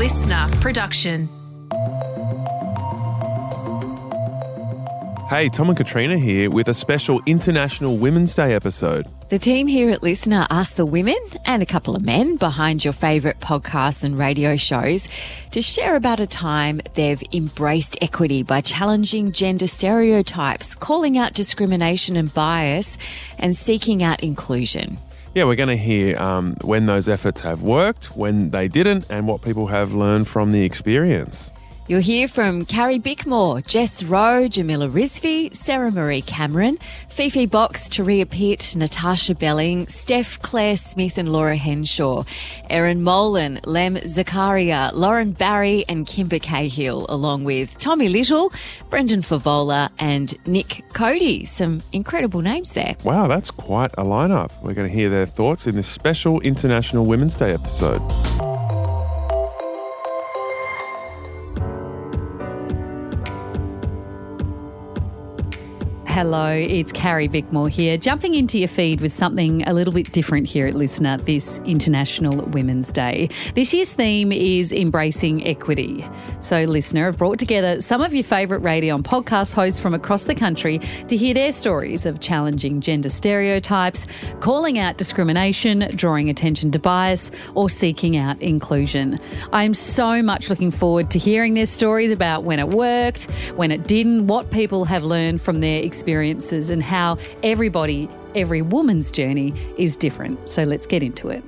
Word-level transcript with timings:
LiSTNR 0.00 0.58
production. 0.62 1.28
Hey, 5.28 5.50
Tom 5.50 5.68
and 5.68 5.76
Katrina 5.76 6.16
here 6.16 6.48
with 6.48 6.68
a 6.68 6.72
special 6.72 7.20
International 7.26 7.98
Women's 7.98 8.34
Day 8.34 8.54
episode. 8.54 9.06
The 9.28 9.38
team 9.38 9.66
here 9.66 9.90
at 9.90 10.00
LiSTNR 10.00 10.46
asked 10.48 10.78
the 10.78 10.86
women 10.86 11.18
and 11.44 11.62
a 11.62 11.66
couple 11.66 11.94
of 11.94 12.02
men 12.02 12.36
behind 12.36 12.82
your 12.82 12.94
favourite 12.94 13.40
podcasts 13.40 14.02
and 14.02 14.18
radio 14.18 14.56
shows 14.56 15.06
to 15.50 15.60
share 15.60 15.96
about 15.96 16.18
a 16.18 16.26
time 16.26 16.80
they've 16.94 17.22
embraced 17.34 17.98
equity 18.00 18.42
by 18.42 18.62
challenging 18.62 19.32
gender 19.32 19.66
stereotypes, 19.66 20.74
calling 20.74 21.18
out 21.18 21.34
discrimination 21.34 22.16
and 22.16 22.32
bias, 22.32 22.96
and 23.38 23.54
seeking 23.54 24.02
out 24.02 24.22
inclusion. 24.22 24.96
Yeah, 25.32 25.44
we're 25.44 25.54
going 25.54 25.68
to 25.68 25.76
hear 25.76 26.20
um, 26.20 26.56
when 26.62 26.86
those 26.86 27.08
efforts 27.08 27.40
have 27.42 27.62
worked, 27.62 28.16
when 28.16 28.50
they 28.50 28.66
didn't, 28.66 29.06
and 29.10 29.28
what 29.28 29.42
people 29.42 29.68
have 29.68 29.92
learned 29.92 30.26
from 30.26 30.50
the 30.50 30.64
experience. 30.64 31.52
You'll 31.90 31.98
hear 31.98 32.28
from 32.28 32.66
Carrie 32.66 33.00
Bickmore, 33.00 33.66
Jess 33.66 34.04
Rowe, 34.04 34.46
Jamila 34.46 34.86
Rizvi, 34.86 35.52
Sarah 35.52 35.90
Maree 35.90 36.24
Cameron, 36.24 36.78
Fifi 37.08 37.46
Box, 37.46 37.88
Turia 37.88 38.30
Pitt, 38.30 38.60
Natarsha 38.76 39.36
Belling, 39.36 39.88
Steph 39.88 40.40
Claire 40.40 40.76
Smith 40.76 41.18
and 41.18 41.32
Laura 41.32 41.56
Henshaw, 41.56 42.22
Erin 42.70 43.02
Molan, 43.02 43.58
Lem 43.64 43.96
Zakharia, 43.96 44.92
Loren 44.92 45.32
Barry 45.32 45.84
and 45.88 46.06
Kymba 46.06 46.40
Cahill, 46.40 47.06
along 47.08 47.42
with 47.42 47.76
Tommy 47.78 48.08
Little, 48.08 48.52
Brendan 48.88 49.22
Fevola 49.22 49.90
and 49.98 50.38
Nick 50.46 50.84
Cody. 50.92 51.44
Some 51.44 51.82
incredible 51.90 52.40
names 52.40 52.72
there. 52.72 52.94
Wow, 53.02 53.26
that's 53.26 53.50
quite 53.50 53.90
a 53.94 54.04
lineup. 54.04 54.52
We're 54.62 54.74
going 54.74 54.88
to 54.88 54.94
hear 54.94 55.10
their 55.10 55.26
thoughts 55.26 55.66
in 55.66 55.74
this 55.74 55.88
special 55.88 56.40
International 56.42 57.04
Women's 57.04 57.34
Day 57.34 57.50
episode. 57.50 58.00
Hello, 66.12 66.50
it's 66.50 66.90
Carrie 66.90 67.28
Bickmore 67.28 67.70
here, 67.70 67.96
jumping 67.96 68.34
into 68.34 68.58
your 68.58 68.66
feed 68.66 69.00
with 69.00 69.12
something 69.12 69.62
a 69.68 69.72
little 69.72 69.94
bit 69.94 70.10
different 70.10 70.48
here 70.48 70.66
at 70.66 70.74
LiSTNR 70.74 71.24
this 71.24 71.60
International 71.60 72.44
Women's 72.46 72.92
Day. 72.92 73.28
This 73.54 73.72
year's 73.72 73.92
theme 73.92 74.32
is 74.32 74.72
embracing 74.72 75.46
equity. 75.46 76.04
So, 76.40 76.66
LiSTNR 76.66 77.04
have 77.04 77.16
brought 77.16 77.38
together 77.38 77.80
some 77.80 78.02
of 78.02 78.12
your 78.12 78.24
favourite 78.24 78.60
radio 78.64 78.96
and 78.96 79.04
podcast 79.04 79.54
hosts 79.54 79.78
from 79.78 79.94
across 79.94 80.24
the 80.24 80.34
country 80.34 80.80
to 81.06 81.16
hear 81.16 81.32
their 81.32 81.52
stories 81.52 82.04
of 82.06 82.18
challenging 82.18 82.80
gender 82.80 83.08
stereotypes, 83.08 84.08
calling 84.40 84.80
out 84.80 84.96
discrimination, 84.96 85.88
drawing 85.94 86.28
attention 86.28 86.72
to 86.72 86.80
bias, 86.80 87.30
or 87.54 87.70
seeking 87.70 88.16
out 88.16 88.36
inclusion. 88.42 89.16
I'm 89.52 89.74
so 89.74 90.24
much 90.24 90.50
looking 90.50 90.72
forward 90.72 91.08
to 91.12 91.20
hearing 91.20 91.54
their 91.54 91.66
stories 91.66 92.10
about 92.10 92.42
when 92.42 92.58
it 92.58 92.70
worked, 92.70 93.30
when 93.54 93.70
it 93.70 93.86
didn't, 93.86 94.26
what 94.26 94.50
people 94.50 94.84
have 94.86 95.04
learned 95.04 95.40
from 95.40 95.60
their 95.60 95.84
experiences 96.00 96.70
and 96.70 96.82
how 96.82 97.18
everybody, 97.42 98.08
every 98.34 98.62
woman's 98.62 99.10
journey 99.10 99.52
is 99.76 99.96
different. 99.96 100.48
So 100.48 100.64
let's 100.64 100.86
get 100.86 101.02
into 101.02 101.28
it. 101.28 101.44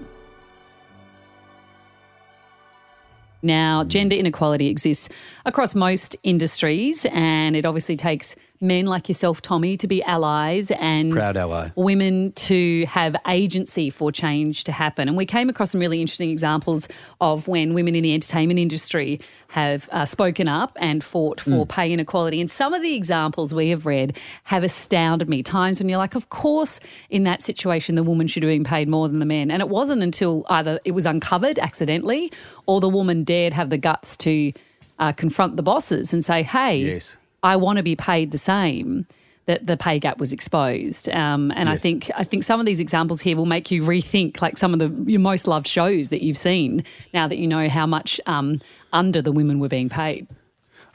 Now, 3.41 3.83
gender 3.85 4.15
inequality 4.15 4.69
exists 4.69 5.09
across 5.47 5.75
most 5.75 6.17
industries, 6.23 7.07
and 7.11 7.57
it 7.57 7.65
obviously 7.65 7.97
takes 7.97 8.37
men 8.63 8.87
like 8.87 9.09
yourself, 9.09 9.43
Tommy, 9.43 9.77
to 9.77 9.89
be 9.89 10.03
allies 10.05 10.71
and 10.73 11.13
Proud 11.13 11.37
ally. 11.37 11.71
women 11.75 12.33
to 12.33 12.87
have 12.87 13.17
agency 13.27 13.91
for 13.91 14.13
change 14.13 14.65
to 14.65 14.73
happen. 14.73 15.09
And 15.09 15.17
we 15.17 15.27
came 15.27 15.49
across 15.51 15.73
some 15.73 15.81
really 15.81 16.01
interesting 16.01 16.31
examples 16.31 16.89
of 17.21 17.49
when 17.49 17.75
women 17.75 17.95
in 17.95 18.03
the 18.03 18.15
entertainment 18.15 18.61
industry 18.61 19.21
have 19.49 19.89
uh, 19.93 20.05
spoken 20.05 20.49
up 20.49 20.73
and 20.81 21.03
fought 21.03 21.41
for 21.41 21.67
pay 21.67 21.93
inequality. 21.93 22.41
And 22.41 22.51
some 22.51 22.73
of 22.73 22.81
the 22.81 22.95
examples 22.95 23.53
we 23.53 23.69
have 23.71 23.85
read 23.85 24.17
have 24.45 24.63
astounded 24.63 25.29
me. 25.29 25.43
Times 25.43 25.79
when 25.79 25.89
you're 25.89 25.99
like, 25.99 26.15
of 26.15 26.31
course, 26.31 26.81
in 27.11 27.25
that 27.25 27.43
situation, 27.43 27.97
the 27.97 28.03
woman 28.03 28.29
should 28.29 28.43
have 28.45 28.51
been 28.51 28.65
paid 28.65 28.89
more 28.89 29.09
than 29.09 29.19
the 29.19 29.27
men. 29.27 29.51
And 29.51 29.61
it 29.61 29.69
wasn't 29.69 30.03
until 30.03 30.47
either 30.49 30.79
it 30.85 30.93
was 30.93 31.05
uncovered 31.05 31.59
accidentally 31.59 32.33
or 32.67 32.81
the 32.81 32.89
woman 32.89 33.25
dared 33.25 33.53
have 33.53 33.71
the 33.71 33.79
guts 33.79 34.17
to 34.19 34.53
uh, 34.99 35.13
confront 35.13 35.57
the 35.57 35.63
bosses 35.63 36.13
and 36.13 36.25
say, 36.25 36.43
hey, 36.43 36.79
Yes. 36.79 37.17
I 37.43 37.57
want 37.57 37.79
to 37.79 37.83
be 37.83 37.97
paid 37.97 38.31
the 38.31 38.39
same. 38.39 39.07
That 39.47 39.67
the 39.67 39.77
pay 39.77 39.99
gap 39.99 40.19
was 40.19 40.33
exposed, 40.33 41.09
um, 41.09 41.51
and 41.57 41.69
I 41.69 41.77
think 41.77 42.13
I 42.15 42.23
think 42.23 42.45
some 42.45 42.61
of 42.61 42.65
these 42.65 42.79
examples 42.79 43.21
here 43.21 43.37
will 43.37 43.45
make 43.45 43.73
you 43.73 43.83
rethink 43.83 44.41
like 44.41 44.57
some 44.57 44.73
of 44.73 44.79
the 44.79 45.11
your 45.11 45.19
most 45.19 45.49
loved 45.49 45.67
shows 45.67 46.11
that 46.11 46.23
you've 46.23 46.37
seen 46.37 46.85
now 47.13 47.27
that 47.27 47.39
you 47.39 47.49
know 47.49 47.69
how 47.69 47.85
much 47.85 48.21
um, 48.27 48.61
under 48.93 49.21
the 49.21 49.33
women 49.33 49.59
were 49.59 49.69
being 49.69 49.89
paid. 49.89 50.29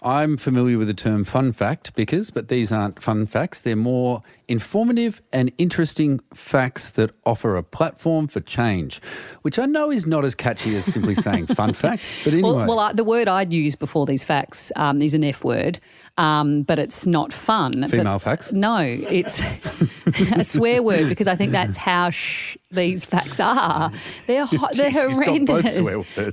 I'm 0.02 0.38
familiar 0.38 0.78
with 0.78 0.88
the 0.88 0.94
term 0.94 1.26
fun 1.26 1.52
fact 1.52 1.94
because, 1.94 2.30
but 2.30 2.48
these 2.48 2.72
aren't 2.72 3.02
fun 3.02 3.26
facts. 3.26 3.62
They're 3.62 3.76
more 3.76 4.24
informative 4.48 5.22
and 5.34 5.52
interesting 5.58 6.20
facts 6.34 6.92
that 6.92 7.12
offer 7.26 7.58
a 7.58 7.64
platform 7.64 8.28
for 8.28 8.40
change, 8.40 9.02
which 9.42 9.60
I 9.60 9.66
know 9.66 9.92
is 9.92 10.06
not 10.06 10.24
as 10.24 10.36
catchy 10.36 10.76
as 10.76 10.86
simply 10.86 11.16
saying 11.26 11.48
fun 11.48 11.74
fact. 11.74 12.02
But 12.24 12.34
anyway, 12.34 12.50
Well, 12.50 12.68
well 12.68 12.80
I, 12.80 12.94
the 12.94 13.04
word 13.04 13.28
I'd 13.28 13.52
use 13.52 13.76
before 13.76 14.06
these 14.06 14.24
facts 14.24 14.72
um, 14.78 15.02
is 15.02 15.14
an 15.14 15.24
F 15.24 15.44
word, 15.44 15.80
um, 16.18 16.64
but 16.64 16.80
it's 16.80 17.06
not 17.06 17.34
fun. 17.34 17.82
But- 17.82 17.92
Female 17.92 18.20
facts? 18.20 18.52
No, 18.54 18.78
it's 18.80 19.42
a 20.36 20.44
swear 20.44 20.82
word 20.82 21.10
because 21.10 21.28
I 21.28 21.36
think 21.36 21.52
that's 21.52 21.76
how 21.76 22.10
sh- 22.12 22.58
these 22.72 23.04
facts 23.04 23.40
are. 23.40 23.92
They're 24.28 24.46
ho- 24.48 24.70
they're 24.74 24.92
She's 24.94 25.14
horrendous. 25.14 25.78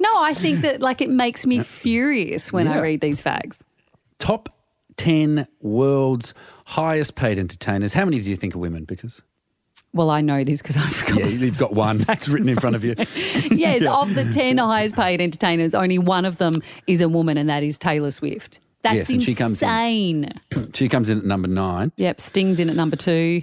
No, 0.01 0.23
I 0.23 0.35
think 0.35 0.61
that 0.61 0.81
like 0.81 1.01
it 1.01 1.11
makes 1.11 1.47
me 1.47 1.61
furious 1.61 2.53
when 2.53 2.69
I 2.69 2.81
read 2.81 3.01
these 3.01 3.21
facts. 3.21 3.59
top 4.19 4.49
10 4.97 5.49
world's 5.61 6.35
highest 6.75 7.15
paid 7.15 7.39
entertainers. 7.39 7.93
How 7.93 8.05
many 8.05 8.19
do 8.21 8.29
you 8.31 8.37
think 8.37 8.55
are 8.55 8.59
women? 8.59 8.85
Because, 8.85 9.23
Well, 9.93 10.11
I 10.11 10.21
know 10.21 10.43
this 10.45 10.61
because 10.61 10.77
I 10.77 10.81
forgot. 10.89 11.21
yeah, 11.21 11.27
you've 11.27 11.59
got 11.59 11.73
one. 11.87 12.05
It's 12.09 12.29
written 12.29 12.49
in 12.49 12.59
front 12.59 12.77
of 12.77 12.85
you. 12.85 12.95
yes, 13.51 13.85
of 13.85 14.15
the 14.15 14.31
10 14.33 14.59
highest 14.59 14.97
paid 14.97 15.21
entertainers, 15.21 15.75
only 15.75 15.99
one 15.99 16.25
of 16.25 16.39
them 16.39 16.63
is 16.87 17.01
a 17.01 17.09
woman, 17.09 17.37
and 17.37 17.49
that 17.49 17.63
is 17.63 17.79
Taylor 17.79 18.11
Swift. 18.11 18.61
That's 18.83 18.97
Yes, 18.97 19.11
and 19.11 19.23
she 19.23 19.35
comes 19.35 19.63
in. 19.63 19.69
insane. 19.69 20.33
She 20.75 20.89
comes 20.89 21.09
in 21.09 21.19
at 21.19 21.25
number 21.25 21.47
nine. 21.49 21.93
Yep, 21.97 22.21
Sting's 22.21 22.59
in 22.59 22.69
at 22.69 22.75
number 22.77 22.97
two. 22.97 23.43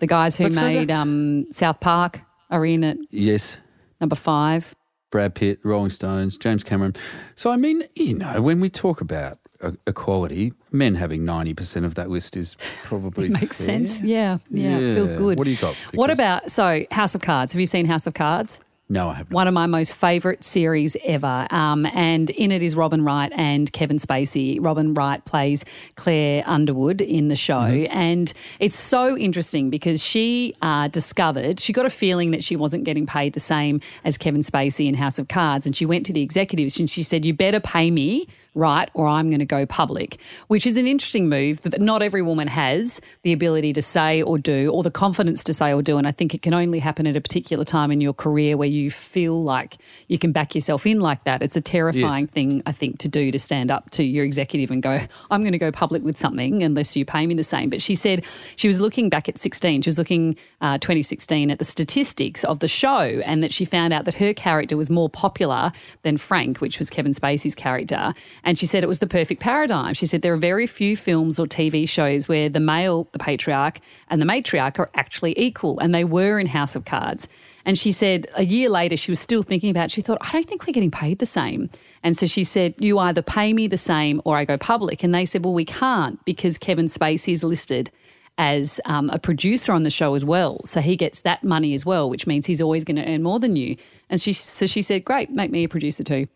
The 0.00 0.06
guys 0.06 0.36
who 0.36 0.44
But 0.44 0.52
made 0.54 0.88
that's- 0.88 0.98
um, 0.98 1.46
South 1.52 1.78
Park 1.80 2.20
are 2.50 2.64
in 2.66 2.82
at 2.82 2.96
Yes. 3.10 3.58
number 4.00 4.16
five. 4.16 4.74
Brad 5.10 5.34
Pitt, 5.34 5.60
Rolling 5.62 5.90
Stones, 5.90 6.38
James 6.38 6.64
Cameron. 6.64 6.96
So, 7.36 7.50
I 7.50 7.56
mean, 7.56 7.84
you 7.94 8.14
know, 8.14 8.40
when 8.40 8.60
we 8.60 8.70
talk 8.70 9.02
about 9.02 9.38
equality, 9.86 10.52
men 10.70 10.94
having 10.94 11.22
90% 11.22 11.84
of 11.84 11.94
that 11.94 12.10
list 12.10 12.36
is 12.36 12.56
probably. 12.82 13.28
Makes 13.32 13.58
fair. 13.58 13.86
sense. 13.86 14.02
Yeah, 14.02 14.38
yeah, 14.50 14.78
it 14.78 14.94
feels 14.94 15.12
good. 15.12 15.38
What 15.38 15.44
do 15.44 15.50
you 15.50 15.56
got? 15.56 15.74
What 15.94 16.10
about, 16.10 16.50
so 16.50 16.84
House 16.90 17.14
of 17.14 17.20
Cards? 17.20 17.52
Have 17.52 17.60
you 17.60 17.66
seen 17.66 17.86
House 17.86 18.06
of 18.06 18.14
Cards? 18.14 18.58
No, 18.92 19.08
I 19.08 19.14
have 19.14 19.30
not. 19.30 19.36
One 19.36 19.48
of 19.48 19.54
my 19.54 19.64
most 19.64 19.94
favourite 19.94 20.44
series 20.44 20.98
ever. 21.02 21.46
Um, 21.50 21.86
and 21.94 22.28
in 22.28 22.52
it 22.52 22.62
is 22.62 22.76
Robin 22.76 23.02
Wright 23.04 23.32
and 23.34 23.72
Kevin 23.72 23.98
Spacey. 23.98 24.58
Robin 24.60 24.92
Wright 24.92 25.24
plays 25.24 25.64
Claire 25.96 26.42
Underwood 26.46 27.00
in 27.00 27.28
the 27.28 27.36
show. 27.36 27.62
And 27.62 28.30
it's 28.60 28.78
so 28.78 29.16
interesting 29.16 29.70
because 29.70 30.02
she 30.02 30.54
uh, 30.60 30.88
discovered, 30.88 31.58
she 31.58 31.72
got 31.72 31.86
a 31.86 31.90
feeling 31.90 32.32
that 32.32 32.44
she 32.44 32.54
wasn't 32.54 32.84
getting 32.84 33.06
paid 33.06 33.32
the 33.32 33.40
same 33.40 33.80
as 34.04 34.18
Kevin 34.18 34.42
Spacey 34.42 34.88
in 34.88 34.94
House 34.94 35.18
of 35.18 35.28
Cards. 35.28 35.64
And 35.64 35.74
she 35.74 35.86
went 35.86 36.04
to 36.06 36.12
the 36.12 36.20
executives 36.20 36.78
and 36.78 36.90
she 36.90 37.02
said, 37.02 37.24
You 37.24 37.32
better 37.32 37.60
pay 37.60 37.90
me 37.90 38.28
right 38.54 38.90
or 38.94 39.06
I'm 39.06 39.30
going 39.30 39.40
to 39.40 39.46
go 39.46 39.64
public, 39.64 40.18
which 40.48 40.66
is 40.66 40.76
an 40.76 40.86
interesting 40.86 41.28
move 41.28 41.62
that 41.62 41.80
not 41.80 42.02
every 42.02 42.22
woman 42.22 42.48
has 42.48 43.00
the 43.22 43.32
ability 43.32 43.72
to 43.74 43.82
say 43.82 44.22
or 44.22 44.38
do 44.38 44.70
or 44.70 44.82
the 44.82 44.90
confidence 44.90 45.42
to 45.44 45.54
say 45.54 45.72
or 45.72 45.82
do. 45.82 45.98
And 45.98 46.06
I 46.06 46.12
think 46.12 46.34
it 46.34 46.42
can 46.42 46.52
only 46.54 46.78
happen 46.78 47.06
at 47.06 47.16
a 47.16 47.20
particular 47.20 47.64
time 47.64 47.90
in 47.90 48.00
your 48.00 48.12
career 48.12 48.56
where 48.56 48.68
you 48.68 48.90
feel 48.90 49.42
like 49.42 49.78
you 50.08 50.18
can 50.18 50.32
back 50.32 50.54
yourself 50.54 50.86
in 50.86 51.00
like 51.00 51.24
that. 51.24 51.42
It's 51.42 51.56
a 51.56 51.60
terrifying 51.60 52.26
thing, 52.26 52.62
I 52.66 52.72
think, 52.72 52.98
to 52.98 53.08
do 53.08 53.30
to 53.30 53.38
stand 53.38 53.70
up 53.70 53.90
to 53.90 54.02
your 54.02 54.24
executive 54.24 54.70
and 54.70 54.82
go, 54.82 55.00
I'm 55.30 55.42
going 55.42 55.52
to 55.52 55.58
go 55.58 55.72
public 55.72 56.02
with 56.02 56.18
something 56.18 56.62
unless 56.62 56.94
you 56.94 57.04
pay 57.04 57.26
me 57.26 57.34
the 57.34 57.44
same. 57.44 57.70
But 57.70 57.80
she 57.80 57.94
said 57.94 58.24
she 58.56 58.68
was 58.68 58.80
looking 58.80 59.08
back 59.08 59.28
at 59.28 59.38
16, 59.38 59.82
she 59.82 59.88
was 59.88 59.98
looking 59.98 60.36
uh, 60.60 60.78
2016 60.78 61.50
at 61.50 61.58
the 61.58 61.64
statistics 61.64 62.44
of 62.44 62.58
the 62.58 62.68
show 62.68 63.22
and 63.24 63.42
that 63.42 63.52
she 63.52 63.64
found 63.64 63.92
out 63.92 64.04
that 64.04 64.14
her 64.14 64.34
character 64.34 64.76
was 64.76 64.90
more 64.90 65.08
popular 65.08 65.72
than 66.02 66.16
Frank, 66.18 66.58
which 66.58 66.78
was 66.78 66.90
Kevin 66.90 67.14
Spacey's 67.14 67.54
character. 67.54 68.12
And 68.44 68.58
she 68.58 68.66
said 68.66 68.82
it 68.82 68.88
was 68.88 68.98
the 68.98 69.06
perfect 69.06 69.40
paradigm. 69.40 69.94
She 69.94 70.06
said 70.06 70.22
there 70.22 70.32
are 70.32 70.38
very 70.38 70.66
few 70.66 70.96
films 70.96 71.38
or 71.38 71.46
TV 71.46 71.88
shows 71.88 72.28
where 72.28 72.48
the 72.48 72.60
male, 72.60 73.08
the 73.12 73.18
patriarch, 73.18 73.78
and 74.08 74.20
the 74.20 74.26
matriarch 74.26 74.78
are 74.78 74.90
actually 74.94 75.38
equal. 75.38 75.78
And 75.78 75.94
they 75.94 76.04
were 76.04 76.38
in 76.38 76.46
House 76.46 76.74
of 76.74 76.84
Cards. 76.84 77.28
And 77.64 77.78
she 77.78 77.92
said 77.92 78.26
a 78.34 78.44
year 78.44 78.68
later, 78.68 78.96
she 78.96 79.10
was 79.12 79.20
still 79.20 79.42
thinking 79.42 79.70
about 79.70 79.84
it. 79.86 79.90
She 79.92 80.00
thought, 80.00 80.18
I 80.20 80.32
don't 80.32 80.46
think 80.46 80.66
we're 80.66 80.72
getting 80.72 80.90
paid 80.90 81.18
the 81.20 81.26
same. 81.26 81.70
And 82.02 82.16
so 82.16 82.26
she 82.26 82.44
said, 82.44 82.74
You 82.78 82.98
either 82.98 83.22
pay 83.22 83.52
me 83.52 83.68
the 83.68 83.78
same 83.78 84.20
or 84.24 84.36
I 84.36 84.44
go 84.44 84.58
public. 84.58 85.04
And 85.04 85.14
they 85.14 85.24
said, 85.24 85.44
Well, 85.44 85.54
we 85.54 85.64
can't 85.64 86.22
because 86.24 86.58
Kevin 86.58 86.86
Spacey 86.86 87.32
is 87.32 87.44
listed 87.44 87.90
as 88.38 88.80
um, 88.86 89.10
a 89.10 89.18
producer 89.18 89.72
on 89.72 89.82
the 89.82 89.90
show 89.90 90.14
as 90.14 90.24
well. 90.24 90.60
So 90.64 90.80
he 90.80 90.96
gets 90.96 91.20
that 91.20 91.44
money 91.44 91.74
as 91.74 91.84
well, 91.84 92.08
which 92.08 92.26
means 92.26 92.46
he's 92.46 92.60
always 92.60 92.82
going 92.82 92.96
to 92.96 93.06
earn 93.06 93.22
more 93.22 93.38
than 93.38 93.56
you. 93.56 93.76
And 94.10 94.20
she, 94.20 94.32
so 94.32 94.66
she 94.66 94.82
said, 94.82 95.04
Great, 95.04 95.30
make 95.30 95.50
me 95.50 95.64
a 95.64 95.68
producer 95.68 96.02
too. 96.02 96.26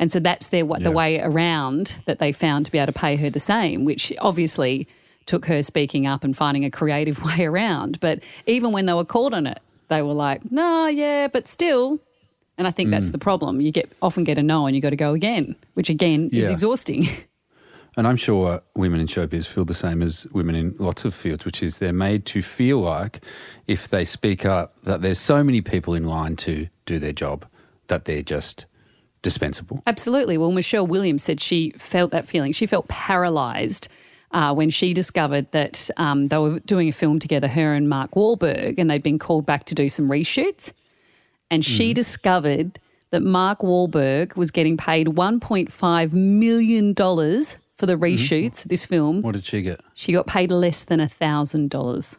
And 0.00 0.10
so 0.10 0.18
that's 0.18 0.48
their 0.48 0.64
what 0.64 0.82
the 0.82 0.90
way 0.90 1.20
around 1.20 1.94
that 2.06 2.18
they 2.18 2.32
found 2.32 2.64
to 2.64 2.72
be 2.72 2.78
able 2.78 2.92
to 2.92 2.98
pay 2.98 3.14
her 3.16 3.28
the 3.30 3.38
same, 3.38 3.84
which 3.84 4.12
obviously 4.18 4.88
took 5.26 5.44
her 5.46 5.62
speaking 5.62 6.06
up 6.06 6.24
and 6.24 6.34
finding 6.36 6.64
a 6.64 6.70
creative 6.70 7.22
way 7.28 7.44
around. 7.44 8.00
But 8.00 8.20
even 8.46 8.72
when 8.72 8.86
they 8.86 8.94
were 8.94 9.04
called 9.04 9.34
on 9.34 9.46
it, 9.46 9.60
they 9.88 10.00
were 10.02 10.14
like, 10.14 10.50
"No, 10.50 10.86
yeah, 10.86 11.28
but 11.28 11.46
still." 11.46 12.00
And 12.56 12.66
I 12.66 12.70
think 12.70 12.88
Mm. 12.88 12.92
that's 12.92 13.10
the 13.10 13.18
problem. 13.18 13.60
You 13.60 13.70
get 13.70 13.90
often 14.00 14.24
get 14.24 14.38
a 14.38 14.42
no, 14.42 14.66
and 14.66 14.74
you 14.74 14.80
got 14.82 14.90
to 14.90 14.96
go 14.96 15.12
again, 15.12 15.54
which 15.74 15.90
again 15.90 16.30
is 16.32 16.48
exhausting. 16.50 17.06
And 17.96 18.06
I'm 18.06 18.16
sure 18.16 18.62
women 18.76 19.00
in 19.00 19.08
showbiz 19.08 19.46
feel 19.46 19.64
the 19.64 19.74
same 19.74 20.00
as 20.00 20.24
women 20.32 20.54
in 20.54 20.74
lots 20.78 21.04
of 21.04 21.12
fields, 21.12 21.44
which 21.44 21.60
is 21.60 21.78
they're 21.78 21.92
made 21.92 22.24
to 22.26 22.40
feel 22.40 22.78
like 22.78 23.20
if 23.66 23.88
they 23.88 24.04
speak 24.04 24.46
up, 24.46 24.76
that 24.84 25.02
there's 25.02 25.18
so 25.18 25.42
many 25.42 25.60
people 25.60 25.94
in 25.94 26.04
line 26.06 26.36
to 26.36 26.68
do 26.86 27.00
their 27.00 27.12
job 27.12 27.44
that 27.88 28.04
they're 28.04 28.22
just 28.22 28.64
dispensable. 29.22 29.82
Absolutely. 29.86 30.38
Well, 30.38 30.52
Michelle 30.52 30.86
Williams 30.86 31.22
said 31.22 31.40
she 31.40 31.70
felt 31.72 32.10
that 32.12 32.26
feeling. 32.26 32.52
She 32.52 32.66
felt 32.66 32.88
paralysed 32.88 33.88
uh, 34.32 34.54
when 34.54 34.70
she 34.70 34.94
discovered 34.94 35.50
that 35.52 35.90
um, 35.96 36.28
they 36.28 36.38
were 36.38 36.60
doing 36.60 36.88
a 36.88 36.92
film 36.92 37.18
together, 37.18 37.48
her 37.48 37.74
and 37.74 37.88
Mark 37.88 38.12
Wahlberg, 38.12 38.78
and 38.78 38.90
they'd 38.90 39.02
been 39.02 39.18
called 39.18 39.44
back 39.44 39.64
to 39.64 39.74
do 39.74 39.88
some 39.88 40.08
reshoots. 40.08 40.72
And 41.50 41.64
she 41.64 41.92
discovered 41.92 42.78
that 43.10 43.22
Mark 43.22 43.60
Wahlberg 43.60 44.36
was 44.36 44.52
getting 44.52 44.76
paid 44.76 45.08
$1.5 45.08 46.12
million 46.12 46.94
for 46.94 47.86
the 47.86 47.96
reshoots 47.96 48.62
of 48.62 48.68
this 48.68 48.86
film. 48.86 49.22
What 49.22 49.32
did 49.32 49.44
she 49.44 49.62
get? 49.62 49.80
She 49.94 50.12
got 50.12 50.26
paid 50.28 50.52
less 50.52 50.82
than 50.82 51.00
a 51.00 51.08
$1,000. 51.08 52.18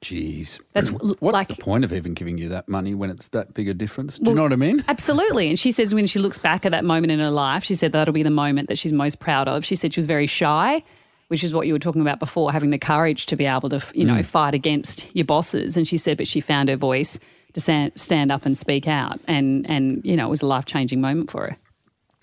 Jeez. 0.00 0.60
That's 0.74 0.90
What's 0.90 1.20
like- 1.20 1.48
the 1.48 1.56
point 1.56 1.84
of 1.84 1.92
even 1.92 2.14
giving 2.14 2.38
you 2.38 2.48
that 2.50 2.68
money 2.68 2.94
when 2.94 3.10
it's 3.10 3.28
that 3.28 3.54
big 3.54 3.68
a 3.68 3.74
difference? 3.74 4.18
Do 4.18 4.30
you 4.30 4.36
know 4.36 4.44
what 4.44 4.52
I 4.52 4.56
mean? 4.56 4.84
Absolutely. 4.86 5.48
And 5.48 5.58
she 5.58 5.72
says 5.72 5.94
when 5.94 6.06
she 6.06 6.18
looks 6.20 6.38
back 6.38 6.64
at 6.64 6.70
that 6.72 6.84
moment 6.84 7.10
in 7.10 7.18
her 7.18 7.30
life, 7.30 7.64
she 7.64 7.74
said 7.74 7.92
that'll 7.92 8.14
be 8.14 8.22
the 8.22 8.30
moment 8.30 8.68
that 8.68 8.78
she's 8.78 8.92
most 8.92 9.18
proud 9.18 9.48
of. 9.48 9.64
She 9.64 9.74
said 9.74 9.92
she 9.92 9.98
was 9.98 10.06
very 10.06 10.28
shy, 10.28 10.84
which 11.28 11.42
is 11.42 11.52
what 11.52 11.66
you 11.66 11.72
were 11.72 11.80
talking 11.80 12.00
about 12.00 12.20
before, 12.20 12.52
having 12.52 12.70
the 12.70 12.78
courage 12.78 13.26
to 13.26 13.36
be 13.36 13.44
able 13.44 13.68
to, 13.70 13.82
you 13.92 14.04
know, 14.04 14.22
fight 14.22 14.54
against 14.54 15.06
your 15.16 15.24
bosses. 15.24 15.76
And 15.76 15.86
she 15.86 15.96
said, 15.96 16.16
but 16.16 16.28
she 16.28 16.40
found 16.40 16.68
her 16.68 16.76
voice 16.76 17.18
to 17.54 17.92
stand, 17.96 18.30
up 18.30 18.46
and 18.46 18.56
speak 18.56 18.86
out. 18.86 19.18
And, 19.26 19.68
and, 19.68 20.00
you 20.04 20.16
know, 20.16 20.26
it 20.26 20.30
was 20.30 20.42
a 20.42 20.46
life 20.46 20.64
changing 20.64 21.00
moment 21.00 21.30
for 21.30 21.48
her. 21.48 21.56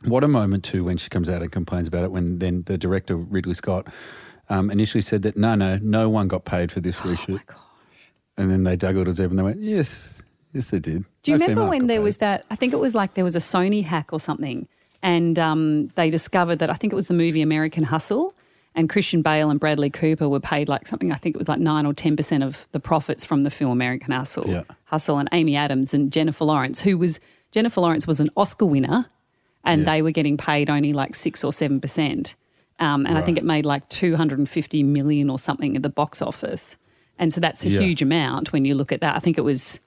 What 0.03 0.23
a 0.23 0.27
moment 0.27 0.63
too 0.63 0.83
when 0.83 0.97
she 0.97 1.09
comes 1.09 1.29
out 1.29 1.41
and 1.41 1.51
complains 1.51 1.87
about 1.87 2.03
it. 2.03 2.11
When 2.11 2.39
then 2.39 2.63
the 2.67 2.77
director 2.77 3.17
Ridley 3.17 3.55
Scott 3.55 3.87
um, 4.49 4.69
initially 4.69 5.01
said 5.01 5.23
that 5.23 5.35
no, 5.35 5.55
no, 5.55 5.79
no 5.81 6.09
one 6.09 6.27
got 6.27 6.45
paid 6.45 6.71
for 6.71 6.79
this 6.79 6.95
reshoot. 6.97 7.41
And 8.37 8.51
then 8.51 8.63
they 8.63 8.75
dug 8.75 8.95
a 8.95 8.97
little 8.99 9.13
deeper 9.13 9.29
and 9.29 9.39
they 9.39 9.43
went, 9.43 9.61
yes, 9.61 10.21
yes, 10.53 10.69
they 10.69 10.79
did. 10.79 11.05
Do 11.23 11.31
you 11.31 11.37
No 11.37 11.45
remember 11.47 11.69
when 11.69 11.87
there 11.87 11.99
paid." 11.99 12.03
was 12.03 12.17
that? 12.17 12.45
I 12.51 12.55
think 12.55 12.73
it 12.73 12.79
was 12.79 12.93
like 12.95 13.13
there 13.13 13.23
was 13.23 13.35
a 13.35 13.39
Sony 13.39 13.83
hack 13.83 14.11
or 14.11 14.19
something, 14.19 14.67
and 15.01 15.39
um, 15.39 15.87
they 15.95 16.09
discovered 16.09 16.57
that 16.59 16.69
I 16.69 16.73
think 16.73 16.91
it 16.93 16.95
was 16.95 17.07
the 17.07 17.13
movie 17.13 17.41
American 17.41 17.83
Hustle, 17.85 18.33
and 18.75 18.89
Christian 18.89 19.21
Bale 19.21 19.49
and 19.49 19.59
Bradley 19.59 19.89
Cooper 19.89 20.27
were 20.27 20.39
paid 20.41 20.67
like 20.67 20.85
something. 20.87 21.11
I 21.11 21.15
think 21.15 21.35
it 21.35 21.39
was 21.39 21.47
like 21.47 21.59
nine 21.59 21.85
or 21.85 21.93
ten 21.93 22.15
percent 22.17 22.43
of 22.43 22.67
the 22.73 22.79
profits 22.79 23.23
from 23.23 23.41
the 23.43 23.49
film 23.49 23.71
American 23.71 24.11
Hustle. 24.11 24.47
Yeah. 24.49 24.63
Hustle 24.85 25.17
and 25.17 25.29
Amy 25.31 25.55
Adams 25.55 25.93
and 25.93 26.11
Jennifer 26.11 26.43
Lawrence, 26.45 26.81
who 26.81 26.97
was 26.97 27.19
Jennifer 27.51 27.79
Lawrence 27.81 28.05
was 28.05 28.19
an 28.19 28.29
Oscar 28.35 28.65
winner, 28.65 29.05
and 29.63 29.81
Yeah. 29.81 29.85
they 29.93 30.01
were 30.01 30.11
getting 30.11 30.35
paid 30.35 30.69
only 30.69 30.91
like 30.91 31.15
six 31.15 31.41
or 31.43 31.53
seven 31.53 31.79
percent. 31.79 32.35
Um, 32.79 33.05
and 33.05 33.17
I 33.17 33.21
think 33.21 33.37
it 33.37 33.45
made 33.45 33.65
like 33.65 33.87
250 33.87 34.83
million 34.83 35.29
or 35.29 35.39
something 35.39 35.77
at 35.77 35.81
the 35.83 35.89
box 35.89 36.21
office. 36.21 36.75
And 37.17 37.33
so 37.33 37.39
that's 37.39 37.63
a 37.65 37.69
Yeah. 37.69 37.79
huge 37.81 38.01
amount 38.01 38.51
when 38.53 38.65
you 38.65 38.75
look 38.75 38.91
at 38.91 39.01
that. 39.01 39.15
I 39.15 39.19
think 39.19 39.37
it 39.37 39.41
was 39.43 39.79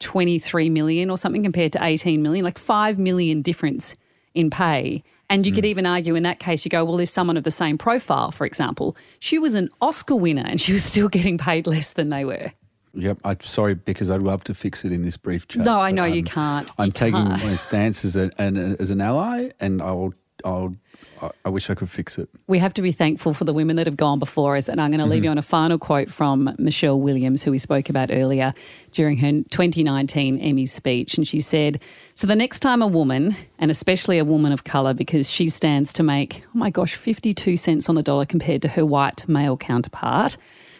23 0.00 0.68
million 0.70 1.10
or 1.10 1.18
something 1.18 1.42
compared 1.42 1.72
to 1.72 1.84
18 1.84 2.22
million, 2.22 2.44
like 2.44 2.58
5 2.58 2.98
million 2.98 3.42
difference 3.42 3.94
in 4.34 4.50
pay. 4.50 5.02
And 5.30 5.46
you 5.46 5.52
could 5.52 5.64
mm. 5.64 5.68
even 5.68 5.86
argue 5.86 6.14
in 6.14 6.24
that 6.24 6.40
case, 6.40 6.64
you 6.64 6.68
go, 6.70 6.84
well, 6.84 6.96
there's 6.96 7.10
someone 7.10 7.36
of 7.36 7.44
the 7.44 7.50
same 7.50 7.78
profile, 7.78 8.30
for 8.32 8.44
example. 8.44 8.96
She 9.18 9.38
was 9.38 9.54
an 9.54 9.70
Oscar 9.80 10.14
winner 10.16 10.44
and 10.46 10.60
she 10.60 10.72
was 10.72 10.84
still 10.84 11.08
getting 11.08 11.38
paid 11.38 11.66
less 11.66 11.92
than 11.92 12.10
they 12.10 12.24
were. 12.24 12.52
Yep. 12.94 13.18
I'm 13.24 13.40
sorry 13.40 13.74
because 13.74 14.10
I'd 14.10 14.20
love 14.20 14.44
to 14.44 14.54
fix 14.54 14.84
it 14.84 14.92
in 14.92 15.02
this 15.02 15.16
brief 15.16 15.48
chat. 15.48 15.64
No, 15.64 15.80
I 15.80 15.90
know 15.92 16.04
you 16.04 16.22
can't. 16.22 16.70
I'm 16.78 16.86
You 16.86 16.92
taking 16.92 17.26
can't. 17.26 17.42
my 17.42 17.56
stance 17.56 18.04
as, 18.04 18.16
a, 18.16 18.30
an, 18.36 18.76
as 18.78 18.90
an 18.90 19.00
ally, 19.00 19.50
and 19.60 19.80
I'll, 19.80 20.12
I'll, 20.44 20.74
I- 21.22 21.30
I 21.44 21.48
wish 21.48 21.70
I 21.70 21.74
could 21.74 21.88
fix 21.88 22.18
it. 22.18 22.28
We 22.48 22.58
have 22.58 22.74
to 22.74 22.82
be 22.82 22.90
thankful 22.90 23.32
for 23.32 23.44
the 23.44 23.52
women 23.52 23.76
that 23.76 23.86
have 23.86 23.96
gone 23.96 24.18
before 24.18 24.56
us. 24.56 24.68
And 24.68 24.80
I'm 24.80 24.90
going 24.90 25.00
to 25.00 25.06
leave 25.06 25.18
mm-hmm. 25.18 25.24
you 25.24 25.30
on 25.30 25.38
a 25.38 25.42
final 25.42 25.78
quote 25.78 26.10
from 26.10 26.54
Michelle 26.58 27.00
Williams, 27.00 27.42
who 27.42 27.52
we 27.52 27.58
spoke 27.58 27.88
about 27.88 28.10
earlier 28.10 28.52
during 28.90 29.16
her 29.18 29.30
2019 29.30 30.38
Emmy 30.38 30.66
speech. 30.66 31.16
And 31.16 31.26
she 31.26 31.40
said, 31.40 31.80
So 32.16 32.26
the 32.26 32.36
next 32.36 32.60
time 32.60 32.82
a 32.82 32.86
woman, 32.86 33.36
and 33.58 33.70
especially 33.70 34.18
a 34.18 34.24
woman 34.24 34.52
of 34.52 34.64
colour, 34.64 34.94
because 34.94 35.30
she 35.30 35.48
stands 35.48 35.92
to 35.94 36.02
make, 36.02 36.42
oh 36.46 36.58
my 36.58 36.70
gosh, 36.70 36.96
52 36.96 37.56
cents 37.56 37.88
on 37.88 37.94
the 37.94 38.02
dollar 38.02 38.26
compared 38.26 38.62
to 38.62 38.68
her 38.68 38.84
white 38.84 39.26
male 39.28 39.56
counterpart, 39.56 40.36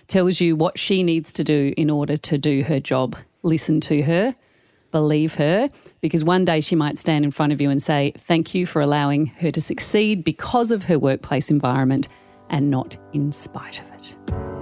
tells 0.09 0.41
you 0.41 0.57
what 0.57 0.79
she 0.79 1.03
needs 1.03 1.33
to 1.35 1.45
do 1.45 1.73
in 1.77 1.89
order 1.89 2.17
to 2.17 2.37
do 2.37 2.65
her 2.65 2.81
job, 2.81 3.17
listen 3.43 3.81
to 3.81 4.03
her, 4.03 4.35
believe 4.93 5.35
her 5.35 5.69
because 6.01 6.23
one 6.23 6.45
day 6.45 6.61
she 6.61 6.77
might 6.77 6.99
stand 6.99 7.25
in 7.25 7.31
front 7.31 7.53
of 7.53 7.61
you 7.61 7.71
and 7.71 7.83
say, 7.83 8.13
Thank 8.17 8.55
you 8.55 8.67
for 8.67 8.81
allowing 8.81 9.27
her 9.27 9.51
to 9.51 9.61
succeed 9.61 10.23
because 10.23 10.71
of 10.71 10.85
her 10.85 10.99
workplace 10.99 11.51
environment 11.51 12.09
and 12.51 12.71
not 12.71 12.97
in 13.13 13.33
spite 13.33 13.81
of 13.81 13.87
it. 13.95 14.62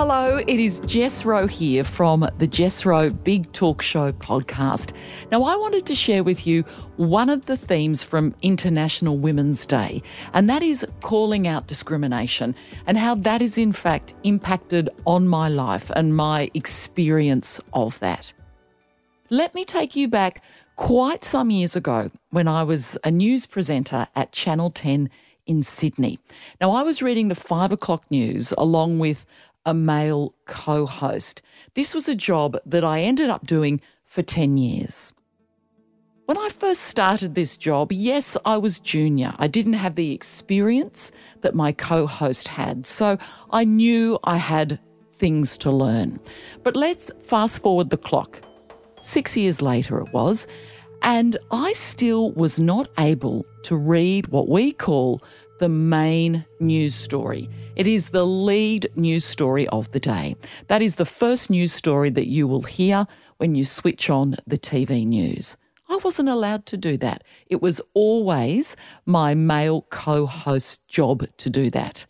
Hello, 0.00 0.36
it 0.46 0.60
is 0.60 0.78
Jess 0.86 1.24
Rowe 1.24 1.48
here 1.48 1.82
from 1.82 2.24
the 2.38 2.46
Jess 2.46 2.86
Rowe 2.86 3.10
Big 3.10 3.50
Talk 3.50 3.82
Show 3.82 4.12
podcast. 4.12 4.92
Now, 5.32 5.42
I 5.42 5.56
wanted 5.56 5.86
to 5.86 5.94
share 5.96 6.22
with 6.22 6.46
you 6.46 6.62
one 6.98 7.28
of 7.28 7.46
the 7.46 7.56
themes 7.56 8.04
from 8.04 8.32
International 8.40 9.18
Women's 9.18 9.66
Day, 9.66 10.00
and 10.34 10.48
that 10.48 10.62
is 10.62 10.86
calling 11.00 11.48
out 11.48 11.66
discrimination 11.66 12.54
and 12.86 12.96
how 12.96 13.16
that 13.16 13.42
is, 13.42 13.58
in 13.58 13.72
fact, 13.72 14.14
impacted 14.22 14.88
on 15.04 15.26
my 15.26 15.48
life 15.48 15.90
and 15.96 16.14
my 16.14 16.48
experience 16.54 17.58
of 17.72 17.98
that. 17.98 18.32
Let 19.30 19.52
me 19.52 19.64
take 19.64 19.96
you 19.96 20.06
back 20.06 20.44
quite 20.76 21.24
some 21.24 21.50
years 21.50 21.74
ago 21.74 22.12
when 22.30 22.46
I 22.46 22.62
was 22.62 22.96
a 23.02 23.10
news 23.10 23.46
presenter 23.46 24.06
at 24.14 24.30
Channel 24.30 24.70
10 24.70 25.10
in 25.48 25.62
Sydney. 25.62 26.20
Now, 26.60 26.70
I 26.70 26.82
was 26.82 27.02
reading 27.02 27.26
the 27.28 27.34
five 27.34 27.72
o'clock 27.72 28.04
news 28.10 28.52
along 28.56 29.00
with 29.00 29.26
a 29.68 29.74
male 29.74 30.34
co 30.46 30.86
host. 30.86 31.42
This 31.74 31.94
was 31.94 32.08
a 32.08 32.14
job 32.14 32.56
that 32.64 32.84
I 32.84 33.02
ended 33.02 33.28
up 33.28 33.46
doing 33.46 33.82
for 34.06 34.22
10 34.22 34.56
years. 34.56 35.12
When 36.24 36.38
I 36.38 36.48
first 36.48 36.82
started 36.84 37.34
this 37.34 37.58
job, 37.58 37.92
yes, 37.92 38.34
I 38.46 38.56
was 38.56 38.78
junior. 38.78 39.34
I 39.38 39.46
didn't 39.46 39.74
have 39.74 39.94
the 39.94 40.12
experience 40.12 41.12
that 41.42 41.54
my 41.54 41.72
co 41.72 42.06
host 42.06 42.48
had, 42.48 42.86
so 42.86 43.18
I 43.50 43.64
knew 43.64 44.18
I 44.24 44.38
had 44.38 44.80
things 45.18 45.58
to 45.58 45.70
learn. 45.70 46.18
But 46.62 46.74
let's 46.74 47.10
fast 47.20 47.60
forward 47.60 47.90
the 47.90 47.98
clock. 47.98 48.40
Six 49.02 49.36
years 49.36 49.60
later, 49.60 49.98
it 50.00 50.14
was, 50.14 50.46
and 51.02 51.36
I 51.50 51.74
still 51.74 52.32
was 52.32 52.58
not 52.58 52.88
able 52.98 53.44
to 53.64 53.76
read 53.76 54.28
what 54.28 54.48
we 54.48 54.72
call 54.72 55.22
the 55.58 55.68
main 55.68 56.44
news 56.60 56.94
story. 56.94 57.48
It 57.76 57.86
is 57.86 58.10
the 58.10 58.26
lead 58.26 58.90
news 58.96 59.24
story 59.24 59.68
of 59.68 59.90
the 59.92 60.00
day. 60.00 60.36
That 60.68 60.82
is 60.82 60.96
the 60.96 61.04
first 61.04 61.50
news 61.50 61.72
story 61.72 62.10
that 62.10 62.28
you 62.28 62.46
will 62.46 62.62
hear 62.62 63.06
when 63.38 63.54
you 63.54 63.64
switch 63.64 64.10
on 64.10 64.36
the 64.46 64.58
TV 64.58 65.06
news. 65.06 65.56
I 65.88 65.96
wasn't 66.04 66.28
allowed 66.28 66.66
to 66.66 66.76
do 66.76 66.96
that. 66.98 67.24
It 67.46 67.62
was 67.62 67.80
always 67.94 68.76
my 69.06 69.34
male 69.34 69.82
co 69.90 70.26
host's 70.26 70.78
job 70.88 71.26
to 71.38 71.50
do 71.50 71.70
that. 71.70 72.06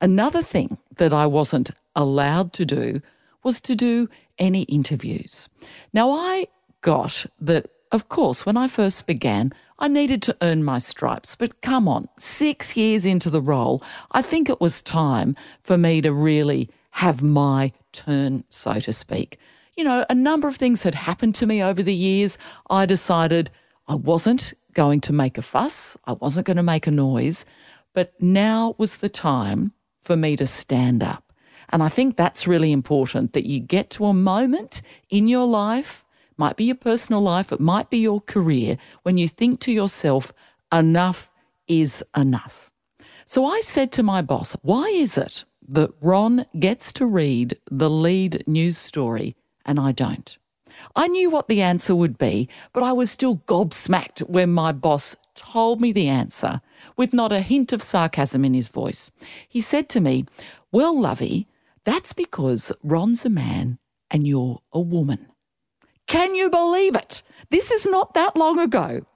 Another 0.00 0.42
thing 0.42 0.78
that 0.96 1.12
I 1.12 1.26
wasn't 1.26 1.70
allowed 1.94 2.52
to 2.54 2.64
do 2.64 3.00
was 3.44 3.60
to 3.62 3.74
do 3.74 4.08
any 4.38 4.62
interviews. 4.62 5.48
Now, 5.92 6.10
I 6.10 6.46
got 6.80 7.26
that, 7.40 7.66
of 7.92 8.08
course, 8.08 8.44
when 8.46 8.56
I 8.56 8.66
first 8.66 9.06
began, 9.06 9.52
I 9.80 9.88
needed 9.88 10.22
to 10.22 10.36
earn 10.42 10.62
my 10.62 10.78
stripes. 10.78 11.34
But 11.34 11.62
come 11.62 11.88
on, 11.88 12.08
six 12.18 12.76
years 12.76 13.06
into 13.06 13.30
the 13.30 13.40
role, 13.40 13.82
I 14.12 14.22
think 14.22 14.48
it 14.48 14.60
was 14.60 14.82
time 14.82 15.34
for 15.62 15.78
me 15.78 16.00
to 16.02 16.12
really 16.12 16.68
have 16.90 17.22
my 17.22 17.72
turn, 17.92 18.44
so 18.48 18.74
to 18.80 18.92
speak. 18.92 19.38
You 19.76 19.84
know, 19.84 20.04
a 20.10 20.14
number 20.14 20.48
of 20.48 20.56
things 20.56 20.82
had 20.82 20.94
happened 20.94 21.34
to 21.36 21.46
me 21.46 21.62
over 21.62 21.82
the 21.82 21.94
years. 21.94 22.36
I 22.68 22.84
decided 22.84 23.50
I 23.88 23.94
wasn't 23.94 24.52
going 24.74 25.00
to 25.00 25.12
make 25.12 25.38
a 25.38 25.42
fuss, 25.42 25.96
I 26.04 26.12
wasn't 26.12 26.46
going 26.46 26.56
to 26.58 26.62
make 26.62 26.86
a 26.86 26.92
noise, 26.92 27.44
but 27.92 28.12
now 28.20 28.74
was 28.78 28.98
the 28.98 29.08
time 29.08 29.72
for 30.00 30.16
me 30.16 30.36
to 30.36 30.46
stand 30.46 31.02
up. 31.02 31.32
And 31.70 31.82
I 31.82 31.88
think 31.88 32.16
that's 32.16 32.46
really 32.46 32.72
important 32.72 33.32
that 33.32 33.46
you 33.46 33.60
get 33.60 33.90
to 33.90 34.06
a 34.06 34.14
moment 34.14 34.82
in 35.08 35.28
your 35.28 35.46
life, 35.46 36.04
might 36.40 36.56
be 36.56 36.64
your 36.64 36.74
personal 36.74 37.20
life, 37.20 37.52
it 37.52 37.60
might 37.60 37.90
be 37.90 37.98
your 37.98 38.22
career, 38.22 38.78
when 39.02 39.18
you 39.18 39.28
think 39.28 39.60
to 39.60 39.70
yourself, 39.70 40.32
enough 40.72 41.30
is 41.68 42.02
enough. 42.16 42.70
So 43.26 43.44
I 43.44 43.60
said 43.60 43.92
to 43.92 44.02
my 44.02 44.22
boss, 44.22 44.56
why 44.62 44.86
is 44.88 45.18
it 45.18 45.44
that 45.68 45.92
Ron 46.00 46.46
gets 46.58 46.92
to 46.94 47.04
read 47.06 47.58
the 47.70 47.90
lead 47.90 48.42
news 48.46 48.78
story 48.78 49.36
and 49.66 49.78
I 49.78 49.92
don't? 49.92 50.36
I 50.96 51.08
knew 51.08 51.28
what 51.30 51.48
the 51.48 51.60
answer 51.60 51.94
would 51.94 52.16
be, 52.16 52.48
but 52.72 52.82
I 52.82 52.92
was 52.92 53.10
still 53.10 53.36
gobsmacked 53.46 54.28
when 54.28 54.50
my 54.50 54.72
boss 54.72 55.16
told 55.34 55.80
me 55.80 55.92
the 55.92 56.08
answer 56.08 56.62
with 56.96 57.12
not 57.12 57.32
a 57.32 57.40
hint 57.40 57.72
of 57.74 57.82
sarcasm 57.82 58.46
in 58.46 58.54
his 58.54 58.68
voice. 58.68 59.10
He 59.46 59.60
said 59.60 59.90
to 59.90 60.00
me, 60.00 60.24
Well, 60.72 60.98
Lovey, 60.98 61.46
that's 61.84 62.14
because 62.14 62.72
Ron's 62.82 63.26
a 63.26 63.30
man 63.30 63.78
and 64.10 64.26
you're 64.26 64.60
a 64.72 64.80
woman. 64.80 65.29
Can 66.10 66.34
you 66.34 66.50
believe 66.50 66.96
it? 66.96 67.22
This 67.50 67.70
is 67.70 67.86
not 67.86 68.14
that 68.14 68.34
long 68.34 68.58
ago. 68.58 69.06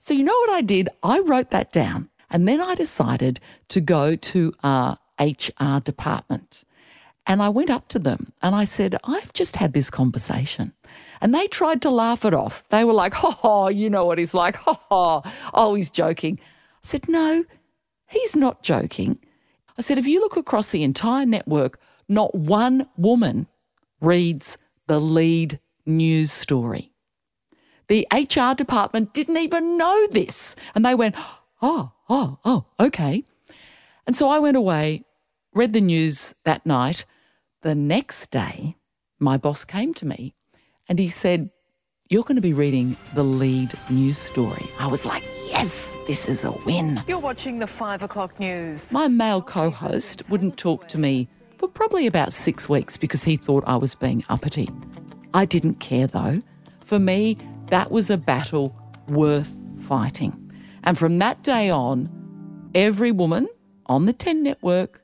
So, 0.00 0.12
you 0.12 0.24
know 0.24 0.36
what 0.40 0.50
I 0.50 0.60
did? 0.60 0.88
I 1.00 1.20
wrote 1.20 1.50
that 1.52 1.70
down 1.70 2.10
and 2.30 2.48
then 2.48 2.60
I 2.60 2.74
decided 2.74 3.38
to 3.68 3.80
go 3.80 4.16
to 4.16 4.52
our 4.64 4.98
HR 5.20 5.78
department. 5.78 6.64
And 7.28 7.40
I 7.40 7.48
went 7.48 7.70
up 7.70 7.86
to 7.90 8.00
them 8.00 8.32
and 8.42 8.56
I 8.56 8.64
said, 8.64 8.96
I've 9.04 9.32
just 9.32 9.54
had 9.54 9.72
this 9.72 9.88
conversation. 9.88 10.72
And 11.20 11.32
they 11.32 11.46
tried 11.46 11.80
to 11.82 11.90
laugh 11.90 12.24
it 12.24 12.34
off. 12.34 12.64
They 12.70 12.82
were 12.82 12.92
like, 12.92 13.14
ha 13.14 13.30
ha, 13.30 13.68
you 13.68 13.88
know 13.88 14.04
what 14.04 14.18
he's 14.18 14.34
like, 14.34 14.56
ha 14.56 14.74
ha. 14.88 15.22
Oh, 15.54 15.74
he's 15.74 15.92
joking. 15.92 16.40
I 16.42 16.86
said, 16.88 17.08
no, 17.08 17.44
he's 18.08 18.34
not 18.34 18.64
joking. 18.64 19.20
I 19.78 19.82
said, 19.82 19.96
if 19.96 20.08
you 20.08 20.18
look 20.18 20.36
across 20.36 20.72
the 20.72 20.82
entire 20.82 21.24
network, 21.24 21.78
not 22.08 22.34
one 22.34 22.88
woman 22.96 23.46
reads 24.00 24.58
the 24.88 25.00
lead 25.00 25.60
news 25.86 26.32
story. 26.32 26.92
The 27.88 28.06
HR 28.12 28.54
department 28.54 29.12
didn't 29.12 29.36
even 29.36 29.76
know 29.76 30.06
this. 30.08 30.56
And 30.74 30.84
they 30.84 30.94
went, 30.94 31.14
oh, 31.60 31.92
oh, 32.08 32.38
oh, 32.44 32.64
okay. 32.80 33.24
And 34.06 34.16
so 34.16 34.28
I 34.28 34.38
went 34.38 34.56
away, 34.56 35.04
read 35.54 35.72
the 35.72 35.80
news 35.80 36.34
that 36.44 36.64
night. 36.66 37.04
The 37.62 37.74
next 37.74 38.30
day, 38.30 38.76
my 39.18 39.36
boss 39.36 39.64
came 39.64 39.94
to 39.94 40.06
me 40.06 40.34
and 40.88 40.98
he 40.98 41.08
said, 41.08 41.50
You're 42.08 42.24
going 42.24 42.36
to 42.36 42.42
be 42.42 42.52
reading 42.52 42.96
the 43.14 43.22
lead 43.22 43.72
news 43.88 44.18
story. 44.18 44.68
I 44.78 44.88
was 44.88 45.06
like, 45.06 45.22
Yes, 45.46 45.94
this 46.06 46.28
is 46.28 46.44
a 46.44 46.52
win. 46.66 47.04
You're 47.06 47.18
watching 47.18 47.58
the 47.60 47.66
five 47.66 48.02
o'clock 48.02 48.40
news. 48.40 48.80
My 48.90 49.06
male 49.06 49.42
co 49.42 49.70
host 49.70 50.28
wouldn't 50.28 50.56
talk 50.56 50.88
to 50.88 50.98
me 50.98 51.28
for 51.58 51.68
probably 51.68 52.06
about 52.06 52.32
six 52.32 52.68
weeks 52.68 52.96
because 52.96 53.22
he 53.22 53.36
thought 53.36 53.62
I 53.66 53.76
was 53.76 53.94
being 53.94 54.24
uppity. 54.28 54.68
I 55.34 55.44
didn't 55.44 55.80
care 55.80 56.06
though. 56.06 56.42
For 56.80 56.98
me, 56.98 57.38
that 57.70 57.90
was 57.90 58.10
a 58.10 58.16
battle 58.16 58.76
worth 59.08 59.58
fighting. 59.80 60.38
And 60.84 60.98
from 60.98 61.18
that 61.18 61.42
day 61.42 61.70
on, 61.70 62.10
every 62.74 63.12
woman 63.12 63.48
on 63.86 64.06
the 64.06 64.12
10 64.12 64.42
network 64.42 65.02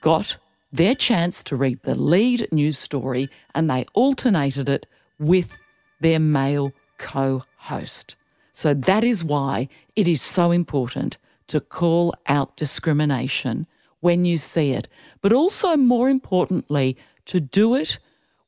got 0.00 0.36
their 0.72 0.94
chance 0.94 1.42
to 1.44 1.56
read 1.56 1.80
the 1.82 1.94
lead 1.94 2.48
news 2.50 2.78
story 2.78 3.28
and 3.54 3.68
they 3.68 3.84
alternated 3.94 4.68
it 4.68 4.86
with 5.18 5.52
their 6.00 6.18
male 6.18 6.72
co 6.98 7.44
host. 7.56 8.16
So 8.52 8.74
that 8.74 9.04
is 9.04 9.24
why 9.24 9.68
it 9.96 10.08
is 10.08 10.20
so 10.20 10.50
important 10.50 11.18
to 11.48 11.60
call 11.60 12.14
out 12.26 12.56
discrimination 12.56 13.66
when 14.00 14.24
you 14.24 14.36
see 14.36 14.72
it, 14.72 14.88
but 15.20 15.32
also 15.32 15.76
more 15.76 16.08
importantly, 16.08 16.96
to 17.26 17.40
do 17.40 17.74
it 17.74 17.98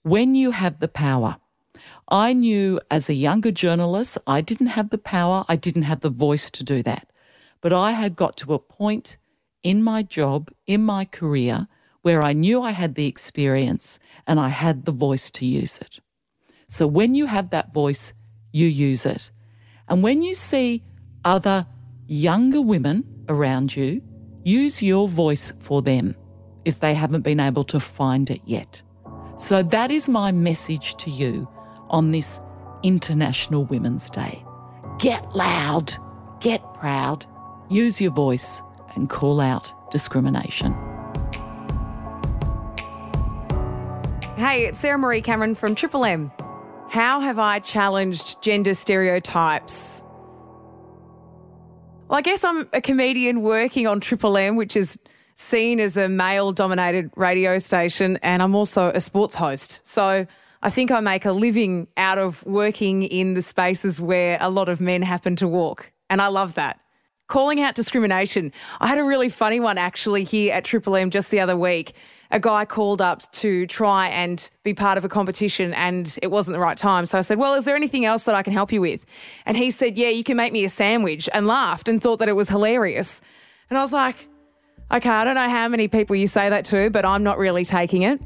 when 0.04 0.34
you 0.34 0.50
have 0.50 0.78
the 0.80 0.88
power. 0.88 1.38
I 2.08 2.34
knew 2.34 2.78
as 2.90 3.08
a 3.08 3.14
younger 3.14 3.50
journalist, 3.50 4.18
I 4.26 4.42
didn't 4.42 4.68
have 4.68 4.90
the 4.90 4.98
power, 4.98 5.46
I 5.48 5.56
didn't 5.56 5.84
have 5.84 6.00
the 6.00 6.10
voice 6.10 6.50
to 6.52 6.62
do 6.62 6.82
that. 6.82 7.10
But 7.62 7.72
I 7.72 7.92
had 7.92 8.14
got 8.14 8.36
to 8.38 8.52
a 8.52 8.58
point 8.58 9.16
in 9.62 9.82
my 9.82 10.02
job, 10.02 10.50
in 10.66 10.84
my 10.84 11.06
career, 11.06 11.68
where 12.02 12.22
I 12.22 12.34
knew 12.34 12.60
I 12.60 12.72
had 12.72 12.94
the 12.94 13.06
experience 13.06 13.98
and 14.26 14.38
I 14.38 14.50
had 14.50 14.84
the 14.84 14.92
voice 14.92 15.30
to 15.32 15.46
use 15.46 15.78
it. 15.78 16.00
So 16.68 16.86
when 16.86 17.14
you 17.14 17.24
have 17.24 17.48
that 17.50 17.72
voice, 17.72 18.12
you 18.52 18.66
use 18.66 19.06
it. 19.06 19.30
And 19.88 20.02
when 20.02 20.22
you 20.22 20.34
see 20.34 20.82
other 21.24 21.66
younger 22.06 22.60
women 22.60 23.24
around 23.30 23.74
you, 23.74 24.02
use 24.44 24.82
your 24.82 25.08
voice 25.08 25.54
for 25.58 25.80
them 25.80 26.14
if 26.66 26.78
they 26.78 26.92
haven't 26.92 27.22
been 27.22 27.40
able 27.40 27.64
to 27.64 27.80
find 27.80 28.28
it 28.28 28.42
yet. 28.44 28.82
So 29.36 29.62
that 29.62 29.90
is 29.90 30.08
my 30.08 30.30
message 30.32 30.96
to 30.96 31.10
you 31.10 31.48
on 31.90 32.12
this 32.12 32.40
International 32.82 33.64
Women's 33.64 34.08
Day. 34.08 34.44
Get 34.98 35.34
loud, 35.34 35.94
get 36.40 36.62
proud, 36.74 37.26
use 37.68 38.00
your 38.00 38.12
voice, 38.12 38.62
and 38.94 39.10
call 39.10 39.40
out 39.40 39.72
discrimination. 39.90 40.72
Hey, 44.36 44.66
it's 44.66 44.78
Sarah 44.78 44.98
Maree 44.98 45.22
Cameron 45.22 45.54
from 45.54 45.74
Triple 45.74 46.04
M. 46.04 46.30
How 46.88 47.20
have 47.20 47.38
I 47.38 47.58
challenged 47.58 48.40
gender 48.40 48.74
stereotypes? 48.74 50.00
Well, 52.08 52.18
I 52.18 52.22
guess 52.22 52.44
I'm 52.44 52.68
a 52.72 52.80
comedian 52.80 53.40
working 53.40 53.86
on 53.86 53.98
Triple 53.98 54.36
M, 54.36 54.56
which 54.56 54.76
is 54.76 54.98
seen 55.34 55.80
as 55.80 55.96
a 55.96 56.08
male 56.08 56.52
dominated 56.52 57.10
radio 57.16 57.58
station, 57.58 58.18
and 58.22 58.42
I'm 58.42 58.54
also 58.54 58.90
a 58.90 59.00
sports 59.00 59.34
host. 59.34 59.80
So 59.84 60.26
I 60.62 60.70
think 60.70 60.90
I 60.90 61.00
make 61.00 61.24
a 61.24 61.32
living 61.32 61.88
out 61.96 62.18
of 62.18 62.44
working 62.46 63.02
in 63.02 63.34
the 63.34 63.42
spaces 63.42 64.00
where 64.00 64.38
a 64.40 64.50
lot 64.50 64.68
of 64.68 64.80
men 64.80 65.02
happen 65.02 65.36
to 65.36 65.48
walk. 65.48 65.92
And 66.08 66.22
I 66.22 66.28
love 66.28 66.54
that. 66.54 66.80
Calling 67.26 67.60
out 67.60 67.74
discrimination. 67.74 68.52
I 68.80 68.86
had 68.86 68.98
a 68.98 69.04
really 69.04 69.28
funny 69.28 69.58
one 69.58 69.78
actually 69.78 70.24
here 70.24 70.52
at 70.52 70.64
Triple 70.64 70.96
M 70.96 71.10
just 71.10 71.30
the 71.30 71.40
other 71.40 71.56
week 71.56 71.94
a 72.34 72.40
guy 72.40 72.64
called 72.64 73.00
up 73.00 73.30
to 73.30 73.64
try 73.68 74.08
and 74.08 74.50
be 74.64 74.74
part 74.74 74.98
of 74.98 75.04
a 75.04 75.08
competition 75.08 75.72
and 75.74 76.18
it 76.20 76.32
wasn't 76.32 76.52
the 76.52 76.60
right 76.60 76.76
time. 76.76 77.06
So 77.06 77.16
I 77.16 77.20
said, 77.20 77.38
Well, 77.38 77.54
is 77.54 77.64
there 77.64 77.76
anything 77.76 78.04
else 78.04 78.24
that 78.24 78.34
I 78.34 78.42
can 78.42 78.52
help 78.52 78.72
you 78.72 78.80
with? 78.80 79.06
And 79.46 79.56
he 79.56 79.70
said, 79.70 79.96
Yeah, 79.96 80.08
you 80.08 80.24
can 80.24 80.36
make 80.36 80.52
me 80.52 80.64
a 80.64 80.68
sandwich 80.68 81.28
and 81.32 81.46
laughed 81.46 81.88
and 81.88 82.02
thought 82.02 82.18
that 82.18 82.28
it 82.28 82.34
was 82.34 82.48
hilarious. 82.48 83.20
And 83.70 83.78
I 83.78 83.82
was 83.82 83.92
like, 83.92 84.28
Okay, 84.92 85.08
I 85.08 85.24
don't 85.24 85.34
know 85.34 85.48
how 85.48 85.68
many 85.68 85.88
people 85.88 86.14
you 86.14 86.26
say 86.26 86.48
that 86.50 86.64
to, 86.66 86.90
but 86.90 87.04
I'm 87.04 87.22
not 87.22 87.38
really 87.38 87.64
taking 87.64 88.02
it. 88.02 88.20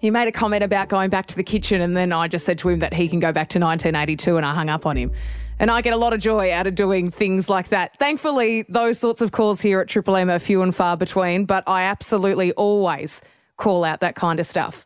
He 0.00 0.10
made 0.10 0.28
a 0.28 0.32
comment 0.32 0.62
about 0.62 0.88
going 0.88 1.10
back 1.10 1.26
to 1.26 1.36
the 1.36 1.42
kitchen, 1.42 1.80
and 1.80 1.96
then 1.96 2.12
I 2.12 2.28
just 2.28 2.44
said 2.44 2.58
to 2.58 2.68
him 2.68 2.80
that 2.80 2.92
he 2.92 3.08
can 3.08 3.18
go 3.18 3.32
back 3.32 3.48
to 3.50 3.58
1982, 3.58 4.36
and 4.36 4.44
I 4.44 4.54
hung 4.54 4.68
up 4.68 4.84
on 4.84 4.96
him. 4.96 5.12
And 5.58 5.70
I 5.70 5.80
get 5.80 5.94
a 5.94 5.96
lot 5.96 6.12
of 6.12 6.20
joy 6.20 6.52
out 6.52 6.66
of 6.66 6.74
doing 6.74 7.10
things 7.10 7.48
like 7.48 7.68
that. 7.68 7.98
Thankfully, 7.98 8.66
those 8.68 8.98
sorts 8.98 9.22
of 9.22 9.32
calls 9.32 9.60
here 9.60 9.80
at 9.80 9.88
Triple 9.88 10.16
M 10.16 10.28
are 10.28 10.38
few 10.38 10.60
and 10.60 10.74
far 10.74 10.98
between, 10.98 11.46
but 11.46 11.64
I 11.66 11.84
absolutely 11.84 12.52
always 12.52 13.22
call 13.56 13.84
out 13.84 14.00
that 14.00 14.16
kind 14.16 14.38
of 14.38 14.44
stuff. 14.44 14.84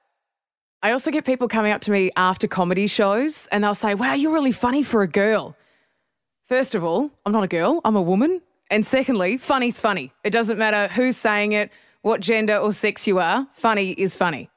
I 0.82 0.92
also 0.92 1.10
get 1.10 1.24
people 1.24 1.48
coming 1.48 1.72
up 1.72 1.80
to 1.82 1.90
me 1.90 2.10
after 2.16 2.46
comedy 2.46 2.86
shows 2.86 3.48
and 3.52 3.64
they'll 3.64 3.74
say, 3.74 3.94
Wow, 3.94 4.14
you're 4.14 4.32
really 4.32 4.52
funny 4.52 4.82
for 4.82 5.02
a 5.02 5.08
girl. 5.08 5.56
First 6.46 6.74
of 6.74 6.84
all, 6.84 7.10
I'm 7.26 7.32
not 7.32 7.44
a 7.44 7.48
girl, 7.48 7.80
I'm 7.84 7.96
a 7.96 8.02
woman. 8.02 8.40
And 8.70 8.86
secondly, 8.86 9.36
funny's 9.36 9.80
funny. 9.80 10.12
It 10.22 10.30
doesn't 10.30 10.58
matter 10.58 10.92
who's 10.92 11.16
saying 11.16 11.52
it, 11.52 11.70
what 12.02 12.20
gender 12.20 12.56
or 12.56 12.72
sex 12.72 13.06
you 13.06 13.18
are, 13.18 13.48
funny 13.52 13.90
is 13.92 14.14
funny. 14.14 14.48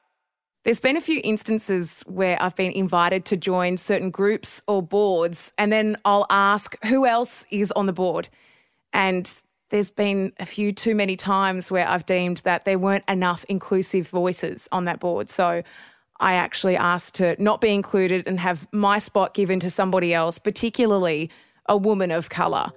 There's 0.64 0.80
been 0.80 0.96
a 0.96 1.00
few 1.00 1.20
instances 1.22 2.02
where 2.06 2.40
I've 2.40 2.56
been 2.56 2.72
invited 2.72 3.26
to 3.26 3.36
join 3.36 3.76
certain 3.76 4.10
groups 4.10 4.62
or 4.66 4.82
boards, 4.82 5.52
and 5.58 5.70
then 5.70 5.98
I'll 6.06 6.26
ask 6.30 6.82
who 6.86 7.04
else 7.04 7.44
is 7.50 7.70
on 7.72 7.84
the 7.84 7.92
board. 7.92 8.30
And 8.92 9.34
there's 9.68 9.90
been 9.90 10.32
a 10.38 10.46
few 10.46 10.72
too 10.72 10.94
many 10.94 11.16
times 11.16 11.70
where 11.70 11.86
I've 11.86 12.06
deemed 12.06 12.38
that 12.38 12.64
there 12.64 12.78
weren't 12.78 13.04
enough 13.08 13.44
inclusive 13.48 14.08
voices 14.08 14.68
on 14.72 14.86
that 14.86 15.00
board. 15.00 15.28
So 15.28 15.62
I 16.20 16.34
actually 16.34 16.76
asked 16.76 17.16
to 17.16 17.36
not 17.42 17.60
be 17.60 17.74
included 17.74 18.26
and 18.26 18.40
have 18.40 18.66
my 18.72 18.98
spot 18.98 19.34
given 19.34 19.60
to 19.60 19.70
somebody 19.70 20.14
else, 20.14 20.38
particularly 20.38 21.28
a 21.68 21.76
woman 21.76 22.10
of 22.10 22.30
colour. 22.30 22.72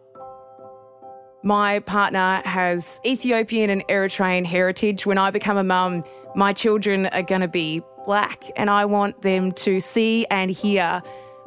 My 1.44 1.79
partner 1.82 2.41
has 2.46 3.00
Ethiopian 3.06 3.70
and 3.70 3.88
Eritrean 3.88 4.46
heritage. 4.46 5.06
When 5.06 5.17
I 5.17 5.29
become 5.32 5.58
a 5.58 5.63
mum, 5.63 6.03
my 6.36 6.51
children 6.51 7.06
are 7.08 7.22
going 7.22 7.41
to 7.41 7.48
be 7.48 7.82
black, 8.06 8.44
and 8.56 8.70
I 8.70 8.86
want 8.86 9.22
them 9.22 9.51
to 9.53 9.79
see 9.79 10.25
and 10.32 10.50
hear 10.50 11.01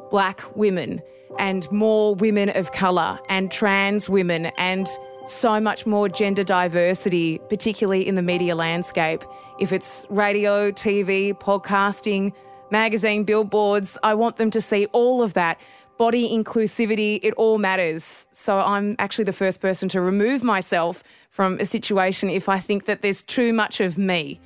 black 0.09 0.43
women 0.55 1.01
and 1.39 1.69
more 1.71 2.15
women 2.15 2.49
of 2.49 2.71
colour 2.71 3.19
and 3.29 3.51
trans 3.51 4.09
women 4.09 4.47
and 4.57 4.87
so 5.27 5.59
much 5.59 5.85
more 5.85 6.09
gender 6.09 6.43
diversity, 6.43 7.39
particularly 7.49 8.07
in 8.07 8.15
the 8.15 8.21
media 8.21 8.55
landscape. 8.55 9.23
If 9.59 9.71
it's 9.71 10.05
radio, 10.09 10.71
TV, 10.71 11.33
podcasting, 11.33 12.33
magazine, 12.69 13.23
billboards, 13.23 13.97
I 14.03 14.13
want 14.13 14.37
them 14.37 14.49
to 14.51 14.61
see 14.61 14.85
all 14.87 15.21
of 15.21 15.33
that 15.33 15.59
body 16.01 16.35
inclusivity, 16.35 17.19
it 17.21 17.31
all 17.35 17.59
matters. 17.59 18.25
So 18.31 18.57
I'm 18.59 18.95
actually 18.97 19.25
the 19.25 19.33
first 19.33 19.61
person 19.61 19.87
to 19.89 20.01
remove 20.01 20.43
myself 20.43 21.03
from 21.29 21.59
a 21.59 21.65
situation 21.65 22.27
if 22.27 22.49
I 22.49 22.57
think 22.57 22.85
that 22.85 23.03
there's 23.03 23.21
too 23.21 23.53
much 23.53 23.79
of 23.79 23.99
me. 23.99 24.41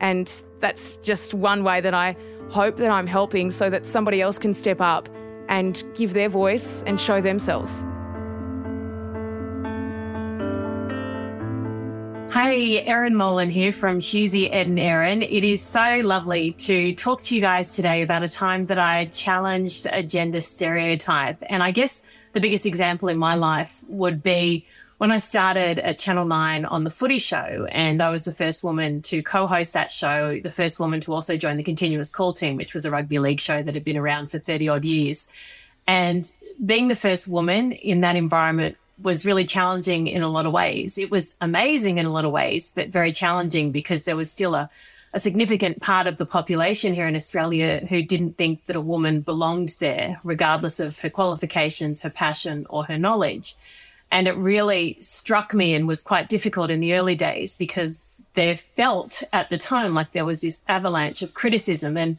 And 0.00 0.30
that's 0.60 0.98
just 0.98 1.32
one 1.32 1.64
way 1.64 1.80
that 1.80 1.94
I 1.94 2.14
hope 2.50 2.76
that 2.76 2.90
I'm 2.90 3.06
helping 3.06 3.50
so 3.50 3.70
that 3.70 3.86
somebody 3.86 4.20
else 4.20 4.36
can 4.36 4.52
step 4.52 4.82
up 4.82 5.08
and 5.48 5.82
give 5.94 6.12
their 6.12 6.28
voice 6.28 6.82
and 6.86 7.00
show 7.00 7.22
themselves. 7.22 7.86
Hi, 12.40 12.84
Erin 12.86 13.16
Molan 13.16 13.50
here 13.50 13.72
from 13.72 13.98
Hughesy, 13.98 14.48
Ed 14.52 14.68
and 14.68 14.78
Erin. 14.78 15.22
It 15.24 15.42
is 15.42 15.60
so 15.60 16.00
lovely 16.04 16.52
to 16.52 16.94
talk 16.94 17.20
to 17.22 17.34
you 17.34 17.40
guys 17.40 17.74
today 17.74 18.00
about 18.02 18.22
a 18.22 18.28
time 18.28 18.66
that 18.66 18.78
I 18.78 19.06
challenged 19.06 19.88
a 19.90 20.04
gender 20.04 20.40
stereotype. 20.40 21.38
And 21.48 21.64
I 21.64 21.72
guess 21.72 22.04
the 22.34 22.40
biggest 22.40 22.64
example 22.64 23.08
in 23.08 23.18
my 23.18 23.34
life 23.34 23.82
would 23.88 24.22
be 24.22 24.64
when 24.98 25.10
I 25.10 25.18
started 25.18 25.80
at 25.80 25.98
Channel 25.98 26.26
9 26.26 26.64
on 26.64 26.84
The 26.84 26.90
Footy 26.90 27.18
Show. 27.18 27.66
And 27.72 28.00
I 28.00 28.08
was 28.10 28.24
the 28.24 28.32
first 28.32 28.62
woman 28.62 29.02
to 29.02 29.20
co 29.20 29.48
host 29.48 29.72
that 29.72 29.90
show, 29.90 30.38
the 30.38 30.52
first 30.52 30.78
woman 30.78 31.00
to 31.00 31.12
also 31.12 31.36
join 31.36 31.56
the 31.56 31.64
Continuous 31.64 32.12
Call 32.12 32.32
Team, 32.32 32.54
which 32.54 32.72
was 32.72 32.84
a 32.84 32.90
rugby 32.92 33.18
league 33.18 33.40
show 33.40 33.64
that 33.64 33.74
had 33.74 33.82
been 33.82 33.96
around 33.96 34.30
for 34.30 34.38
30 34.38 34.68
odd 34.68 34.84
years. 34.84 35.28
And 35.88 36.30
being 36.64 36.86
the 36.86 36.94
first 36.94 37.26
woman 37.26 37.72
in 37.72 38.02
that 38.02 38.14
environment 38.14 38.76
was 39.00 39.24
really 39.24 39.44
challenging 39.44 40.06
in 40.06 40.22
a 40.22 40.28
lot 40.28 40.46
of 40.46 40.52
ways. 40.52 40.98
It 40.98 41.10
was 41.10 41.34
amazing 41.40 41.98
in 41.98 42.06
a 42.06 42.10
lot 42.10 42.24
of 42.24 42.32
ways, 42.32 42.72
but 42.74 42.88
very 42.88 43.12
challenging 43.12 43.70
because 43.70 44.04
there 44.04 44.16
was 44.16 44.30
still 44.30 44.54
a, 44.54 44.70
a 45.12 45.20
significant 45.20 45.80
part 45.80 46.06
of 46.06 46.16
the 46.16 46.26
population 46.26 46.94
here 46.94 47.06
in 47.06 47.16
Australia 47.16 47.86
who 47.88 48.02
didn't 48.02 48.36
think 48.36 48.66
that 48.66 48.76
a 48.76 48.80
woman 48.80 49.20
belonged 49.20 49.76
there, 49.80 50.20
regardless 50.24 50.80
of 50.80 50.98
her 51.00 51.10
qualifications, 51.10 52.02
her 52.02 52.10
passion, 52.10 52.66
or 52.68 52.84
her 52.84 52.98
knowledge. 52.98 53.54
And 54.10 54.26
it 54.26 54.36
really 54.36 54.96
struck 55.00 55.52
me 55.52 55.74
and 55.74 55.86
was 55.86 56.02
quite 56.02 56.28
difficult 56.28 56.70
in 56.70 56.80
the 56.80 56.94
early 56.94 57.14
days 57.14 57.56
because 57.56 58.22
there 58.34 58.56
felt 58.56 59.22
at 59.32 59.50
the 59.50 59.58
time 59.58 59.94
like 59.94 60.12
there 60.12 60.24
was 60.24 60.40
this 60.40 60.62
avalanche 60.68 61.22
of 61.22 61.34
criticism 61.34 61.96
and 61.96 62.18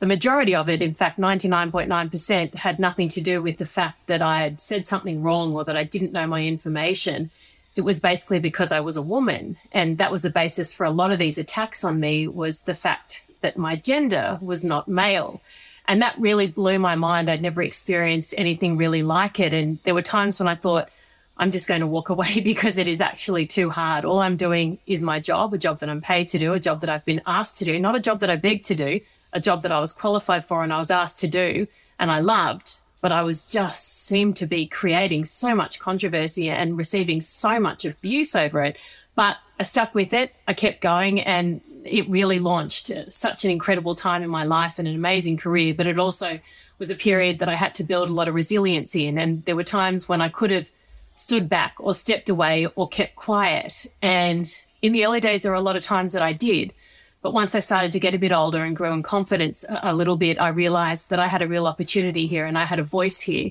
the 0.00 0.06
majority 0.06 0.54
of 0.54 0.68
it, 0.68 0.80
in 0.80 0.94
fact, 0.94 1.18
99.9%, 1.18 2.54
had 2.54 2.78
nothing 2.78 3.08
to 3.10 3.20
do 3.20 3.42
with 3.42 3.58
the 3.58 3.66
fact 3.66 4.06
that 4.06 4.22
I 4.22 4.40
had 4.40 4.60
said 4.60 4.86
something 4.86 5.22
wrong 5.22 5.54
or 5.54 5.64
that 5.64 5.76
I 5.76 5.84
didn't 5.84 6.12
know 6.12 6.26
my 6.26 6.44
information. 6.44 7.30
It 7.74 7.80
was 7.80 7.98
basically 7.98 8.38
because 8.38 8.70
I 8.70 8.80
was 8.80 8.96
a 8.96 9.02
woman. 9.02 9.56
And 9.72 9.98
that 9.98 10.12
was 10.12 10.22
the 10.22 10.30
basis 10.30 10.72
for 10.72 10.84
a 10.84 10.90
lot 10.90 11.10
of 11.10 11.18
these 11.18 11.38
attacks 11.38 11.82
on 11.82 11.98
me 11.98 12.28
was 12.28 12.62
the 12.62 12.74
fact 12.74 13.24
that 13.40 13.56
my 13.56 13.74
gender 13.74 14.38
was 14.40 14.64
not 14.64 14.86
male. 14.86 15.40
And 15.88 16.00
that 16.02 16.18
really 16.18 16.46
blew 16.46 16.78
my 16.78 16.94
mind. 16.94 17.28
I'd 17.28 17.42
never 17.42 17.62
experienced 17.62 18.34
anything 18.36 18.76
really 18.76 19.02
like 19.02 19.40
it. 19.40 19.52
And 19.52 19.78
there 19.82 19.94
were 19.94 20.02
times 20.02 20.38
when 20.38 20.46
I 20.48 20.54
thought, 20.54 20.90
I'm 21.38 21.50
just 21.50 21.66
going 21.66 21.80
to 21.80 21.86
walk 21.88 22.08
away 22.10 22.40
because 22.40 22.78
it 22.78 22.86
is 22.86 23.00
actually 23.00 23.46
too 23.46 23.70
hard. 23.70 24.04
All 24.04 24.20
I'm 24.20 24.36
doing 24.36 24.78
is 24.86 25.02
my 25.02 25.18
job, 25.18 25.54
a 25.54 25.58
job 25.58 25.80
that 25.80 25.88
I'm 25.88 26.02
paid 26.02 26.28
to 26.28 26.38
do, 26.38 26.52
a 26.52 26.60
job 26.60 26.82
that 26.82 26.90
I've 26.90 27.04
been 27.04 27.22
asked 27.26 27.58
to 27.58 27.64
do, 27.64 27.80
not 27.80 27.96
a 27.96 28.00
job 28.00 28.20
that 28.20 28.30
I 28.30 28.36
beg 28.36 28.62
to 28.64 28.76
do, 28.76 29.00
a 29.32 29.40
job 29.40 29.62
that 29.62 29.72
I 29.72 29.80
was 29.80 29.92
qualified 29.92 30.44
for 30.44 30.62
and 30.62 30.72
I 30.72 30.78
was 30.78 30.90
asked 30.90 31.18
to 31.20 31.28
do 31.28 31.66
and 31.98 32.10
I 32.10 32.20
loved, 32.20 32.78
but 33.00 33.12
I 33.12 33.22
was 33.22 33.50
just 33.50 34.06
seemed 34.06 34.36
to 34.36 34.46
be 34.46 34.66
creating 34.66 35.24
so 35.24 35.54
much 35.54 35.78
controversy 35.78 36.48
and 36.48 36.78
receiving 36.78 37.20
so 37.20 37.60
much 37.60 37.84
abuse 37.84 38.34
over 38.34 38.62
it. 38.62 38.76
But 39.14 39.36
I 39.58 39.64
stuck 39.64 39.94
with 39.94 40.12
it. 40.12 40.34
I 40.46 40.54
kept 40.54 40.80
going 40.80 41.20
and 41.20 41.60
it 41.84 42.08
really 42.08 42.38
launched 42.38 42.90
such 43.10 43.44
an 43.44 43.50
incredible 43.50 43.94
time 43.94 44.22
in 44.22 44.30
my 44.30 44.44
life 44.44 44.78
and 44.78 44.86
an 44.86 44.94
amazing 44.94 45.36
career. 45.36 45.74
But 45.74 45.86
it 45.86 45.98
also 45.98 46.38
was 46.78 46.90
a 46.90 46.94
period 46.94 47.40
that 47.40 47.48
I 47.48 47.54
had 47.54 47.74
to 47.76 47.84
build 47.84 48.10
a 48.10 48.14
lot 48.14 48.28
of 48.28 48.34
resilience 48.34 48.94
in. 48.94 49.18
And 49.18 49.44
there 49.44 49.56
were 49.56 49.64
times 49.64 50.08
when 50.08 50.20
I 50.20 50.28
could 50.28 50.50
have 50.50 50.70
stood 51.14 51.48
back 51.48 51.74
or 51.78 51.92
stepped 51.94 52.28
away 52.28 52.66
or 52.76 52.88
kept 52.88 53.16
quiet. 53.16 53.86
And 54.00 54.46
in 54.82 54.92
the 54.92 55.04
early 55.04 55.20
days, 55.20 55.42
there 55.42 55.52
were 55.52 55.58
a 55.58 55.60
lot 55.60 55.76
of 55.76 55.82
times 55.82 56.12
that 56.12 56.22
I 56.22 56.32
did. 56.32 56.72
But 57.20 57.34
once 57.34 57.54
I 57.54 57.60
started 57.60 57.92
to 57.92 58.00
get 58.00 58.14
a 58.14 58.18
bit 58.18 58.32
older 58.32 58.62
and 58.62 58.76
grow 58.76 58.92
in 58.92 59.02
confidence 59.02 59.64
a, 59.68 59.94
little 59.94 60.16
bit, 60.16 60.40
I 60.40 60.48
realized 60.48 61.10
that 61.10 61.18
I 61.18 61.26
had 61.26 61.42
a 61.42 61.48
real 61.48 61.66
opportunity 61.66 62.26
here 62.26 62.46
and 62.46 62.56
I 62.56 62.64
had 62.64 62.78
a 62.78 62.84
voice 62.84 63.20
here. 63.20 63.50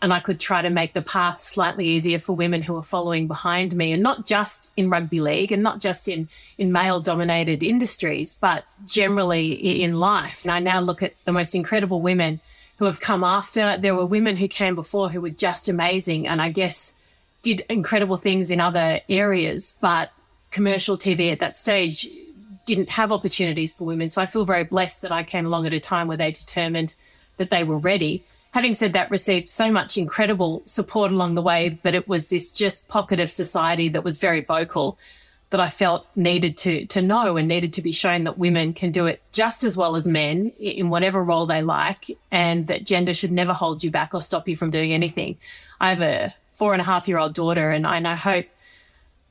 And 0.00 0.12
I 0.12 0.20
could 0.20 0.38
try 0.38 0.62
to 0.62 0.70
make 0.70 0.92
the 0.92 1.02
path 1.02 1.42
slightly 1.42 1.84
easier 1.84 2.20
for 2.20 2.32
women 2.32 2.62
who 2.62 2.76
are 2.76 2.84
following 2.84 3.26
behind 3.26 3.74
me, 3.74 3.90
and 3.90 4.00
not 4.00 4.26
just 4.26 4.70
in 4.76 4.90
rugby 4.90 5.20
league 5.20 5.50
and 5.50 5.60
not 5.60 5.80
just 5.80 6.06
in, 6.06 6.28
in 6.56 6.70
male 6.70 7.00
dominated 7.00 7.64
industries, 7.64 8.38
but 8.40 8.64
generally 8.86 9.82
in 9.82 9.98
life. 9.98 10.44
And 10.44 10.52
I 10.52 10.60
now 10.60 10.78
look 10.78 11.02
at 11.02 11.14
the 11.24 11.32
most 11.32 11.52
incredible 11.52 12.00
women 12.00 12.40
who 12.76 12.84
have 12.84 13.00
come 13.00 13.24
after. 13.24 13.76
There 13.76 13.96
were 13.96 14.06
women 14.06 14.36
who 14.36 14.46
came 14.46 14.76
before 14.76 15.10
who 15.10 15.20
were 15.20 15.30
just 15.30 15.68
amazing 15.68 16.28
and 16.28 16.40
I 16.40 16.50
guess 16.50 16.94
did 17.42 17.64
incredible 17.68 18.16
things 18.16 18.52
in 18.52 18.60
other 18.60 19.00
areas, 19.08 19.76
but 19.80 20.12
commercial 20.52 20.96
TV 20.96 21.32
at 21.32 21.40
that 21.40 21.56
stage 21.56 22.08
didn't 22.68 22.90
have 22.90 23.10
opportunities 23.10 23.74
for 23.74 23.84
women. 23.84 24.10
So 24.10 24.20
I 24.20 24.26
feel 24.26 24.44
very 24.44 24.64
blessed 24.64 25.02
that 25.02 25.12
I 25.12 25.24
came 25.24 25.46
along 25.46 25.66
at 25.66 25.72
a 25.72 25.80
time 25.80 26.06
where 26.06 26.16
they 26.16 26.30
determined 26.30 26.94
that 27.38 27.50
they 27.50 27.64
were 27.64 27.78
ready. 27.78 28.24
Having 28.52 28.74
said 28.74 28.92
that, 28.92 29.10
received 29.10 29.48
so 29.48 29.70
much 29.72 29.96
incredible 29.96 30.62
support 30.66 31.10
along 31.10 31.34
the 31.34 31.42
way, 31.42 31.78
but 31.82 31.94
it 31.94 32.06
was 32.06 32.28
this 32.28 32.52
just 32.52 32.86
pocket 32.86 33.20
of 33.20 33.30
society 33.30 33.88
that 33.88 34.04
was 34.04 34.20
very 34.20 34.42
vocal 34.42 34.98
that 35.50 35.60
I 35.60 35.70
felt 35.70 36.06
needed 36.14 36.58
to 36.58 36.84
to 36.86 37.00
know 37.00 37.38
and 37.38 37.48
needed 37.48 37.72
to 37.74 37.82
be 37.82 37.92
shown 37.92 38.24
that 38.24 38.36
women 38.36 38.74
can 38.74 38.92
do 38.92 39.06
it 39.06 39.22
just 39.32 39.64
as 39.64 39.78
well 39.78 39.96
as 39.96 40.06
men 40.06 40.52
in 40.58 40.90
whatever 40.90 41.24
role 41.24 41.46
they 41.46 41.62
like, 41.62 42.10
and 42.30 42.66
that 42.66 42.84
gender 42.84 43.14
should 43.14 43.32
never 43.32 43.54
hold 43.54 43.82
you 43.82 43.90
back 43.90 44.12
or 44.12 44.20
stop 44.20 44.46
you 44.46 44.56
from 44.56 44.70
doing 44.70 44.92
anything. 44.92 45.38
I 45.80 45.88
have 45.94 46.02
a 46.02 46.34
four 46.56 46.74
and 46.74 46.82
a 46.82 46.84
half 46.84 47.08
year 47.08 47.18
old 47.18 47.34
daughter, 47.34 47.70
and 47.70 47.86
I 47.86 48.14
hope 48.14 48.46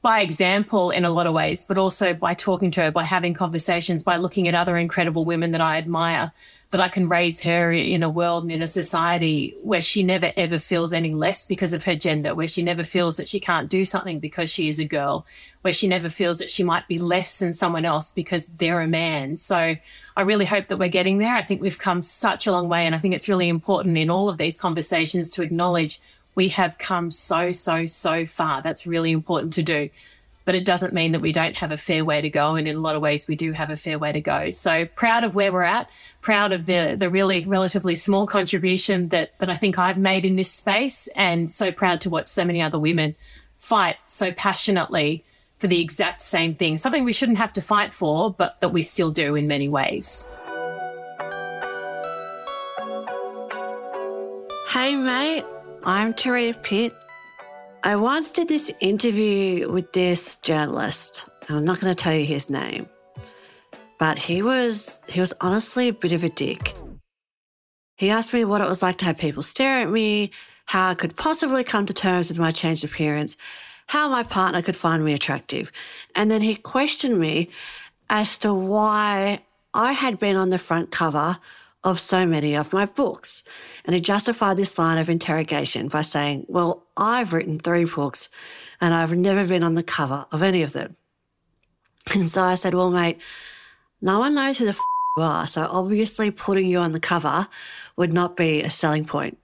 by 0.01 0.21
example 0.21 0.91
in 0.91 1.05
a 1.05 1.09
lot 1.09 1.27
of 1.27 1.33
ways, 1.33 1.65
but 1.65 1.77
also 1.77 2.13
by 2.13 2.33
talking 2.33 2.71
to 2.71 2.81
her, 2.81 2.91
by 2.91 3.03
having 3.03 3.33
conversations, 3.33 4.03
by 4.03 4.17
looking 4.17 4.47
at 4.47 4.55
other 4.55 4.77
incredible 4.77 5.25
women 5.25 5.51
that 5.51 5.61
I 5.61 5.77
admire, 5.77 6.31
that 6.69 6.81
I 6.81 6.89
can 6.89 7.09
raise 7.09 7.41
her 7.41 7.71
in 7.71 8.03
a 8.03 8.09
world 8.09 8.43
and 8.43 8.51
in 8.51 8.61
a 8.61 8.67
society 8.67 9.55
where 9.63 9.81
she 9.81 10.03
never 10.03 10.31
ever 10.35 10.59
feels 10.59 10.93
any 10.93 11.13
less 11.13 11.45
because 11.45 11.73
of 11.73 11.83
her 11.85 11.95
gender, 11.95 12.35
where 12.35 12.47
she 12.47 12.61
never 12.61 12.83
feels 12.83 13.17
that 13.17 13.27
she 13.27 13.39
can't 13.39 13.69
do 13.69 13.85
something 13.85 14.19
because 14.19 14.49
she 14.49 14.67
is 14.67 14.79
a 14.79 14.85
girl, 14.85 15.25
where 15.61 15.73
she 15.73 15.87
never 15.87 16.09
feels 16.09 16.37
that 16.39 16.49
she 16.49 16.63
might 16.63 16.87
be 16.87 16.99
less 16.99 17.39
than 17.39 17.53
someone 17.53 17.85
else 17.85 18.11
because 18.11 18.47
they're 18.47 18.81
a 18.81 18.87
man. 18.87 19.37
So 19.37 19.75
I 20.15 20.21
really 20.21 20.45
hope 20.45 20.67
that 20.67 20.77
we're 20.77 20.89
getting 20.89 21.17
there. 21.17 21.33
I 21.33 21.41
think 21.41 21.61
we've 21.61 21.79
come 21.79 22.01
such 22.01 22.47
a 22.47 22.51
long 22.51 22.69
way. 22.69 22.85
And 22.85 22.93
I 22.93 22.99
think 22.99 23.15
it's 23.15 23.29
really 23.29 23.49
important 23.49 23.97
in 23.97 24.09
all 24.09 24.29
of 24.29 24.37
these 24.37 24.59
conversations 24.59 25.29
to 25.31 25.41
acknowledge 25.41 26.01
we 26.37 26.49
have 26.49 26.77
come 26.77 27.09
so, 27.09 27.51
so, 27.51 27.87
so 27.87 28.27
far. 28.27 28.61
That's 28.61 28.85
really 28.85 29.11
important 29.11 29.53
to 29.53 29.63
do. 29.63 29.89
But 30.45 30.53
it 30.53 30.65
doesn't 30.65 30.93
mean 30.93 31.11
that 31.11 31.19
we 31.19 31.31
don't 31.31 31.57
have 31.57 31.71
a 31.71 31.77
fair 31.77 32.05
way 32.05 32.21
to 32.21 32.29
go. 32.29 32.55
And 32.55 32.67
in 32.67 32.75
a 32.75 32.79
lot 32.79 32.95
of 32.95 33.01
ways, 33.01 33.27
we 33.27 33.35
do 33.35 33.53
have 33.53 33.71
a 33.71 33.75
fair 33.75 33.97
way 33.97 34.11
to 34.11 34.21
go. 34.21 34.51
So 34.51 34.85
proud 34.85 35.23
of 35.23 35.33
where 35.33 35.51
we're 35.51 35.63
at, 35.63 35.89
proud 36.21 36.53
of 36.53 36.67
the, 36.67 36.95
the 36.97 37.09
really 37.09 37.43
relatively 37.43 37.95
small 37.95 38.27
contribution 38.27 39.09
that, 39.09 39.37
that 39.39 39.49
I 39.49 39.55
think 39.55 39.79
I've 39.79 39.97
made 39.97 40.25
in 40.25 40.35
this 40.35 40.51
space. 40.51 41.07
And 41.15 41.51
so 41.51 41.71
proud 41.71 42.01
to 42.01 42.09
watch 42.11 42.27
so 42.27 42.45
many 42.45 42.61
other 42.61 42.79
women 42.79 43.15
fight 43.57 43.97
so 44.07 44.31
passionately 44.31 45.25
for 45.57 45.65
the 45.65 45.81
exact 45.81 46.21
same 46.21 46.53
thing, 46.53 46.77
something 46.77 47.03
we 47.03 47.13
shouldn't 47.13 47.39
have 47.39 47.53
to 47.53 47.61
fight 47.63 47.95
for, 47.95 48.31
but 48.31 48.61
that 48.61 48.69
we 48.69 48.83
still 48.83 49.09
do 49.09 49.33
in 49.33 49.47
many 49.47 49.67
ways. 49.67 50.29
Hey, 54.69 54.95
mate. 54.95 55.43
I'm 55.83 56.13
Turia 56.13 56.61
Pitt. 56.63 56.93
I 57.83 57.95
once 57.95 58.31
did 58.31 58.47
this 58.47 58.71
interview 58.79 59.71
with 59.71 59.93
this 59.93 60.35
journalist. 60.37 61.25
I'm 61.49 61.63
not 61.63 61.79
going 61.79 61.93
to 61.93 62.03
tell 62.03 62.13
you 62.13 62.25
his 62.25 62.49
name, 62.49 62.89
but 63.99 64.17
he 64.17 64.41
was 64.41 64.99
he 65.07 65.19
was 65.19 65.33
honestly 65.39 65.87
a 65.87 65.93
bit 65.93 66.11
of 66.11 66.23
a 66.23 66.29
dick. 66.29 66.75
He 67.95 68.09
asked 68.09 68.33
me 68.33 68.43
what 68.43 68.61
it 68.61 68.67
was 68.67 68.81
like 68.81 68.97
to 68.97 69.05
have 69.05 69.17
people 69.17 69.43
stare 69.43 69.81
at 69.81 69.89
me, 69.89 70.31
how 70.65 70.89
I 70.89 70.95
could 70.95 71.15
possibly 71.15 71.63
come 71.63 71.85
to 71.85 71.93
terms 71.93 72.29
with 72.29 72.39
my 72.39 72.51
changed 72.51 72.83
appearance, 72.83 73.37
how 73.87 74.09
my 74.09 74.23
partner 74.23 74.61
could 74.61 74.77
find 74.77 75.05
me 75.05 75.13
attractive, 75.13 75.71
and 76.15 76.29
then 76.29 76.41
he 76.41 76.55
questioned 76.55 77.19
me 77.19 77.49
as 78.09 78.37
to 78.39 78.53
why 78.53 79.41
I 79.73 79.93
had 79.93 80.19
been 80.19 80.35
on 80.35 80.49
the 80.49 80.57
front 80.57 80.91
cover 80.91 81.37
of 81.87 82.01
so 82.01 82.25
many 82.25 82.53
of 82.53 82.73
my 82.73 82.85
books. 82.85 83.45
And 83.85 83.95
he 83.95 84.01
justified 84.01 84.57
this 84.57 84.77
line 84.77 84.97
of 84.97 85.09
interrogation 85.09 85.87
by 85.87 86.01
saying, 86.01 86.45
Well, 86.49 86.83
I've 86.97 87.31
written 87.31 87.59
three 87.59 87.85
books 87.85 88.27
and 88.81 88.93
I've 88.93 89.13
never 89.13 89.47
been 89.47 89.63
on 89.63 89.75
the 89.75 89.83
cover 89.83 90.25
of 90.33 90.43
any 90.43 90.61
of 90.63 90.73
them. 90.73 90.97
And 92.13 92.27
so 92.27 92.43
I 92.43 92.55
said, 92.55 92.73
Well, 92.73 92.89
mate, 92.89 93.19
no 94.01 94.19
one 94.19 94.35
knows 94.35 94.57
who 94.57 94.65
the 94.65 94.71
f- 94.71 94.79
you 95.15 95.23
are. 95.23 95.47
So 95.47 95.63
obviously 95.63 96.29
putting 96.29 96.67
you 96.67 96.79
on 96.79 96.91
the 96.91 96.99
cover 96.99 97.47
would 97.95 98.13
not 98.13 98.35
be 98.35 98.61
a 98.61 98.69
selling 98.69 99.05
point. 99.05 99.37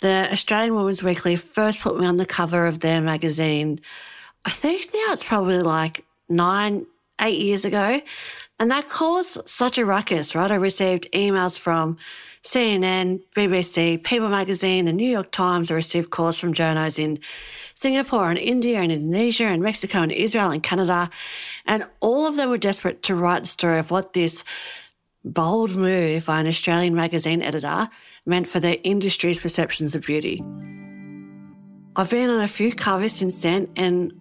The 0.00 0.28
Australian 0.30 0.74
Women's 0.74 1.02
Weekly 1.02 1.36
first 1.36 1.80
put 1.80 1.98
me 1.98 2.04
on 2.04 2.18
the 2.18 2.26
cover 2.26 2.66
of 2.66 2.80
their 2.80 3.00
magazine. 3.00 3.80
I 4.44 4.50
think 4.50 4.90
now 4.92 5.14
it's 5.14 5.24
probably 5.24 5.62
like 5.62 6.04
nine, 6.28 6.84
eight 7.22 7.40
years 7.40 7.64
ago. 7.64 8.02
And 8.60 8.70
that 8.70 8.88
caused 8.88 9.48
such 9.48 9.78
a 9.78 9.84
ruckus, 9.84 10.34
right? 10.34 10.50
I 10.50 10.54
received 10.54 11.08
emails 11.12 11.58
from 11.58 11.96
CNN, 12.44 13.20
BBC, 13.34 14.02
People 14.04 14.28
magazine, 14.28 14.84
the 14.84 14.92
New 14.92 15.08
York 15.08 15.32
Times. 15.32 15.70
I 15.70 15.74
received 15.74 16.10
calls 16.10 16.38
from 16.38 16.54
journos 16.54 16.98
in 16.98 17.18
Singapore 17.74 18.30
and 18.30 18.38
India 18.38 18.80
and 18.80 18.92
Indonesia 18.92 19.46
and 19.46 19.60
Mexico 19.60 20.02
and 20.02 20.12
Israel 20.12 20.52
and 20.52 20.62
Canada. 20.62 21.10
And 21.66 21.84
all 22.00 22.26
of 22.26 22.36
them 22.36 22.48
were 22.48 22.58
desperate 22.58 23.02
to 23.04 23.16
write 23.16 23.42
the 23.42 23.48
story 23.48 23.78
of 23.78 23.90
what 23.90 24.12
this 24.12 24.44
bold 25.24 25.74
move 25.74 26.26
by 26.26 26.38
an 26.38 26.46
Australian 26.46 26.94
magazine 26.94 27.42
editor 27.42 27.88
meant 28.24 28.46
for 28.46 28.60
their 28.60 28.76
industry's 28.84 29.40
perceptions 29.40 29.96
of 29.96 30.02
beauty. 30.02 30.44
I've 31.96 32.10
been 32.10 32.30
on 32.30 32.40
a 32.40 32.48
few 32.48 32.72
covers 32.72 33.14
since 33.14 33.42
then 33.42 33.68
and 33.74 34.12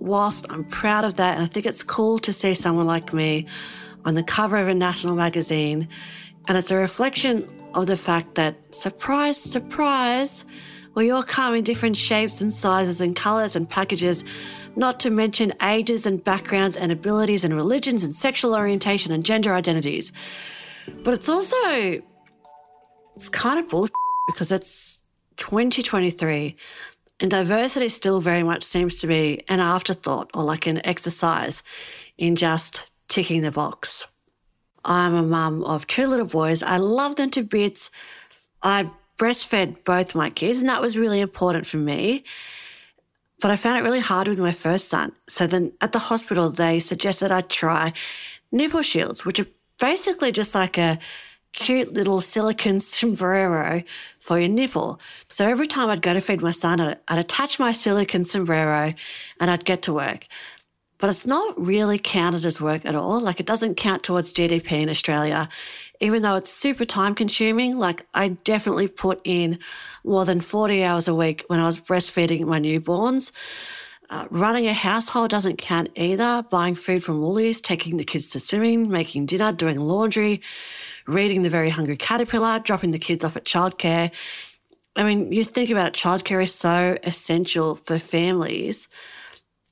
whilst 0.00 0.46
I'm 0.50 0.64
proud 0.64 1.04
of 1.04 1.16
that, 1.16 1.36
and 1.36 1.44
I 1.44 1.48
think 1.48 1.66
it's 1.66 1.82
cool 1.82 2.18
to 2.20 2.32
see 2.32 2.54
someone 2.54 2.86
like 2.86 3.12
me 3.12 3.46
on 4.04 4.14
the 4.14 4.22
cover 4.22 4.56
of 4.56 4.68
a 4.68 4.74
national 4.74 5.14
magazine, 5.16 5.88
and 6.46 6.56
it's 6.56 6.70
a 6.70 6.76
reflection 6.76 7.48
of 7.74 7.86
the 7.86 7.96
fact 7.96 8.34
that, 8.36 8.56
surprise, 8.74 9.40
surprise, 9.40 10.44
we 10.94 11.10
all 11.10 11.22
come 11.22 11.54
in 11.54 11.64
different 11.64 11.96
shapes 11.96 12.40
and 12.40 12.52
sizes 12.52 13.00
and 13.00 13.14
colours 13.14 13.54
and 13.54 13.68
packages, 13.68 14.24
not 14.76 14.98
to 15.00 15.10
mention 15.10 15.52
ages 15.62 16.06
and 16.06 16.22
backgrounds 16.22 16.76
and 16.76 16.90
abilities 16.90 17.44
and 17.44 17.54
religions 17.54 18.02
and 18.02 18.14
sexual 18.16 18.54
orientation 18.54 19.12
and 19.12 19.24
gender 19.24 19.54
identities. 19.54 20.12
But 21.04 21.14
it's 21.14 21.28
also, 21.28 22.02
it's 23.16 23.28
kind 23.28 23.58
of 23.58 23.68
bullshit 23.68 23.94
because 24.28 24.50
it's 24.50 25.00
2023 25.36 26.56
and 27.20 27.30
diversity 27.30 27.88
still 27.88 28.20
very 28.20 28.42
much 28.42 28.62
seems 28.62 29.00
to 29.00 29.06
be 29.06 29.44
an 29.48 29.60
afterthought 29.60 30.30
or 30.34 30.44
like 30.44 30.66
an 30.66 30.84
exercise 30.86 31.62
in 32.16 32.36
just 32.36 32.90
ticking 33.08 33.42
the 33.42 33.50
box. 33.50 34.06
I'm 34.84 35.14
a 35.14 35.22
mum 35.22 35.64
of 35.64 35.86
two 35.86 36.06
little 36.06 36.26
boys. 36.26 36.62
I 36.62 36.76
love 36.76 37.16
them 37.16 37.30
to 37.32 37.42
bits. 37.42 37.90
I 38.62 38.90
breastfed 39.18 39.84
both 39.84 40.14
my 40.14 40.30
kids, 40.30 40.60
and 40.60 40.68
that 40.68 40.80
was 40.80 40.96
really 40.96 41.20
important 41.20 41.66
for 41.66 41.76
me. 41.76 42.24
But 43.40 43.50
I 43.50 43.56
found 43.56 43.78
it 43.78 43.82
really 43.82 44.00
hard 44.00 44.28
with 44.28 44.38
my 44.38 44.52
first 44.52 44.88
son. 44.88 45.12
So 45.28 45.46
then 45.46 45.72
at 45.80 45.92
the 45.92 45.98
hospital, 45.98 46.50
they 46.50 46.80
suggested 46.80 47.30
I 47.30 47.42
try 47.42 47.92
nipple 48.50 48.82
shields, 48.82 49.24
which 49.24 49.40
are 49.40 49.46
basically 49.78 50.32
just 50.32 50.54
like 50.54 50.78
a 50.78 50.98
cute 51.52 51.92
little 51.92 52.20
silicone 52.20 52.80
sombrero 52.80 53.82
for 54.18 54.38
your 54.38 54.48
nipple. 54.48 55.00
So 55.28 55.46
every 55.46 55.66
time 55.66 55.88
I'd 55.88 56.02
go 56.02 56.12
to 56.12 56.20
feed 56.20 56.40
my 56.40 56.50
son, 56.50 56.80
I'd, 56.80 56.98
I'd 57.08 57.18
attach 57.18 57.58
my 57.58 57.72
silicone 57.72 58.24
sombrero 58.24 58.94
and 59.40 59.50
I'd 59.50 59.64
get 59.64 59.82
to 59.82 59.92
work. 59.92 60.26
But 60.98 61.10
it's 61.10 61.26
not 61.26 61.54
really 61.64 61.98
counted 61.98 62.44
as 62.44 62.60
work 62.60 62.84
at 62.84 62.96
all. 62.96 63.20
Like 63.20 63.38
it 63.38 63.46
doesn't 63.46 63.76
count 63.76 64.02
towards 64.02 64.32
GDP 64.32 64.82
in 64.82 64.88
Australia, 64.88 65.48
even 66.00 66.22
though 66.22 66.34
it's 66.34 66.52
super 66.52 66.84
time 66.84 67.14
consuming. 67.14 67.78
Like 67.78 68.06
I 68.14 68.28
definitely 68.28 68.88
put 68.88 69.20
in 69.24 69.60
more 70.04 70.24
than 70.24 70.40
40 70.40 70.82
hours 70.82 71.06
a 71.06 71.14
week 71.14 71.44
when 71.46 71.60
I 71.60 71.66
was 71.66 71.78
breastfeeding 71.78 72.44
my 72.46 72.58
newborns. 72.58 73.30
Uh, 74.10 74.26
running 74.30 74.66
a 74.66 74.72
household 74.72 75.30
doesn't 75.30 75.58
count 75.58 75.90
either. 75.94 76.42
Buying 76.50 76.74
food 76.74 77.04
from 77.04 77.20
Woolies, 77.20 77.60
taking 77.60 77.98
the 77.98 78.04
kids 78.04 78.30
to 78.30 78.40
swimming, 78.40 78.90
making 78.90 79.26
dinner, 79.26 79.52
doing 79.52 79.78
laundry, 79.78 80.40
reading 81.08 81.42
The 81.42 81.48
Very 81.48 81.70
Hungry 81.70 81.96
Caterpillar, 81.96 82.60
dropping 82.60 82.90
the 82.90 82.98
kids 82.98 83.24
off 83.24 83.36
at 83.36 83.44
childcare. 83.44 84.12
I 84.94 85.02
mean, 85.02 85.32
you 85.32 85.42
think 85.42 85.70
about 85.70 85.88
it, 85.88 85.94
childcare 85.94 86.42
is 86.42 86.54
so 86.54 86.98
essential 87.02 87.74
for 87.74 87.98
families 87.98 88.88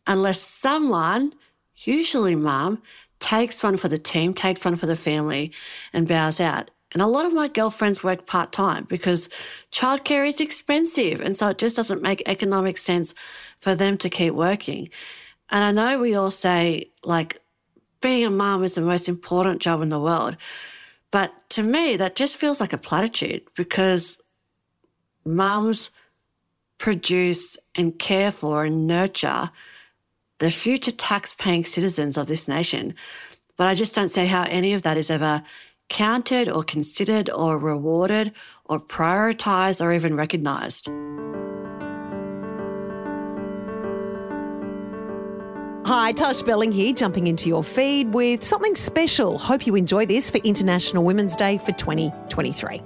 unless 0.07 0.41
someone, 0.41 1.35
usually 1.77 2.37
mum, 2.37 2.83
takes 3.19 3.63
one 3.63 3.77
for 3.77 3.89
the 3.89 3.99
team, 3.99 4.33
takes 4.33 4.65
one 4.65 4.77
for 4.77 4.87
the 4.87 4.97
family 4.97 5.53
and 5.93 6.09
bows 6.09 6.41
out. 6.41 6.71
And 6.93 7.03
a 7.03 7.07
lot 7.07 7.27
of 7.27 7.35
my 7.35 7.49
girlfriends 7.49 8.03
work 8.03 8.27
part 8.27 8.53
time 8.53 8.85
because 8.85 9.29
childcare 9.73 10.27
is 10.27 10.41
expensive. 10.41 11.21
And 11.21 11.37
so 11.37 11.49
it 11.49 11.59
just 11.59 11.77
doesn't 11.77 12.03
make 12.03 12.23
economic 12.27 12.79
sense 12.79 13.15
for 13.59 13.75
them 13.75 13.99
to 13.99 14.09
keep 14.09 14.33
working. 14.33 14.89
And 15.51 15.65
I 15.65 15.73
know 15.73 16.01
we 16.01 16.15
all 16.15 16.31
say, 16.31 16.91
like, 17.05 17.43
being 18.01 18.25
a 18.25 18.31
mum 18.31 18.65
is 18.65 18.77
the 18.77 18.81
most 18.81 19.09
important 19.09 19.61
job 19.61 19.83
in 19.83 19.89
the 19.89 20.01
world. 20.01 20.37
But 21.11 21.33
to 21.51 21.63
me, 21.63 21.97
that 21.97 22.17
just 22.17 22.37
feels 22.37 22.61
like 22.61 22.73
a 22.73 22.79
platitude 22.79 23.43
because 23.55 24.19
mums 25.25 25.91
produce 26.79 27.57
and 27.75 27.99
care 27.99 28.31
for 28.31 28.65
and 28.65 28.87
nurture 28.87 29.51
the 30.39 30.51
future 30.51 30.91
tax 30.91 31.35
paying 31.35 31.65
citizens 31.65 32.17
of 32.17 32.27
this 32.27 32.47
nation. 32.47 32.95
But 33.57 33.69
I 33.69 33.75
just 33.75 33.95
don't 33.95 34.11
see 34.11 34.27
how 34.27 34.43
any 34.45 34.75
of 34.75 34.83
that 34.83 34.99
is 34.99 35.11
ever 35.11 35.43
counted 35.89 36.49
or 36.49 36.63
considered 36.63 37.31
or 37.31 37.59
rewarded 37.59 38.33
or 38.65 38.79
prioritized 38.79 39.83
or 39.83 39.93
even 39.93 40.17
recognized. 40.17 40.89
Hi, 45.87 46.11
Tash 46.11 46.43
Belling 46.43 46.73
here, 46.73 46.93
jumping 46.93 47.29
into 47.29 47.49
your 47.49 47.63
feed 47.63 48.13
with 48.13 48.43
something 48.43 48.75
special. 48.75 49.39
Hope 49.39 49.69
you 49.69 49.77
enjoy 49.77 50.05
this 50.05 50.29
for 50.29 50.39
International 50.39 51.05
Women's 51.05 51.37
Day 51.37 51.59
for 51.59 51.71
2023. 51.71 52.83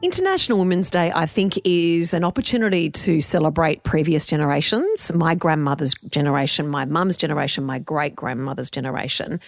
International 0.00 0.58
Women's 0.58 0.88
Day, 0.88 1.12
I 1.14 1.26
think, 1.26 1.60
is 1.64 2.14
an 2.14 2.24
opportunity 2.24 2.88
to 2.88 3.20
celebrate 3.20 3.82
previous 3.82 4.24
generations 4.24 5.12
my 5.12 5.34
grandmother's 5.34 5.92
generation, 6.08 6.68
my 6.68 6.86
mum's 6.86 7.18
generation, 7.18 7.64
my 7.64 7.78
great 7.78 8.16
grandmother's 8.16 8.70
generation, 8.70 9.38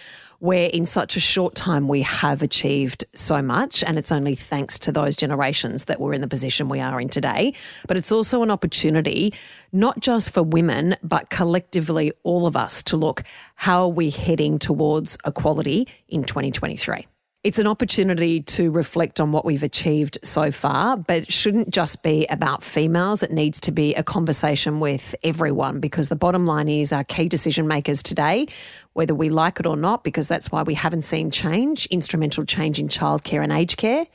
where 0.41 0.69
in 0.69 0.87
such 0.87 1.15
a 1.15 1.19
short 1.19 1.53
time 1.53 1.87
we 1.87 2.01
have 2.01 2.41
achieved 2.41 3.05
so 3.13 3.43
much. 3.43 3.83
And 3.83 3.99
it's 3.99 4.11
only 4.11 4.33
thanks 4.33 4.79
to 4.79 4.91
those 4.91 5.15
generations 5.15 5.85
that 5.85 5.99
we're 5.99 6.15
in 6.15 6.21
the 6.21 6.27
position 6.27 6.67
we 6.67 6.79
are 6.79 6.99
in 6.99 7.09
today. 7.09 7.53
But 7.87 7.95
it's 7.95 8.11
also 8.11 8.41
an 8.41 8.49
opportunity, 8.49 9.35
not 9.71 9.99
just 9.99 10.31
for 10.31 10.41
women, 10.41 10.95
but 11.03 11.29
collectively 11.29 12.11
all 12.23 12.47
of 12.47 12.57
us 12.57 12.81
to 12.83 12.97
look 12.97 13.21
how 13.53 13.83
are 13.83 13.89
we 13.89 14.09
heading 14.09 14.57
towards 14.57 15.15
equality 15.27 15.87
in 16.09 16.23
2023. 16.23 17.05
It's 17.43 17.57
an 17.57 17.65
opportunity 17.65 18.41
to 18.41 18.69
reflect 18.69 19.19
on 19.19 19.31
what 19.31 19.45
we've 19.45 19.63
achieved 19.63 20.19
so 20.23 20.51
far, 20.51 20.95
but 20.95 21.23
it 21.23 21.33
shouldn't 21.33 21.71
just 21.71 22.03
be 22.03 22.27
about 22.27 22.63
females. 22.63 23.23
It 23.23 23.31
needs 23.31 23.59
to 23.61 23.71
be 23.71 23.95
a 23.95 24.03
conversation 24.03 24.79
with 24.79 25.15
everyone 25.23 25.79
because 25.79 26.09
the 26.09 26.15
bottom 26.15 26.45
line 26.45 26.67
is 26.67 26.93
our 26.93 27.03
key 27.03 27.27
decision 27.27 27.67
makers 27.67 28.03
today, 28.03 28.47
whether 28.93 29.15
we 29.15 29.29
like 29.29 29.59
it 29.59 29.65
or 29.65 29.77
not, 29.77 30.03
because 30.03 30.27
that's 30.27 30.51
why 30.51 30.63
we 30.63 30.73
haven't 30.73 31.03
seen 31.03 31.31
change, 31.31 31.85
instrumental 31.87 32.45
change 32.45 32.79
in 32.79 32.87
childcare 32.87 33.43
and 33.43 33.51
aged 33.51 33.77
care 33.77 34.05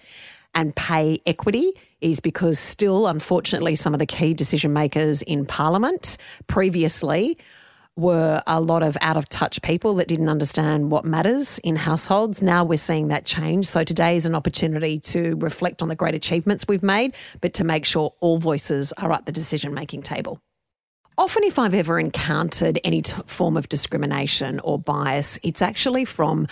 and 0.57 0.75
pay 0.75 1.21
equity 1.27 1.73
is 2.01 2.19
because 2.19 2.59
still, 2.59 3.07
unfortunately, 3.07 3.75
some 3.75 3.93
of 3.95 4.01
the 4.01 4.07
key 4.07 4.35
decision 4.35 4.73
makers 4.73 5.23
in 5.23 5.45
Parliament 5.45 6.17
previously 6.47 7.39
were 7.95 8.43
a 8.47 8.61
lot 8.61 8.83
of 8.83 8.97
out 9.01 9.17
of 9.17 9.29
touch 9.29 9.61
people 9.63 9.95
that 9.95 10.09
didn't 10.09 10.29
understand 10.29 10.91
what 10.91 11.05
matters 11.05 11.59
in 11.61 11.77
households. 11.77 12.43
Now 12.43 12.65
we're 12.65 12.77
seeing 12.77 13.09
that 13.09 13.25
change. 13.25 13.67
So 13.67 13.85
today 13.85 14.17
is 14.17 14.27
an 14.27 14.35
opportunity 14.35 15.01
to 15.01 15.37
reflect 15.37 15.81
on 15.81 15.89
the 15.89 15.97
great 15.97 16.15
achievements 16.15 16.67
we've 16.69 16.83
made, 16.83 17.15
but 17.41 17.55
to 17.55 17.65
make 17.65 17.85
sure 17.85 18.13
all 18.21 18.39
voices 18.39 18.93
are 18.93 19.13
at 19.13 19.25
the 19.25 19.33
decision 19.33 19.73
making 19.73 20.03
table. 20.03 20.41
Often, 21.19 21.45
if 21.45 21.59
I've 21.59 21.75
ever 21.75 21.99
encountered 21.99 22.79
any 22.85 23.03
t- 23.03 23.15
form 23.27 23.57
of 23.57 23.69
discrimination 23.69 24.61
or 24.61 24.79
bias, 24.79 25.39
it's 25.43 25.63
actually 25.63 26.05
from 26.05 26.47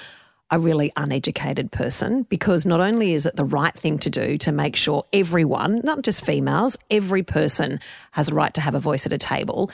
a 0.51 0.59
really 0.59 0.91
uneducated 0.97 1.71
person 1.71 2.23
because 2.25 2.65
not 2.65 2.81
only 2.81 3.13
is 3.13 3.27
it 3.27 3.37
the 3.37 3.45
right 3.45 3.75
thing 3.75 3.99
to 3.99 4.11
do 4.11 4.39
to 4.39 4.53
make 4.53 4.77
sure 4.77 5.05
everyone, 5.13 5.81
not 5.85 6.03
just 6.03 6.25
females, 6.25 6.79
every 6.91 7.23
person 7.23 7.79
has 8.13 8.31
a 8.31 8.35
right 8.35 8.55
to 8.55 8.61
have 8.61 8.75
a 8.75 8.81
voice 8.81 9.05
at 9.05 9.13
a 9.13 9.19
table 9.19 9.71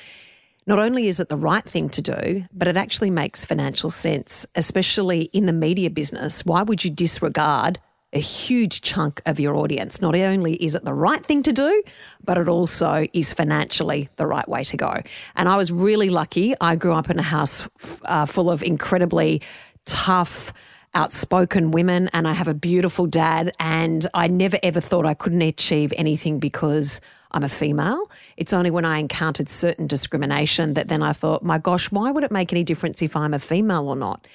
not 0.66 0.78
only 0.78 1.08
is 1.08 1.18
it 1.18 1.28
the 1.28 1.36
right 1.36 1.64
thing 1.64 1.88
to 1.90 2.02
do, 2.02 2.44
but 2.52 2.68
it 2.68 2.76
actually 2.76 3.10
makes 3.10 3.44
financial 3.44 3.90
sense, 3.90 4.46
especially 4.54 5.22
in 5.32 5.46
the 5.46 5.52
media 5.52 5.90
business. 5.90 6.44
Why 6.44 6.62
would 6.62 6.84
you 6.84 6.90
disregard 6.90 7.80
a 8.12 8.18
huge 8.18 8.82
chunk 8.82 9.22
of 9.26 9.38
your 9.38 9.54
audience? 9.56 10.00
Not 10.00 10.16
only 10.16 10.54
is 10.54 10.74
it 10.74 10.84
the 10.84 10.94
right 10.94 11.24
thing 11.24 11.42
to 11.44 11.52
do, 11.52 11.82
but 12.24 12.38
it 12.38 12.48
also 12.48 13.06
is 13.12 13.32
financially 13.32 14.08
the 14.16 14.26
right 14.26 14.48
way 14.48 14.64
to 14.64 14.76
go. 14.76 15.00
And 15.36 15.48
I 15.48 15.56
was 15.56 15.70
really 15.70 16.08
lucky. 16.08 16.54
I 16.60 16.76
grew 16.76 16.92
up 16.92 17.10
in 17.10 17.18
a 17.18 17.22
house 17.22 17.68
uh, 18.04 18.26
full 18.26 18.50
of 18.50 18.62
incredibly 18.62 19.42
tough, 19.84 20.52
outspoken 20.94 21.70
women, 21.70 22.10
and 22.12 22.26
I 22.26 22.32
have 22.32 22.48
a 22.48 22.54
beautiful 22.54 23.06
dad. 23.06 23.52
And 23.60 24.06
I 24.12 24.26
never 24.26 24.58
ever 24.62 24.80
thought 24.80 25.06
I 25.06 25.14
couldn't 25.14 25.42
achieve 25.42 25.92
anything 25.96 26.40
because 26.40 27.00
I'm 27.32 27.44
a 27.44 27.48
female. 27.48 28.10
It's 28.36 28.52
only 28.52 28.70
when 28.70 28.84
I 28.84 28.98
encountered 28.98 29.48
certain 29.48 29.86
discrimination 29.86 30.74
that 30.74 30.88
then 30.88 31.02
I 31.02 31.12
thought, 31.12 31.44
my 31.44 31.58
gosh, 31.58 31.90
why 31.92 32.10
would 32.10 32.24
it 32.24 32.32
make 32.32 32.52
any 32.52 32.64
difference 32.64 33.02
if 33.02 33.14
I'm 33.14 33.34
a 33.34 33.38
female 33.38 33.88
or 33.88 33.94
not? 33.94 34.26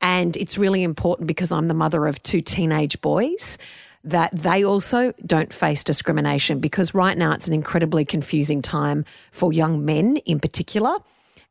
And 0.00 0.36
it's 0.36 0.56
really 0.56 0.82
important 0.82 1.26
because 1.26 1.52
I'm 1.52 1.68
the 1.68 1.74
mother 1.74 2.06
of 2.06 2.22
two 2.22 2.40
teenage 2.40 3.00
boys 3.00 3.58
that 4.02 4.30
they 4.32 4.64
also 4.64 5.12
don't 5.26 5.52
face 5.52 5.84
discrimination 5.84 6.58
because 6.58 6.94
right 6.94 7.18
now 7.18 7.32
it's 7.32 7.46
an 7.46 7.52
incredibly 7.52 8.04
confusing 8.04 8.62
time 8.62 9.04
for 9.30 9.52
young 9.52 9.84
men 9.84 10.16
in 10.18 10.40
particular, 10.40 10.96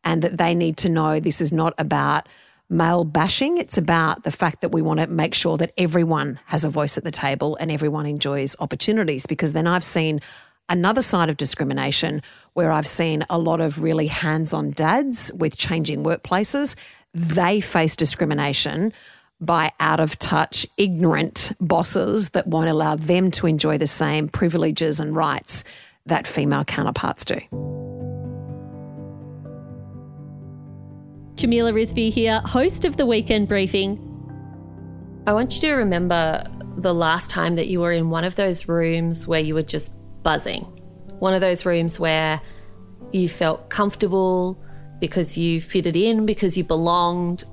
and 0.04 0.22
that 0.24 0.38
they 0.38 0.56
need 0.56 0.78
to 0.78 0.90
know 0.90 1.20
this 1.20 1.42
is 1.42 1.52
not 1.52 1.74
about 1.78 2.28
male 2.70 3.04
bashing. 3.04 3.58
It's 3.58 3.78
about 3.78 4.24
the 4.24 4.32
fact 4.32 4.62
that 4.62 4.72
we 4.72 4.82
want 4.82 5.00
to 5.00 5.08
make 5.08 5.34
sure 5.34 5.58
that 5.58 5.74
everyone 5.78 6.40
has 6.46 6.64
a 6.64 6.70
voice 6.70 6.98
at 6.98 7.04
the 7.04 7.12
table 7.12 7.56
and 7.58 7.72
everyone 7.72 8.06
enjoys 8.06 8.56
opportunities 8.60 9.26
because 9.26 9.54
then 9.54 9.68
I've 9.68 9.84
seen 9.84 10.22
another 10.70 11.02
side 11.02 11.30
of 11.30 11.38
discrimination 11.38 12.22
where 12.54 12.72
I've 12.72 12.88
seen 12.88 13.26
a 13.30 13.40
lot 13.40 13.60
of 13.60 13.82
really 13.82 14.08
hands 14.08 14.54
on 14.54 14.72
dads 14.72 15.32
with 15.34 15.58
changing 15.58 16.04
workplaces. 16.04 16.76
They 17.14 17.60
face 17.60 17.96
discrimination 17.96 18.94
by 19.42 19.72
out 19.80 20.00
of 20.00 20.20
touch, 20.20 20.68
ignorant 20.78 21.54
bosses 21.60 22.30
that 22.30 22.48
won't 22.48 22.70
allow 22.70 22.96
them 22.96 23.32
to 23.32 23.48
enjoy 23.48 23.78
the 23.78 23.88
same 23.88 24.28
privileges 24.28 25.00
and 25.00 25.16
rights 25.16 25.64
that 26.06 26.28
female 26.28 26.66
counterparts 26.66 27.26
do. 27.26 27.40
Jamila 31.36 31.72
Rizvi 31.72 32.12
here, 32.12 32.42
host 32.42 32.84
of 32.84 32.98
the 32.98 33.06
Weekend 33.06 33.48
Briefing. 33.48 33.98
I 35.26 35.34
want 35.34 35.56
you 35.56 35.62
to 35.62 35.74
remember 35.74 36.44
the 36.78 36.94
last 36.94 37.30
time 37.30 37.56
that 37.56 37.68
you 37.68 37.80
were 37.80 37.94
in 37.94 38.10
one 38.10 38.26
of 38.26 38.36
those 38.36 38.68
rooms 38.68 39.26
where 39.26 39.40
you 39.40 39.54
were 39.54 39.64
just 39.64 39.94
buzzing. 40.22 40.64
One 41.20 41.34
of 41.34 41.42
those 41.42 41.66
rooms 41.66 42.00
where 42.00 42.42
you 43.14 43.30
felt 43.30 43.70
comfortable 43.70 44.62
because 45.00 45.38
you 45.38 45.62
fitted 45.62 45.96
in, 45.96 46.26
because 46.26 46.58
you 46.58 46.64
belonged. 46.64 47.46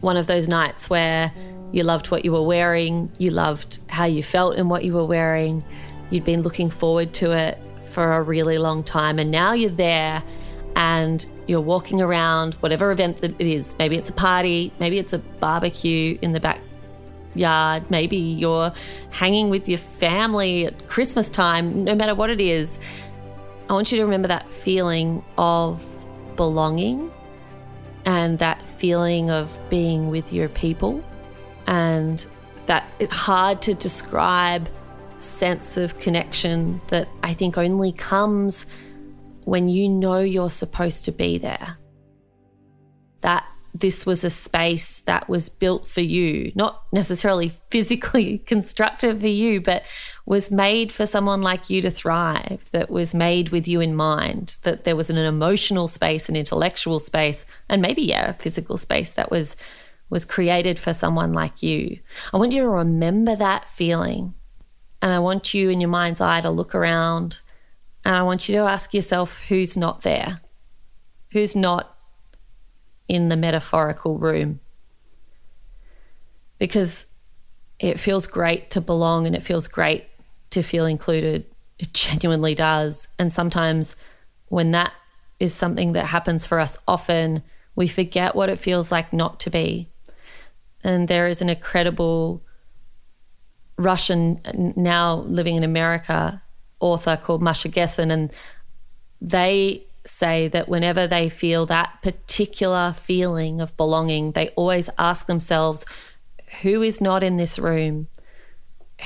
One 0.00 0.16
of 0.16 0.26
those 0.26 0.46
nights 0.46 0.90
where 0.90 1.32
you 1.72 1.82
loved 1.82 2.10
what 2.10 2.24
you 2.24 2.32
were 2.32 2.42
wearing, 2.42 3.10
you 3.18 3.30
loved 3.30 3.78
how 3.88 4.04
you 4.04 4.22
felt 4.22 4.56
in 4.56 4.68
what 4.68 4.84
you 4.84 4.92
were 4.92 5.04
wearing, 5.04 5.64
you'd 6.10 6.24
been 6.24 6.42
looking 6.42 6.70
forward 6.70 7.12
to 7.14 7.32
it 7.32 7.58
for 7.82 8.12
a 8.14 8.22
really 8.22 8.58
long 8.58 8.84
time, 8.84 9.18
and 9.18 9.30
now 9.30 9.52
you're 9.52 9.70
there 9.70 10.22
and 10.76 11.26
you're 11.46 11.60
walking 11.60 12.02
around, 12.02 12.54
whatever 12.54 12.90
event 12.90 13.18
that 13.18 13.34
it 13.40 13.46
is. 13.46 13.74
Maybe 13.78 13.96
it's 13.96 14.10
a 14.10 14.12
party, 14.12 14.72
maybe 14.78 14.98
it's 14.98 15.12
a 15.12 15.18
barbecue 15.18 16.18
in 16.20 16.32
the 16.32 16.40
backyard, 16.40 17.90
maybe 17.90 18.18
you're 18.18 18.72
hanging 19.10 19.48
with 19.48 19.68
your 19.68 19.78
family 19.78 20.66
at 20.66 20.88
Christmas 20.88 21.30
time, 21.30 21.84
no 21.84 21.94
matter 21.94 22.14
what 22.14 22.30
it 22.30 22.40
is. 22.40 22.78
I 23.68 23.72
want 23.72 23.90
you 23.90 23.98
to 23.98 24.04
remember 24.04 24.28
that 24.28 24.50
feeling 24.52 25.24
of 25.38 25.82
belonging 26.36 27.10
and 28.04 28.38
that 28.38 28.66
feeling 28.68 29.30
of 29.30 29.58
being 29.68 30.08
with 30.08 30.32
your 30.32 30.48
people 30.48 31.02
and 31.66 32.24
that 32.66 32.84
hard 33.10 33.62
to 33.62 33.74
describe 33.74 34.68
sense 35.18 35.76
of 35.76 35.98
connection 35.98 36.80
that 36.88 37.08
I 37.22 37.32
think 37.34 37.58
only 37.58 37.92
comes 37.92 38.66
when 39.44 39.68
you 39.68 39.88
know 39.88 40.20
you're 40.20 40.50
supposed 40.50 41.04
to 41.06 41.12
be 41.12 41.38
there. 41.38 41.78
That 43.22 43.44
this 43.80 44.06
was 44.06 44.24
a 44.24 44.30
space 44.30 45.00
that 45.00 45.28
was 45.28 45.48
built 45.48 45.86
for 45.88 46.00
you, 46.00 46.52
not 46.54 46.82
necessarily 46.92 47.52
physically 47.70 48.38
constructed 48.46 49.20
for 49.20 49.26
you, 49.26 49.60
but 49.60 49.82
was 50.24 50.50
made 50.50 50.92
for 50.92 51.06
someone 51.06 51.42
like 51.42 51.70
you 51.70 51.82
to 51.82 51.90
thrive, 51.90 52.68
that 52.72 52.90
was 52.90 53.14
made 53.14 53.50
with 53.50 53.66
you 53.66 53.80
in 53.80 53.94
mind, 53.94 54.56
that 54.62 54.84
there 54.84 54.96
was 54.96 55.10
an 55.10 55.16
emotional 55.16 55.88
space, 55.88 56.28
an 56.28 56.36
intellectual 56.36 56.98
space, 56.98 57.46
and 57.68 57.82
maybe, 57.82 58.02
yeah, 58.02 58.30
a 58.30 58.32
physical 58.32 58.76
space 58.76 59.12
that 59.14 59.30
was 59.30 59.56
was 60.08 60.24
created 60.24 60.78
for 60.78 60.94
someone 60.94 61.32
like 61.32 61.64
you. 61.64 61.98
I 62.32 62.36
want 62.36 62.52
you 62.52 62.62
to 62.62 62.68
remember 62.68 63.34
that 63.34 63.68
feeling. 63.68 64.34
And 65.02 65.12
I 65.12 65.18
want 65.18 65.52
you 65.52 65.68
in 65.68 65.80
your 65.80 65.90
mind's 65.90 66.20
eye 66.20 66.40
to 66.40 66.50
look 66.50 66.76
around 66.76 67.40
and 68.04 68.14
I 68.14 68.22
want 68.22 68.48
you 68.48 68.54
to 68.54 68.62
ask 68.62 68.94
yourself 68.94 69.44
who's 69.48 69.76
not 69.76 70.02
there? 70.02 70.38
Who's 71.32 71.56
not 71.56 71.95
in 73.08 73.28
the 73.28 73.36
metaphorical 73.36 74.18
room. 74.18 74.60
Because 76.58 77.06
it 77.78 78.00
feels 78.00 78.26
great 78.26 78.70
to 78.70 78.80
belong 78.80 79.26
and 79.26 79.36
it 79.36 79.42
feels 79.42 79.68
great 79.68 80.06
to 80.50 80.62
feel 80.62 80.86
included. 80.86 81.44
It 81.78 81.92
genuinely 81.92 82.54
does. 82.54 83.08
And 83.18 83.32
sometimes 83.32 83.96
when 84.48 84.70
that 84.72 84.92
is 85.38 85.54
something 85.54 85.92
that 85.92 86.06
happens 86.06 86.46
for 86.46 86.58
us 86.58 86.78
often, 86.88 87.42
we 87.74 87.88
forget 87.88 88.34
what 88.34 88.48
it 88.48 88.58
feels 88.58 88.90
like 88.90 89.12
not 89.12 89.38
to 89.40 89.50
be. 89.50 89.90
And 90.82 91.08
there 91.08 91.28
is 91.28 91.42
an 91.42 91.50
incredible 91.50 92.42
Russian, 93.76 94.40
now 94.76 95.16
living 95.16 95.56
in 95.56 95.64
America, 95.64 96.42
author 96.80 97.16
called 97.16 97.42
Masha 97.42 97.68
Gessen, 97.68 98.10
and 98.10 98.32
they 99.20 99.85
say 100.06 100.48
that 100.48 100.68
whenever 100.68 101.06
they 101.06 101.28
feel 101.28 101.66
that 101.66 101.98
particular 102.02 102.94
feeling 102.98 103.60
of 103.60 103.76
belonging, 103.76 104.32
they 104.32 104.48
always 104.50 104.88
ask 104.98 105.26
themselves, 105.26 105.84
who 106.62 106.82
is 106.82 107.00
not 107.00 107.22
in 107.22 107.36
this 107.36 107.58
room? 107.58 108.08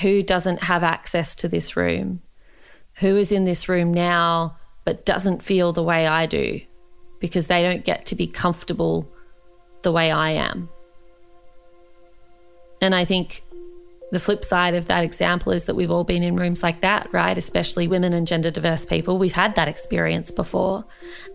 Who 0.00 0.22
doesn't 0.22 0.62
have 0.62 0.82
access 0.84 1.34
to 1.36 1.48
this 1.48 1.76
room? 1.76 2.22
Who 2.94 3.16
is 3.16 3.32
in 3.32 3.44
this 3.44 3.68
room 3.68 3.92
now 3.92 4.56
but 4.84 5.04
doesn't 5.04 5.42
feel 5.42 5.72
the 5.72 5.82
way 5.82 6.06
I 6.06 6.26
do? 6.26 6.60
Because 7.18 7.46
they 7.48 7.62
don't 7.62 7.84
get 7.84 8.06
to 8.06 8.14
be 8.14 8.26
comfortable 8.26 9.10
the 9.82 9.92
way 9.92 10.10
I 10.10 10.30
am. 10.30 10.68
And 12.80 12.94
I 12.94 13.04
think 13.04 13.42
the 14.12 14.20
flip 14.20 14.44
side 14.44 14.75
of 14.75 14.87
that 14.87 15.05
example 15.05 15.53
is 15.53 15.66
that 15.66 15.77
we've 15.77 15.90
all 15.90 16.05
been 16.05 16.23
in 16.23 16.37
rooms 16.37 16.62
like 16.62 16.81
that, 16.81 17.12
right? 17.12 17.37
Especially 17.38 17.87
women 17.87 18.12
and 18.12 18.27
gender 18.27 18.51
diverse 18.51 18.85
people. 18.85 19.18
We've 19.18 19.33
had 19.33 19.55
that 19.55 19.68
experience 19.68 20.31
before. 20.31 20.85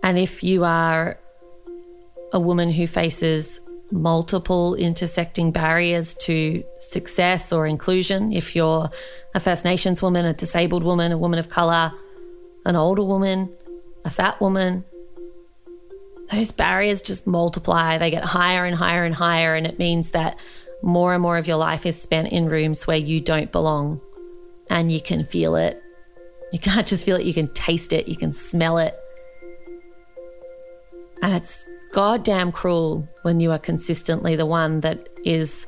And 0.03 0.17
if 0.17 0.43
you 0.43 0.65
are 0.65 1.17
a 2.33 2.39
woman 2.39 2.69
who 2.69 2.85
faces 2.85 3.61
multiple 3.91 4.75
intersecting 4.75 5.51
barriers 5.51 6.15
to 6.15 6.63
success 6.79 7.53
or 7.53 7.65
inclusion, 7.65 8.33
if 8.33 8.55
you're 8.55 8.89
a 9.33 9.39
First 9.39 9.63
Nations 9.63 10.01
woman, 10.01 10.25
a 10.25 10.33
disabled 10.33 10.83
woman, 10.83 11.11
a 11.11 11.17
woman 11.17 11.39
of 11.39 11.49
colour, 11.49 11.93
an 12.65 12.75
older 12.75 13.03
woman, 13.03 13.49
a 14.03 14.09
fat 14.09 14.41
woman, 14.41 14.83
those 16.31 16.51
barriers 16.51 17.01
just 17.01 17.27
multiply. 17.27 17.97
They 17.97 18.11
get 18.11 18.23
higher 18.23 18.65
and 18.65 18.75
higher 18.75 19.05
and 19.05 19.13
higher. 19.13 19.55
And 19.55 19.65
it 19.67 19.77
means 19.79 20.11
that 20.11 20.37
more 20.85 21.13
and 21.15 21.21
more 21.21 21.37
of 21.37 21.47
your 21.47 21.57
life 21.57 21.85
is 21.87 21.99
spent 21.99 22.27
in 22.27 22.47
rooms 22.47 22.85
where 22.85 22.95
you 22.95 23.19
don't 23.19 23.51
belong 23.51 23.99
and 24.69 24.91
you 24.91 25.01
can 25.01 25.25
feel 25.25 25.55
it. 25.55 25.81
You 26.53 26.59
can't 26.59 26.85
just 26.85 27.03
feel 27.03 27.15
it, 27.15 27.25
you 27.25 27.33
can 27.33 27.51
taste 27.53 27.91
it, 27.91 28.07
you 28.07 28.15
can 28.15 28.31
smell 28.31 28.77
it. 28.77 28.95
And 31.23 31.33
it's 31.33 31.65
goddamn 31.91 32.51
cruel 32.51 33.09
when 33.23 33.39
you 33.39 33.51
are 33.51 33.57
consistently 33.57 34.35
the 34.35 34.45
one 34.45 34.81
that 34.81 35.09
is 35.23 35.65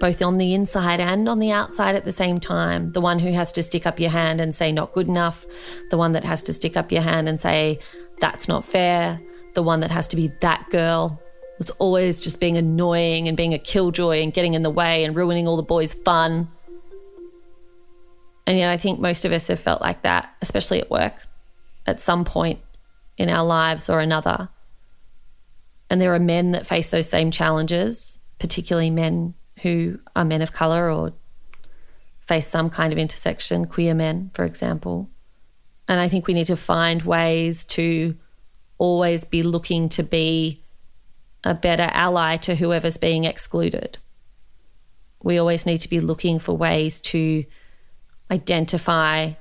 both 0.00 0.22
on 0.22 0.38
the 0.38 0.54
inside 0.54 0.98
and 0.98 1.28
on 1.28 1.38
the 1.38 1.50
outside 1.50 1.94
at 1.94 2.06
the 2.06 2.12
same 2.12 2.40
time. 2.40 2.92
The 2.92 3.02
one 3.02 3.18
who 3.18 3.32
has 3.32 3.52
to 3.52 3.62
stick 3.62 3.86
up 3.86 4.00
your 4.00 4.10
hand 4.10 4.40
and 4.40 4.54
say, 4.54 4.72
not 4.72 4.94
good 4.94 5.08
enough. 5.08 5.44
The 5.90 5.98
one 5.98 6.12
that 6.12 6.24
has 6.24 6.42
to 6.44 6.54
stick 6.54 6.74
up 6.74 6.90
your 6.90 7.02
hand 7.02 7.28
and 7.28 7.38
say, 7.38 7.80
that's 8.18 8.48
not 8.48 8.64
fair. 8.64 9.20
The 9.54 9.62
one 9.62 9.80
that 9.80 9.90
has 9.90 10.08
to 10.08 10.16
be 10.16 10.32
that 10.40 10.70
girl 10.70 11.20
was 11.58 11.70
always 11.70 12.20
just 12.20 12.40
being 12.40 12.56
annoying 12.56 13.28
and 13.28 13.36
being 13.36 13.54
a 13.54 13.58
killjoy 13.58 14.22
and 14.22 14.32
getting 14.32 14.54
in 14.54 14.62
the 14.62 14.70
way 14.70 15.04
and 15.04 15.16
ruining 15.16 15.48
all 15.48 15.56
the 15.56 15.62
boys' 15.62 15.94
fun. 15.94 16.48
And 18.46 18.58
yet, 18.58 18.70
I 18.70 18.76
think 18.76 19.00
most 19.00 19.24
of 19.24 19.32
us 19.32 19.48
have 19.48 19.58
felt 19.58 19.80
like 19.80 20.02
that, 20.02 20.34
especially 20.40 20.80
at 20.80 20.90
work, 20.90 21.14
at 21.86 22.00
some 22.00 22.24
point 22.24 22.60
in 23.16 23.30
our 23.30 23.44
lives 23.44 23.90
or 23.90 24.00
another. 24.00 24.48
And 25.90 26.00
there 26.00 26.14
are 26.14 26.20
men 26.20 26.52
that 26.52 26.66
face 26.66 26.88
those 26.88 27.08
same 27.08 27.30
challenges, 27.30 28.18
particularly 28.38 28.90
men 28.90 29.34
who 29.62 29.98
are 30.14 30.24
men 30.24 30.42
of 30.42 30.52
colour 30.52 30.90
or 30.90 31.12
face 32.26 32.46
some 32.46 32.70
kind 32.70 32.92
of 32.92 32.98
intersection, 32.98 33.66
queer 33.66 33.94
men, 33.94 34.30
for 34.34 34.44
example. 34.44 35.08
And 35.88 36.00
I 36.00 36.08
think 36.08 36.26
we 36.26 36.34
need 36.34 36.46
to 36.46 36.56
find 36.56 37.02
ways 37.02 37.64
to 37.66 38.16
always 38.78 39.24
be 39.24 39.42
looking 39.42 39.88
to 39.90 40.02
be 40.02 40.62
a 41.44 41.54
better 41.54 41.90
ally 41.92 42.36
to 42.36 42.56
whoever's 42.56 42.96
being 42.96 43.24
excluded. 43.24 43.98
We 45.22 45.38
always 45.38 45.66
need 45.66 45.78
to 45.78 45.88
be 45.88 46.00
looking 46.00 46.38
for 46.38 46.56
ways 46.56 47.00
to 47.02 47.44
identify 48.30 49.32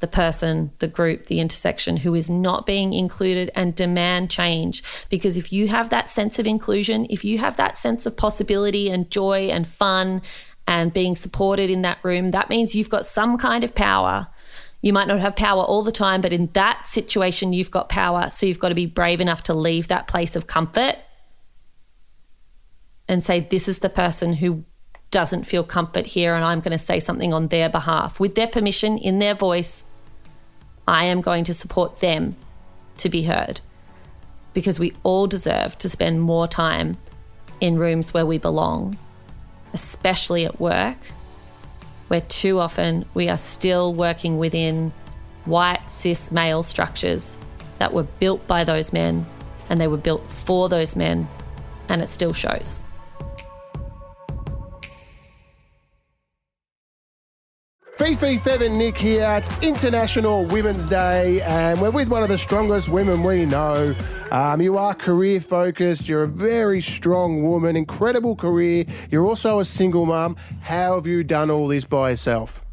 the 0.00 0.06
person, 0.06 0.70
the 0.78 0.88
group, 0.88 1.26
the 1.26 1.40
intersection 1.40 1.96
who 1.96 2.14
is 2.14 2.30
not 2.30 2.66
being 2.66 2.92
included 2.92 3.50
and 3.54 3.74
demand 3.74 4.30
change. 4.30 4.82
Because 5.08 5.36
if 5.36 5.52
you 5.52 5.68
have 5.68 5.90
that 5.90 6.08
sense 6.08 6.38
of 6.38 6.46
inclusion, 6.46 7.06
if 7.10 7.24
you 7.24 7.38
have 7.38 7.56
that 7.56 7.78
sense 7.78 8.06
of 8.06 8.16
possibility 8.16 8.88
and 8.90 9.10
joy 9.10 9.48
and 9.48 9.66
fun 9.66 10.22
and 10.68 10.92
being 10.92 11.16
supported 11.16 11.68
in 11.68 11.82
that 11.82 11.98
room, 12.02 12.30
that 12.30 12.48
means 12.48 12.74
you've 12.74 12.90
got 12.90 13.06
some 13.06 13.38
kind 13.38 13.64
of 13.64 13.74
power. 13.74 14.28
You 14.82 14.92
might 14.92 15.08
not 15.08 15.18
have 15.18 15.34
power 15.34 15.62
all 15.62 15.82
the 15.82 15.90
time, 15.90 16.20
but 16.20 16.32
in 16.32 16.46
that 16.52 16.86
situation, 16.86 17.52
you've 17.52 17.72
got 17.72 17.88
power. 17.88 18.30
So 18.30 18.46
you've 18.46 18.60
got 18.60 18.68
to 18.68 18.76
be 18.76 18.86
brave 18.86 19.20
enough 19.20 19.42
to 19.44 19.54
leave 19.54 19.88
that 19.88 20.06
place 20.06 20.36
of 20.36 20.46
comfort 20.46 20.96
and 23.08 23.22
say, 23.22 23.40
This 23.40 23.68
is 23.68 23.78
the 23.78 23.88
person 23.88 24.34
who 24.34 24.64
doesn't 25.10 25.44
feel 25.44 25.64
comfort 25.64 26.06
here, 26.06 26.34
and 26.34 26.44
I'm 26.44 26.60
going 26.60 26.76
to 26.76 26.82
say 26.82 27.00
something 27.00 27.32
on 27.32 27.48
their 27.48 27.68
behalf. 27.68 28.20
With 28.20 28.34
their 28.34 28.46
permission, 28.46 28.98
in 28.98 29.18
their 29.18 29.34
voice, 29.34 29.84
I 30.86 31.04
am 31.04 31.20
going 31.20 31.44
to 31.44 31.54
support 31.54 32.00
them 32.00 32.36
to 32.98 33.08
be 33.08 33.22
heard 33.22 33.60
because 34.52 34.78
we 34.78 34.92
all 35.02 35.26
deserve 35.26 35.78
to 35.78 35.88
spend 35.88 36.20
more 36.20 36.48
time 36.48 36.96
in 37.60 37.78
rooms 37.78 38.12
where 38.12 38.26
we 38.26 38.38
belong, 38.38 38.98
especially 39.72 40.44
at 40.44 40.60
work, 40.60 40.98
where 42.08 42.22
too 42.22 42.58
often 42.58 43.04
we 43.14 43.28
are 43.28 43.36
still 43.36 43.92
working 43.94 44.38
within 44.38 44.92
white 45.44 45.90
cis 45.90 46.32
male 46.32 46.62
structures 46.62 47.38
that 47.78 47.92
were 47.92 48.02
built 48.02 48.46
by 48.46 48.64
those 48.64 48.92
men 48.92 49.26
and 49.70 49.80
they 49.80 49.88
were 49.88 49.96
built 49.96 50.28
for 50.28 50.68
those 50.68 50.96
men, 50.96 51.28
and 51.88 52.02
it 52.02 52.08
still 52.08 52.32
shows. 52.32 52.80
Fifi, 58.16 58.38
Fev, 58.38 58.64
and 58.64 58.78
Nick 58.78 58.96
here. 58.96 59.28
It's 59.36 59.50
International 59.60 60.46
Women's 60.46 60.86
Day, 60.86 61.42
and 61.42 61.78
we're 61.78 61.90
with 61.90 62.08
one 62.08 62.22
of 62.22 62.30
the 62.30 62.38
strongest 62.38 62.88
women 62.88 63.22
we 63.22 63.44
know. 63.44 63.94
Um, 64.30 64.62
you 64.62 64.78
are 64.78 64.94
career 64.94 65.42
focused. 65.42 66.08
You're 66.08 66.22
a 66.22 66.26
very 66.26 66.80
strong 66.80 67.42
woman, 67.42 67.76
incredible 67.76 68.34
career. 68.34 68.86
You're 69.10 69.26
also 69.26 69.60
a 69.60 69.64
single 69.66 70.06
mum. 70.06 70.36
How 70.62 70.94
have 70.94 71.06
you 71.06 71.22
done 71.22 71.50
all 71.50 71.68
this 71.68 71.84
by 71.84 72.08
yourself? 72.08 72.64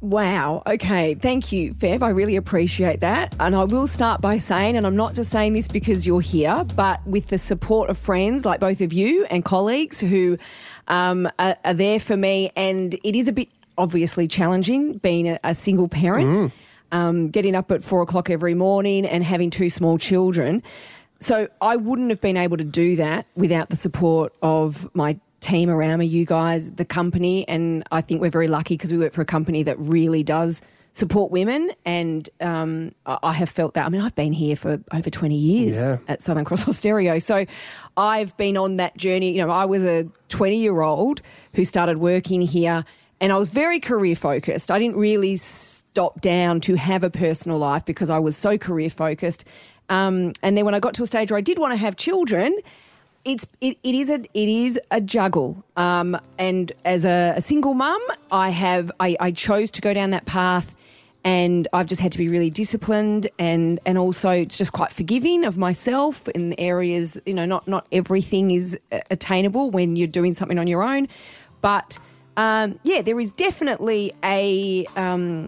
Wow. 0.00 0.64
Okay. 0.66 1.14
Thank 1.14 1.52
you, 1.52 1.72
Fev. 1.74 2.02
I 2.02 2.08
really 2.08 2.34
appreciate 2.34 3.00
that. 3.00 3.32
And 3.38 3.54
I 3.54 3.64
will 3.64 3.86
start 3.86 4.20
by 4.20 4.38
saying, 4.38 4.76
and 4.76 4.84
I'm 4.84 4.96
not 4.96 5.14
just 5.14 5.30
saying 5.30 5.52
this 5.52 5.68
because 5.68 6.04
you're 6.04 6.20
here, 6.20 6.64
but 6.74 7.06
with 7.06 7.28
the 7.28 7.38
support 7.38 7.90
of 7.90 7.98
friends 7.98 8.44
like 8.44 8.58
both 8.58 8.80
of 8.80 8.92
you 8.92 9.24
and 9.26 9.44
colleagues 9.44 10.00
who 10.00 10.36
um, 10.88 11.28
are, 11.38 11.56
are, 11.64 11.74
there 11.74 12.00
for 12.00 12.16
me. 12.16 12.50
And 12.56 12.98
it 13.04 13.14
is 13.14 13.28
a 13.28 13.32
bit 13.32 13.50
obviously 13.80 14.28
challenging 14.28 14.98
being 14.98 15.28
a, 15.28 15.38
a 15.42 15.54
single 15.54 15.88
parent, 15.88 16.36
mm. 16.36 16.52
um, 16.92 17.30
getting 17.30 17.54
up 17.54 17.70
at 17.70 17.82
four 17.82 18.02
o'clock 18.02 18.30
every 18.30 18.54
morning 18.54 19.06
and 19.06 19.24
having 19.24 19.50
two 19.50 19.70
small 19.70 19.98
children. 19.98 20.62
So 21.20 21.48
I 21.60 21.76
wouldn't 21.76 22.10
have 22.10 22.20
been 22.20 22.36
able 22.36 22.56
to 22.56 22.64
do 22.64 22.96
that 22.96 23.26
without 23.34 23.70
the 23.70 23.76
support 23.76 24.32
of 24.42 24.88
my 24.94 25.18
team 25.40 25.70
around 25.70 25.98
me, 25.98 26.06
you 26.06 26.24
guys, 26.24 26.70
the 26.70 26.84
company, 26.84 27.46
and 27.48 27.82
I 27.90 28.00
think 28.00 28.20
we're 28.20 28.30
very 28.30 28.48
lucky 28.48 28.74
because 28.74 28.92
we 28.92 28.98
work 28.98 29.12
for 29.12 29.22
a 29.22 29.26
company 29.26 29.62
that 29.64 29.78
really 29.78 30.22
does 30.22 30.62
support 30.92 31.30
women, 31.30 31.70
and 31.84 32.28
um, 32.40 32.92
I 33.06 33.32
have 33.32 33.48
felt 33.48 33.74
that. 33.74 33.86
I 33.86 33.88
mean, 33.88 34.00
I've 34.00 34.14
been 34.14 34.32
here 34.32 34.56
for 34.56 34.80
over 34.92 35.08
20 35.08 35.36
years 35.36 35.76
yeah. 35.76 35.98
at 36.08 36.20
Southern 36.22 36.44
Cross 36.44 36.64
Austereo, 36.64 37.22
so 37.22 37.46
I've 37.96 38.36
been 38.36 38.56
on 38.56 38.76
that 38.78 38.96
journey. 38.96 39.32
You 39.32 39.46
know, 39.46 39.50
I 39.50 39.64
was 39.64 39.84
a 39.84 40.08
20 40.28 40.56
year 40.56 40.80
old 40.80 41.22
who 41.54 41.64
started 41.64 41.98
working 41.98 42.42
here, 42.42 42.84
and 43.20 43.32
I 43.32 43.36
was 43.36 43.48
very 43.48 43.80
career 43.80 44.16
focused. 44.16 44.70
I 44.70 44.78
didn't 44.78 44.96
really 44.96 45.36
stop 45.36 46.20
down 46.20 46.60
to 46.62 46.74
have 46.76 47.04
a 47.04 47.10
personal 47.10 47.58
life 47.58 47.84
because 47.84 48.10
I 48.10 48.18
was 48.18 48.36
so 48.36 48.56
career 48.56 48.90
focused. 48.90 49.44
Um, 49.88 50.32
and 50.42 50.56
then 50.56 50.64
when 50.64 50.74
I 50.74 50.80
got 50.80 50.94
to 50.94 51.02
a 51.02 51.06
stage 51.06 51.30
where 51.30 51.38
I 51.38 51.42
did 51.42 51.58
want 51.58 51.72
to 51.72 51.76
have 51.76 51.96
children, 51.96 52.56
it's 53.24 53.46
it, 53.60 53.76
it 53.82 53.94
is 53.94 54.08
a 54.08 54.20
it 54.32 54.48
is 54.48 54.80
a 54.90 55.00
juggle. 55.00 55.64
Um, 55.76 56.18
and 56.38 56.72
as 56.84 57.04
a, 57.04 57.34
a 57.36 57.40
single 57.40 57.74
mum, 57.74 58.00
I 58.30 58.50
have 58.50 58.90
I, 59.00 59.16
I 59.20 59.30
chose 59.32 59.70
to 59.72 59.80
go 59.80 59.92
down 59.92 60.10
that 60.10 60.24
path 60.24 60.74
and 61.22 61.68
I've 61.72 61.86
just 61.86 62.00
had 62.00 62.12
to 62.12 62.18
be 62.18 62.28
really 62.28 62.50
disciplined 62.50 63.28
and 63.38 63.78
and 63.84 63.98
also 63.98 64.30
it's 64.30 64.56
just 64.56 64.72
quite 64.72 64.92
forgiving 64.92 65.44
of 65.44 65.58
myself 65.58 66.26
in 66.28 66.50
the 66.50 66.60
areas 66.60 67.18
you 67.26 67.34
know 67.34 67.44
not 67.44 67.68
not 67.68 67.86
everything 67.92 68.50
is 68.50 68.78
attainable 69.10 69.70
when 69.70 69.96
you're 69.96 70.08
doing 70.08 70.32
something 70.32 70.58
on 70.58 70.66
your 70.66 70.82
own 70.82 71.08
but 71.60 71.98
um, 72.40 72.78
yeah 72.82 73.02
there 73.02 73.18
is 73.20 73.30
definitely 73.32 74.12
a 74.24 74.86
um, 74.96 75.46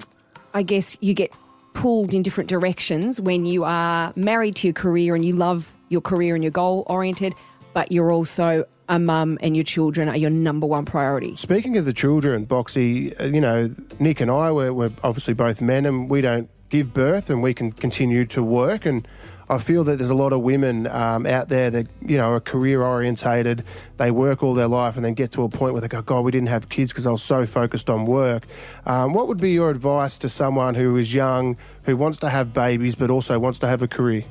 I 0.55 0.63
guess 0.63 0.97
you 1.01 1.15
get 1.15 1.33
pulled 1.75 2.13
in 2.13 2.23
different 2.23 2.51
directions 2.51 3.21
when 3.21 3.47
you 3.47 3.65
are 3.65 4.13
married 4.15 4.57
to 4.57 4.67
your 4.67 4.75
career 4.75 5.15
and 5.15 5.25
you 5.25 5.33
love 5.33 5.73
your 5.89 6.03
career 6.03 6.35
and 6.35 6.45
you're 6.45 6.51
goal 6.51 6.85
oriented 6.87 7.35
but 7.73 7.91
you're 7.91 8.13
also 8.13 8.67
a 8.89 8.99
mum 8.99 9.39
and 9.41 9.57
your 9.57 9.65
children 9.65 10.09
are 10.09 10.17
your 10.17 10.29
number 10.31 10.67
one 10.67 10.85
priority. 10.85 11.35
Speaking 11.37 11.79
of 11.79 11.87
the 11.87 11.95
children, 11.95 12.47
Boxy, 12.47 13.19
uh, 13.19 13.25
you 13.25 13.41
know, 13.41 13.75
Nick 13.99 14.21
and 14.21 14.31
I, 14.31 14.53
we're, 14.53 14.73
we're 14.73 14.91
obviously 15.03 15.33
both 15.33 15.63
men 15.63 15.87
and 15.87 16.11
we 16.11 16.21
don't 16.21 16.51
give 16.69 16.93
birth 16.93 17.31
and 17.31 17.43
we 17.43 17.55
can 17.55 17.73
continue 17.73 18.27
to 18.27 18.43
work. 18.43 18.85
And 18.85 19.07
I 19.49 19.59
feel 19.59 19.85
that 19.85 19.97
there's 19.97 20.11
a 20.11 20.15
lot 20.15 20.33
of 20.33 20.41
women 20.41 20.87
um, 20.87 21.27
out 21.27 21.49
there 21.49 21.71
that, 21.71 21.89
you 22.01 22.17
know, 22.17 22.31
are 22.31 22.41
career 22.41 22.83
orientated. 22.83 23.65
They 23.97 24.11
work 24.11 24.43
all 24.43 24.55
their 24.55 24.69
life 24.69 24.97
and 24.97 25.05
then 25.05 25.15
get 25.15 25.33
to 25.33 25.43
a 25.43 25.49
point 25.49 25.73
where 25.75 25.81
they 25.81 25.89
go, 25.89 26.03
God, 26.03 26.21
we 26.21 26.31
didn't 26.31 26.49
have 26.49 26.69
kids 26.69 26.93
because 26.93 27.07
I 27.07 27.11
was 27.11 27.23
so 27.23 27.45
focused 27.47 27.91
on 27.91 28.07
work. 28.07 28.47
Um, 28.87 29.13
what 29.13 29.29
would 29.29 29.41
be 29.41 29.51
your 29.51 29.71
advice 29.71 30.19
to 30.19 30.29
someone 30.29 30.75
who 30.75 30.97
is 30.97 31.13
young, 31.13 31.57
who 31.85 31.97
wants 31.97 32.19
to 32.19 32.31
have 32.31 32.53
babies, 32.53 32.95
but 32.95 33.11
also 33.11 33.39
wants 33.39 33.59
to 33.61 33.67
have 33.67 33.83
a 33.83 33.89
career? 33.89 34.25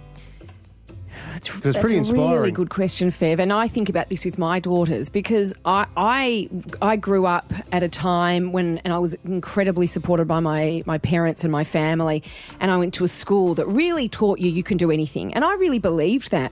That's, 1.33 1.59
that's 1.61 1.77
pretty 1.77 1.97
inspiring. 1.97 2.31
a 2.31 2.35
really 2.35 2.51
good 2.51 2.69
question, 2.69 3.09
Fev. 3.09 3.39
And 3.39 3.51
I 3.51 3.67
think 3.67 3.89
about 3.89 4.09
this 4.09 4.25
with 4.25 4.37
my 4.37 4.59
daughters 4.59 5.09
because 5.09 5.53
I, 5.65 5.85
I, 5.97 6.49
I 6.81 6.95
grew 6.95 7.25
up 7.25 7.51
at 7.71 7.83
a 7.83 7.89
time 7.89 8.51
when, 8.51 8.79
and 8.79 8.93
I 8.93 8.99
was 8.99 9.15
incredibly 9.25 9.87
supported 9.87 10.27
by 10.27 10.39
my, 10.39 10.83
my 10.85 10.97
parents 10.97 11.43
and 11.43 11.51
my 11.51 11.63
family. 11.63 12.23
And 12.59 12.71
I 12.71 12.77
went 12.77 12.93
to 12.95 13.03
a 13.03 13.07
school 13.07 13.55
that 13.55 13.67
really 13.67 14.09
taught 14.09 14.39
you 14.39 14.49
you 14.49 14.63
can 14.63 14.77
do 14.77 14.91
anything. 14.91 15.33
And 15.33 15.43
I 15.43 15.53
really 15.55 15.79
believed 15.79 16.31
that. 16.31 16.51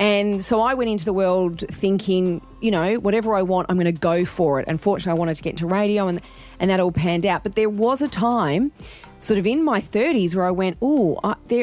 And 0.00 0.40
so 0.40 0.62
I 0.62 0.72
went 0.72 0.88
into 0.88 1.04
the 1.04 1.12
world 1.12 1.62
thinking, 1.68 2.40
you 2.62 2.70
know, 2.70 2.94
whatever 2.94 3.34
I 3.34 3.42
want, 3.42 3.66
I'm 3.68 3.76
going 3.76 3.84
to 3.84 3.92
go 3.92 4.24
for 4.24 4.58
it. 4.58 4.66
Unfortunately, 4.66 5.10
I 5.10 5.18
wanted 5.18 5.34
to 5.36 5.42
get 5.42 5.50
into 5.50 5.66
radio 5.66 6.08
and, 6.08 6.22
and 6.58 6.70
that 6.70 6.80
all 6.80 6.90
panned 6.90 7.26
out. 7.26 7.42
But 7.42 7.54
there 7.54 7.68
was 7.68 8.00
a 8.00 8.08
time, 8.08 8.72
sort 9.18 9.38
of 9.38 9.46
in 9.46 9.62
my 9.62 9.82
30s, 9.82 10.34
where 10.34 10.46
I 10.46 10.52
went, 10.52 10.78
oh, 10.80 11.20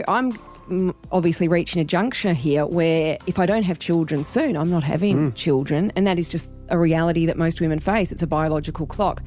I'm 0.08 0.38
obviously 1.12 1.48
reaching 1.48 1.82
a 1.82 1.86
juncture 1.86 2.34
here 2.34 2.66
where 2.66 3.18
if 3.26 3.40
I 3.40 3.46
don't 3.46 3.64
have 3.64 3.80
children 3.80 4.24
soon, 4.24 4.58
I'm 4.58 4.70
not 4.70 4.84
having 4.84 5.32
mm. 5.32 5.36
children. 5.36 5.92
And 5.96 6.06
that 6.08 6.20
is 6.20 6.28
just 6.28 6.50
a 6.70 6.78
reality 6.78 7.26
that 7.26 7.38
most 7.38 7.62
women 7.62 7.80
face. 7.80 8.12
It's 8.12 8.24
a 8.24 8.28
biological 8.28 8.86
clock. 8.86 9.24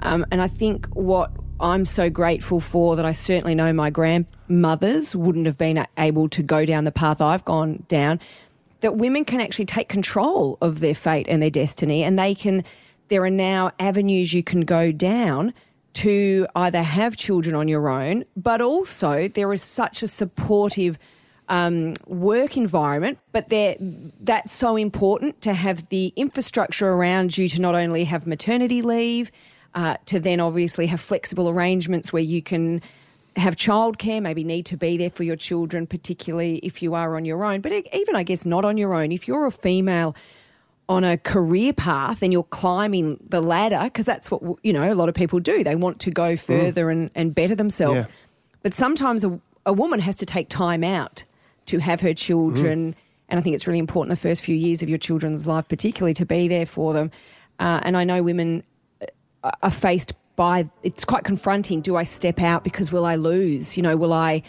Um, 0.00 0.26
and 0.30 0.42
I 0.42 0.48
think 0.48 0.86
what 0.88 1.30
I'm 1.60 1.84
so 1.84 2.10
grateful 2.10 2.60
for 2.60 2.96
that 2.96 3.06
I 3.06 3.12
certainly 3.12 3.54
know 3.54 3.72
my 3.72 3.90
grandmothers 3.90 5.14
wouldn't 5.14 5.46
have 5.46 5.56
been 5.56 5.86
able 5.96 6.28
to 6.30 6.42
go 6.42 6.66
down 6.66 6.84
the 6.84 6.92
path 6.92 7.20
I've 7.20 7.44
gone 7.44 7.84
down, 7.88 8.20
that 8.80 8.96
women 8.96 9.24
can 9.24 9.40
actually 9.40 9.64
take 9.66 9.88
control 9.88 10.58
of 10.60 10.80
their 10.80 10.94
fate 10.94 11.26
and 11.28 11.40
their 11.40 11.50
destiny. 11.50 12.02
And 12.02 12.18
they 12.18 12.34
can, 12.34 12.64
there 13.08 13.22
are 13.22 13.30
now 13.30 13.70
avenues 13.78 14.34
you 14.34 14.42
can 14.42 14.62
go 14.62 14.92
down 14.92 15.54
to 15.94 16.46
either 16.54 16.82
have 16.82 17.16
children 17.16 17.54
on 17.54 17.68
your 17.68 17.88
own, 17.88 18.24
but 18.36 18.60
also 18.60 19.28
there 19.28 19.52
is 19.52 19.62
such 19.62 20.02
a 20.02 20.08
supportive 20.08 20.98
um, 21.48 21.94
work 22.06 22.56
environment. 22.56 23.18
But 23.32 23.48
that's 24.20 24.52
so 24.52 24.76
important 24.76 25.40
to 25.42 25.54
have 25.54 25.88
the 25.88 26.12
infrastructure 26.16 26.88
around 26.88 27.38
you 27.38 27.48
to 27.48 27.60
not 27.60 27.74
only 27.74 28.04
have 28.04 28.26
maternity 28.26 28.82
leave, 28.82 29.30
uh, 29.74 29.96
to 30.06 30.20
then 30.20 30.40
obviously 30.40 30.86
have 30.86 31.00
flexible 31.00 31.48
arrangements 31.48 32.12
where 32.12 32.22
you 32.22 32.42
can 32.42 32.80
have 33.36 33.56
childcare, 33.56 34.22
maybe 34.22 34.44
need 34.44 34.66
to 34.66 34.76
be 34.76 34.96
there 34.96 35.10
for 35.10 35.24
your 35.24 35.36
children, 35.36 35.86
particularly 35.86 36.58
if 36.58 36.82
you 36.82 36.94
are 36.94 37.16
on 37.16 37.24
your 37.24 37.44
own. 37.44 37.60
But 37.60 37.72
even, 37.92 38.14
I 38.14 38.22
guess, 38.22 38.46
not 38.46 38.64
on 38.64 38.76
your 38.76 38.94
own, 38.94 39.10
if 39.10 39.26
you're 39.26 39.46
a 39.46 39.50
female 39.50 40.14
on 40.88 41.02
a 41.04 41.16
career 41.16 41.72
path 41.72 42.22
and 42.22 42.32
you're 42.32 42.42
climbing 42.44 43.18
the 43.28 43.40
ladder, 43.40 43.80
because 43.84 44.04
that's 44.04 44.30
what, 44.30 44.42
you 44.62 44.72
know, 44.72 44.92
a 44.92 44.94
lot 44.94 45.08
of 45.08 45.14
people 45.14 45.40
do. 45.40 45.64
They 45.64 45.76
want 45.76 46.00
to 46.00 46.10
go 46.10 46.34
mm. 46.34 46.38
further 46.38 46.86
mm. 46.86 46.92
and, 46.92 47.10
and 47.14 47.34
better 47.34 47.54
themselves. 47.54 48.06
Yeah. 48.06 48.12
But 48.62 48.74
sometimes 48.74 49.24
a, 49.24 49.40
a 49.64 49.72
woman 49.72 50.00
has 50.00 50.16
to 50.16 50.26
take 50.26 50.48
time 50.48 50.84
out 50.84 51.24
to 51.66 51.78
have 51.78 52.00
her 52.02 52.12
children. 52.12 52.92
Mm. 52.92 52.96
And 53.30 53.40
I 53.40 53.42
think 53.42 53.54
it's 53.54 53.66
really 53.66 53.78
important 53.78 54.10
the 54.10 54.28
first 54.28 54.42
few 54.42 54.54
years 54.54 54.82
of 54.82 54.88
your 54.88 54.98
children's 54.98 55.46
life, 55.46 55.66
particularly 55.68 56.14
to 56.14 56.26
be 56.26 56.48
there 56.48 56.66
for 56.66 56.92
them. 56.92 57.10
Uh, 57.58 57.80
and 57.82 57.96
I 57.96 58.04
know 58.04 58.22
women 58.22 58.62
uh, 59.42 59.50
are 59.62 59.70
faced 59.70 60.12
by 60.36 60.66
it's 60.82 61.04
quite 61.04 61.24
confronting. 61.24 61.80
Do 61.80 61.96
I 61.96 62.02
step 62.02 62.40
out 62.40 62.64
because 62.64 62.92
will 62.92 63.06
I 63.06 63.16
lose? 63.16 63.76
You 63.76 63.82
know, 63.82 63.96
will 63.96 64.12
I 64.12 64.42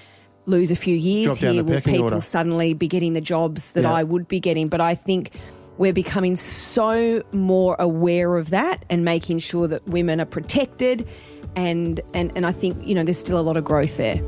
lose 0.47 0.71
a 0.71 0.75
few 0.75 0.95
years 0.95 1.37
here? 1.37 1.63
Will 1.63 1.79
people 1.79 2.05
order. 2.05 2.21
suddenly 2.21 2.73
be 2.73 2.87
getting 2.87 3.13
the 3.13 3.21
jobs 3.21 3.69
that 3.71 3.83
yeah. 3.83 3.93
I 3.93 4.03
would 4.03 4.27
be 4.27 4.39
getting? 4.39 4.67
But 4.67 4.81
I 4.81 4.95
think 4.95 5.31
we're 5.77 5.93
becoming 5.93 6.35
so 6.35 7.21
more 7.31 7.75
aware 7.79 8.37
of 8.37 8.49
that 8.51 8.85
and 8.89 9.03
making 9.03 9.39
sure 9.39 9.67
that 9.67 9.85
women 9.87 10.21
are 10.21 10.25
protected. 10.25 11.07
And, 11.55 12.01
and, 12.13 12.31
and 12.35 12.45
I 12.45 12.51
think, 12.51 12.85
you 12.85 12.95
know, 12.95 13.03
there's 13.03 13.17
still 13.17 13.39
a 13.39 13.41
lot 13.41 13.57
of 13.57 13.65
growth 13.65 13.97
there. 13.97 14.21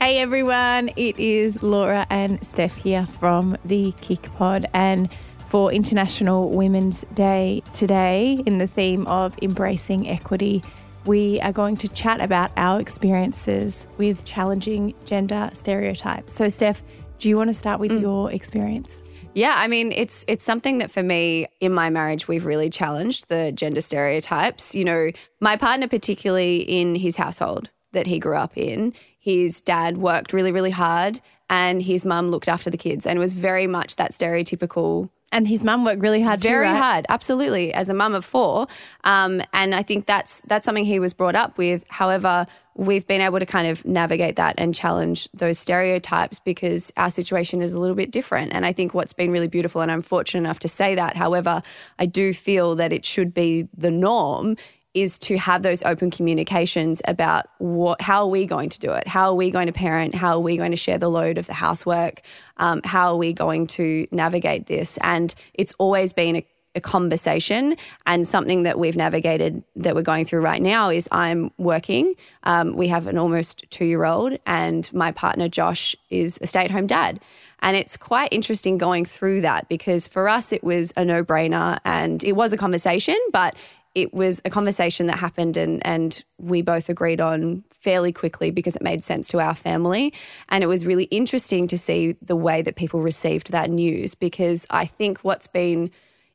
Hey 0.00 0.18
everyone, 0.18 0.90
it 0.96 1.18
is 1.18 1.62
Laura 1.62 2.06
and 2.10 2.44
Steph 2.46 2.76
here 2.76 3.06
from 3.06 3.56
the 3.64 3.92
Kick 4.02 4.22
Pod. 4.34 4.66
And 4.74 5.08
for 5.48 5.72
International 5.72 6.50
Women's 6.50 7.06
Day 7.14 7.62
today, 7.72 8.42
in 8.44 8.58
the 8.58 8.66
theme 8.66 9.06
of 9.06 9.38
embracing 9.40 10.08
equity 10.08 10.62
we 11.06 11.40
are 11.40 11.52
going 11.52 11.76
to 11.78 11.88
chat 11.88 12.20
about 12.20 12.50
our 12.56 12.80
experiences 12.80 13.86
with 13.98 14.24
challenging 14.24 14.94
gender 15.04 15.50
stereotypes. 15.52 16.32
So, 16.34 16.48
Steph, 16.48 16.82
do 17.18 17.28
you 17.28 17.36
want 17.36 17.48
to 17.48 17.54
start 17.54 17.80
with 17.80 17.90
mm. 17.90 18.00
your 18.00 18.30
experience? 18.32 19.02
Yeah, 19.34 19.54
I 19.56 19.66
mean, 19.66 19.90
it's 19.92 20.24
it's 20.28 20.44
something 20.44 20.78
that 20.78 20.90
for 20.90 21.02
me 21.02 21.46
in 21.60 21.72
my 21.72 21.90
marriage 21.90 22.28
we've 22.28 22.46
really 22.46 22.70
challenged 22.70 23.28
the 23.28 23.50
gender 23.52 23.80
stereotypes. 23.80 24.74
You 24.74 24.84
know, 24.84 25.10
my 25.40 25.56
partner 25.56 25.88
particularly 25.88 26.58
in 26.58 26.94
his 26.94 27.16
household 27.16 27.70
that 27.92 28.06
he 28.06 28.18
grew 28.18 28.36
up 28.36 28.56
in, 28.56 28.92
his 29.18 29.60
dad 29.60 29.98
worked 29.98 30.32
really 30.32 30.52
really 30.52 30.70
hard 30.70 31.20
and 31.50 31.82
his 31.82 32.04
mum 32.04 32.30
looked 32.30 32.48
after 32.48 32.70
the 32.70 32.76
kids 32.76 33.06
and 33.06 33.16
it 33.16 33.20
was 33.20 33.34
very 33.34 33.66
much 33.66 33.96
that 33.96 34.12
stereotypical 34.12 35.10
and 35.34 35.46
his 35.46 35.62
mum 35.62 35.84
worked 35.84 36.00
really 36.00 36.22
hard 36.22 36.40
very 36.40 36.66
too, 36.66 36.72
right? 36.72 36.78
hard 36.78 37.06
absolutely 37.10 37.74
as 37.74 37.90
a 37.90 37.94
mum 37.94 38.14
of 38.14 38.24
four 38.24 38.66
um, 39.04 39.42
and 39.52 39.74
i 39.74 39.82
think 39.82 40.06
that's 40.06 40.40
that's 40.46 40.64
something 40.64 40.84
he 40.84 40.98
was 40.98 41.12
brought 41.12 41.36
up 41.36 41.58
with 41.58 41.84
however 41.88 42.46
we've 42.76 43.06
been 43.06 43.20
able 43.20 43.38
to 43.38 43.46
kind 43.46 43.68
of 43.68 43.84
navigate 43.84 44.36
that 44.36 44.54
and 44.58 44.74
challenge 44.74 45.28
those 45.32 45.58
stereotypes 45.58 46.40
because 46.40 46.92
our 46.96 47.10
situation 47.10 47.62
is 47.62 47.72
a 47.72 47.78
little 47.78 47.94
bit 47.94 48.10
different. 48.10 48.52
And 48.52 48.66
I 48.66 48.72
think 48.72 48.94
what's 48.94 49.12
been 49.12 49.30
really 49.30 49.48
beautiful, 49.48 49.80
and 49.80 49.90
I'm 49.90 50.02
fortunate 50.02 50.40
enough 50.40 50.58
to 50.60 50.68
say 50.68 50.94
that, 50.96 51.16
however, 51.16 51.62
I 51.98 52.06
do 52.06 52.34
feel 52.34 52.74
that 52.76 52.92
it 52.92 53.04
should 53.04 53.32
be 53.32 53.68
the 53.76 53.90
norm. 53.90 54.56
Is 54.94 55.18
to 55.20 55.36
have 55.36 55.62
those 55.62 55.82
open 55.82 56.10
communications 56.10 57.02
about 57.06 57.46
what, 57.58 58.00
how 58.00 58.22
are 58.22 58.28
we 58.28 58.46
going 58.46 58.68
to 58.70 58.78
do 58.78 58.92
it? 58.92 59.08
How 59.08 59.28
are 59.28 59.34
we 59.34 59.50
going 59.50 59.66
to 59.66 59.72
parent? 59.72 60.14
How 60.14 60.34
are 60.34 60.40
we 60.40 60.56
going 60.56 60.70
to 60.70 60.76
share 60.76 60.98
the 60.98 61.08
load 61.08 61.36
of 61.36 61.46
the 61.46 61.52
housework? 61.52 62.22
Um, 62.58 62.80
how 62.84 63.10
are 63.10 63.16
we 63.16 63.32
going 63.32 63.66
to 63.68 64.06
navigate 64.12 64.66
this? 64.66 64.96
And 65.02 65.34
it's 65.52 65.72
always 65.78 66.12
been 66.12 66.36
a 66.36 66.46
a 66.74 66.80
conversation 66.80 67.76
and 68.06 68.26
something 68.26 68.64
that 68.64 68.78
we've 68.78 68.96
navigated 68.96 69.62
that 69.76 69.94
we're 69.94 70.02
going 70.02 70.24
through 70.24 70.40
right 70.40 70.60
now 70.60 70.90
is 70.90 71.08
I'm 71.12 71.52
working. 71.56 72.14
Um, 72.42 72.74
we 72.74 72.88
have 72.88 73.06
an 73.06 73.16
almost 73.16 73.64
two 73.70 73.84
year 73.84 74.04
old, 74.04 74.38
and 74.46 74.92
my 74.92 75.12
partner 75.12 75.48
Josh 75.48 75.94
is 76.10 76.38
a 76.42 76.46
stay 76.46 76.64
at 76.64 76.70
home 76.70 76.86
dad. 76.86 77.20
And 77.60 77.76
it's 77.76 77.96
quite 77.96 78.28
interesting 78.32 78.76
going 78.76 79.04
through 79.04 79.40
that 79.42 79.68
because 79.68 80.06
for 80.06 80.28
us 80.28 80.52
it 80.52 80.62
was 80.62 80.92
a 80.96 81.04
no 81.04 81.24
brainer 81.24 81.78
and 81.84 82.22
it 82.22 82.32
was 82.32 82.52
a 82.52 82.56
conversation, 82.56 83.16
but 83.32 83.54
it 83.94 84.12
was 84.12 84.42
a 84.44 84.50
conversation 84.50 85.06
that 85.06 85.18
happened 85.18 85.56
and, 85.56 85.84
and 85.86 86.24
we 86.38 86.62
both 86.62 86.88
agreed 86.88 87.20
on 87.20 87.62
fairly 87.70 88.12
quickly 88.12 88.50
because 88.50 88.74
it 88.74 88.82
made 88.82 89.04
sense 89.04 89.28
to 89.28 89.40
our 89.40 89.54
family. 89.54 90.12
And 90.48 90.64
it 90.64 90.66
was 90.66 90.84
really 90.84 91.04
interesting 91.04 91.68
to 91.68 91.78
see 91.78 92.16
the 92.20 92.34
way 92.34 92.62
that 92.62 92.76
people 92.76 93.00
received 93.00 93.52
that 93.52 93.70
news 93.70 94.14
because 94.14 94.66
I 94.70 94.86
think 94.86 95.18
what's 95.18 95.46
been 95.46 95.90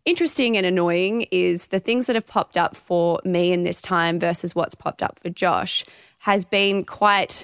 interesting 0.05 0.55
and 0.55 0.65
annoying 0.65 1.27
is 1.31 1.67
the 1.67 1.79
things 1.79 2.05
that 2.05 2.15
have 2.15 2.27
popped 2.27 2.57
up 2.57 2.75
for 2.75 3.19
me 3.25 3.51
in 3.51 3.63
this 3.63 3.81
time 3.81 4.19
versus 4.19 4.55
what's 4.55 4.75
popped 4.75 5.03
up 5.03 5.19
for 5.19 5.29
Josh 5.29 5.83
has 6.19 6.45
been 6.45 6.85
quite 6.85 7.43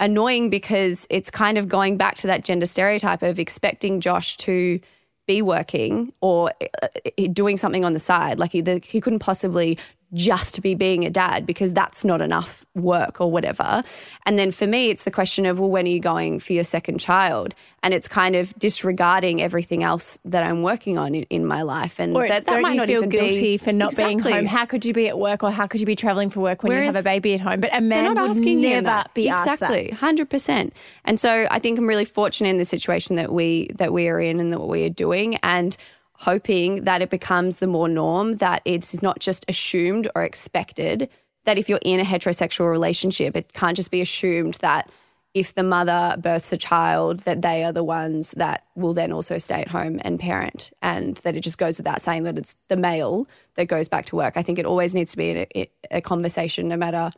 annoying 0.00 0.50
because 0.50 1.06
it's 1.10 1.30
kind 1.30 1.58
of 1.58 1.68
going 1.68 1.96
back 1.96 2.14
to 2.16 2.26
that 2.26 2.44
gender 2.44 2.66
stereotype 2.66 3.22
of 3.22 3.38
expecting 3.38 4.00
Josh 4.00 4.36
to 4.38 4.80
be 5.26 5.42
working 5.42 6.12
or 6.20 6.52
uh, 6.82 6.88
doing 7.32 7.56
something 7.56 7.84
on 7.84 7.92
the 7.92 7.98
side. 7.98 8.38
Like 8.38 8.52
he, 8.52 8.62
he 8.84 9.00
couldn't 9.00 9.20
possibly 9.20 9.78
just 10.14 10.54
to 10.54 10.60
be 10.60 10.74
being 10.74 11.04
a 11.04 11.10
dad 11.10 11.46
because 11.46 11.72
that's 11.72 12.04
not 12.04 12.20
enough 12.20 12.66
work 12.74 13.20
or 13.20 13.30
whatever. 13.30 13.82
And 14.26 14.38
then 14.38 14.50
for 14.50 14.66
me, 14.66 14.90
it's 14.90 15.04
the 15.04 15.10
question 15.10 15.46
of, 15.46 15.58
well, 15.58 15.70
when 15.70 15.86
are 15.86 15.90
you 15.90 16.00
going 16.00 16.38
for 16.38 16.52
your 16.52 16.64
second 16.64 16.98
child? 16.98 17.54
And 17.82 17.92
it's 17.92 18.08
kind 18.08 18.36
of 18.36 18.54
disregarding 18.58 19.42
everything 19.42 19.82
else 19.82 20.18
that 20.24 20.44
I'm 20.44 20.62
working 20.62 20.98
on 20.98 21.14
in, 21.14 21.24
in 21.24 21.46
my 21.46 21.62
life. 21.62 21.98
And 21.98 22.14
or 22.14 22.28
that, 22.28 22.46
that 22.46 22.62
might 22.62 22.72
you 22.72 22.76
not 22.76 22.86
feel 22.86 22.98
even 22.98 23.08
guilty 23.08 23.40
be, 23.40 23.56
for 23.56 23.72
not 23.72 23.92
exactly. 23.92 24.22
being 24.22 24.34
home? 24.34 24.46
How 24.46 24.66
could 24.66 24.84
you 24.84 24.92
be 24.92 25.08
at 25.08 25.18
work 25.18 25.42
or 25.42 25.50
how 25.50 25.66
could 25.66 25.80
you 25.80 25.86
be 25.86 25.96
traveling 25.96 26.28
for 26.28 26.40
work 26.40 26.62
when 26.62 26.70
Whereas 26.70 26.92
you 26.92 26.96
have 26.96 27.04
a 27.04 27.08
baby 27.08 27.34
at 27.34 27.40
home? 27.40 27.60
But 27.60 27.74
a 27.74 27.80
man 27.80 28.14
would 28.14 28.36
never 28.36 29.04
be 29.14 29.28
asked 29.28 29.46
that. 29.46 29.54
exactly, 29.54 29.90
hundred 29.90 30.30
percent. 30.30 30.72
And 31.04 31.18
so 31.18 31.46
I 31.50 31.58
think 31.58 31.78
I'm 31.78 31.88
really 31.88 32.04
fortunate 32.04 32.50
in 32.50 32.58
the 32.58 32.64
situation 32.64 33.16
that 33.16 33.32
we 33.32 33.70
that 33.76 33.92
we 33.92 34.08
are 34.08 34.20
in 34.20 34.38
and 34.38 34.52
that 34.52 34.60
what 34.60 34.68
we 34.68 34.84
are 34.84 34.90
doing, 34.90 35.36
and 35.42 35.76
hoping 36.22 36.84
that 36.84 37.02
it 37.02 37.10
becomes 37.10 37.58
the 37.58 37.66
more 37.66 37.88
norm 37.88 38.34
that 38.34 38.62
it's 38.64 39.02
not 39.02 39.18
just 39.18 39.44
assumed 39.48 40.06
or 40.14 40.22
expected 40.22 41.08
that 41.44 41.58
if 41.58 41.68
you're 41.68 41.80
in 41.82 41.98
a 41.98 42.04
heterosexual 42.04 42.70
relationship, 42.70 43.36
it 43.36 43.52
can't 43.52 43.76
just 43.76 43.90
be 43.90 44.00
assumed 44.00 44.54
that 44.60 44.88
if 45.34 45.54
the 45.54 45.64
mother 45.64 46.14
births 46.20 46.52
a 46.52 46.56
child, 46.56 47.20
that 47.20 47.42
they 47.42 47.64
are 47.64 47.72
the 47.72 47.82
ones 47.82 48.32
that 48.36 48.64
will 48.76 48.94
then 48.94 49.12
also 49.12 49.36
stay 49.38 49.60
at 49.62 49.68
home 49.68 49.98
and 50.04 50.20
parent, 50.20 50.70
and 50.80 51.16
that 51.24 51.34
it 51.34 51.40
just 51.40 51.58
goes 51.58 51.78
without 51.78 52.00
saying 52.00 52.22
that 52.22 52.38
it's 52.38 52.54
the 52.68 52.76
male 52.76 53.26
that 53.56 53.66
goes 53.66 53.88
back 53.88 54.04
to 54.06 54.14
work. 54.14 54.36
I 54.36 54.42
think 54.42 54.58
it 54.60 54.66
always 54.66 54.94
needs 54.94 55.10
to 55.12 55.16
be 55.16 55.46
a, 55.56 55.70
a 55.90 56.00
conversation, 56.00 56.68
no 56.68 56.76
matter 56.76 57.10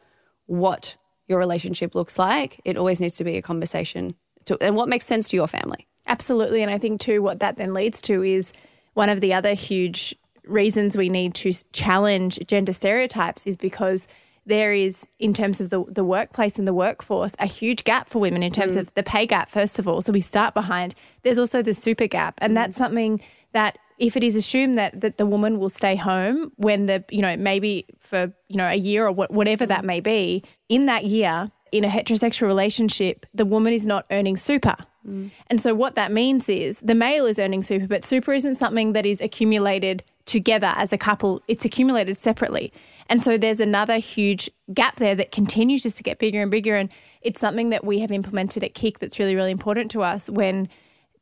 what 0.46 0.96
your 1.28 1.38
relationship 1.38 1.94
looks 1.94 2.18
like. 2.18 2.60
It 2.64 2.78
always 2.78 3.00
needs 3.00 3.16
to 3.16 3.24
be 3.24 3.36
a 3.36 3.42
conversation, 3.42 4.14
to, 4.46 4.56
and 4.62 4.76
what 4.76 4.88
makes 4.88 5.04
sense 5.04 5.28
to 5.30 5.36
your 5.36 5.48
family. 5.48 5.86
Absolutely. 6.06 6.62
And 6.62 6.70
I 6.70 6.78
think, 6.78 7.00
too, 7.00 7.20
what 7.20 7.40
that 7.40 7.56
then 7.56 7.74
leads 7.74 8.00
to 8.02 8.22
is 8.22 8.52
one 8.94 9.08
of 9.08 9.20
the 9.20 9.32
other 9.34 9.54
huge 9.54 10.14
reasons 10.44 10.96
we 10.96 11.08
need 11.08 11.34
to 11.34 11.52
challenge 11.72 12.38
gender 12.46 12.72
stereotypes 12.72 13.46
is 13.46 13.56
because 13.56 14.08
there 14.46 14.74
is, 14.74 15.06
in 15.18 15.32
terms 15.32 15.60
of 15.60 15.70
the, 15.70 15.82
the 15.88 16.04
workplace 16.04 16.58
and 16.58 16.68
the 16.68 16.74
workforce, 16.74 17.34
a 17.38 17.46
huge 17.46 17.84
gap 17.84 18.08
for 18.08 18.18
women 18.18 18.42
in 18.42 18.52
terms 18.52 18.76
Mm. 18.76 18.80
of 18.80 18.94
the 18.94 19.02
pay 19.02 19.24
gap, 19.26 19.48
first 19.48 19.78
of 19.78 19.88
all. 19.88 20.02
So 20.02 20.12
we 20.12 20.20
start 20.20 20.52
behind. 20.52 20.94
There's 21.22 21.38
also 21.38 21.62
the 21.62 21.72
super 21.72 22.06
gap. 22.06 22.34
And 22.38 22.54
that's 22.54 22.76
something 22.76 23.22
that 23.52 23.78
if 23.98 24.16
it 24.18 24.22
is 24.22 24.34
assumed 24.34 24.74
that, 24.74 25.00
that 25.00 25.16
the 25.16 25.24
woman 25.24 25.58
will 25.58 25.70
stay 25.70 25.96
home 25.96 26.52
when 26.56 26.86
the, 26.86 27.02
you 27.10 27.22
know, 27.22 27.36
maybe 27.38 27.86
for, 28.00 28.34
you 28.48 28.56
know, 28.56 28.66
a 28.66 28.74
year 28.74 29.06
or 29.06 29.12
what, 29.12 29.30
whatever 29.30 29.64
that 29.64 29.82
may 29.84 30.00
be, 30.00 30.42
in 30.68 30.84
that 30.86 31.04
year, 31.06 31.48
in 31.72 31.84
a 31.84 31.88
heterosexual 31.88 32.46
relationship, 32.46 33.24
the 33.32 33.46
woman 33.46 33.72
is 33.72 33.86
not 33.86 34.04
earning 34.10 34.36
super. 34.36 34.76
Mm. 35.06 35.30
And 35.48 35.60
so 35.60 35.74
what 35.74 35.94
that 35.94 36.12
means 36.12 36.48
is 36.48 36.80
the 36.80 36.94
male 36.94 37.26
is 37.26 37.38
earning 37.38 37.62
super, 37.62 37.86
but 37.86 38.04
super 38.04 38.32
isn't 38.32 38.56
something 38.56 38.92
that 38.92 39.06
is 39.06 39.20
accumulated 39.20 40.02
together 40.24 40.72
as 40.76 40.92
a 40.92 40.98
couple, 40.98 41.42
it's 41.48 41.64
accumulated 41.64 42.16
separately. 42.16 42.72
And 43.08 43.22
so 43.22 43.36
there's 43.36 43.60
another 43.60 43.98
huge 43.98 44.50
gap 44.72 44.96
there 44.96 45.14
that 45.14 45.30
continues 45.30 45.82
just 45.82 45.96
to 45.98 46.02
get 46.02 46.18
bigger 46.18 46.40
and 46.40 46.50
bigger. 46.50 46.74
And 46.74 46.90
it's 47.20 47.38
something 47.40 47.70
that 47.70 47.84
we 47.84 47.98
have 48.00 48.10
implemented 48.10 48.64
at 48.64 48.74
KIC 48.74 48.98
that's 48.98 49.18
really, 49.18 49.36
really 49.36 49.50
important 49.50 49.90
to 49.92 50.02
us 50.02 50.30
when 50.30 50.68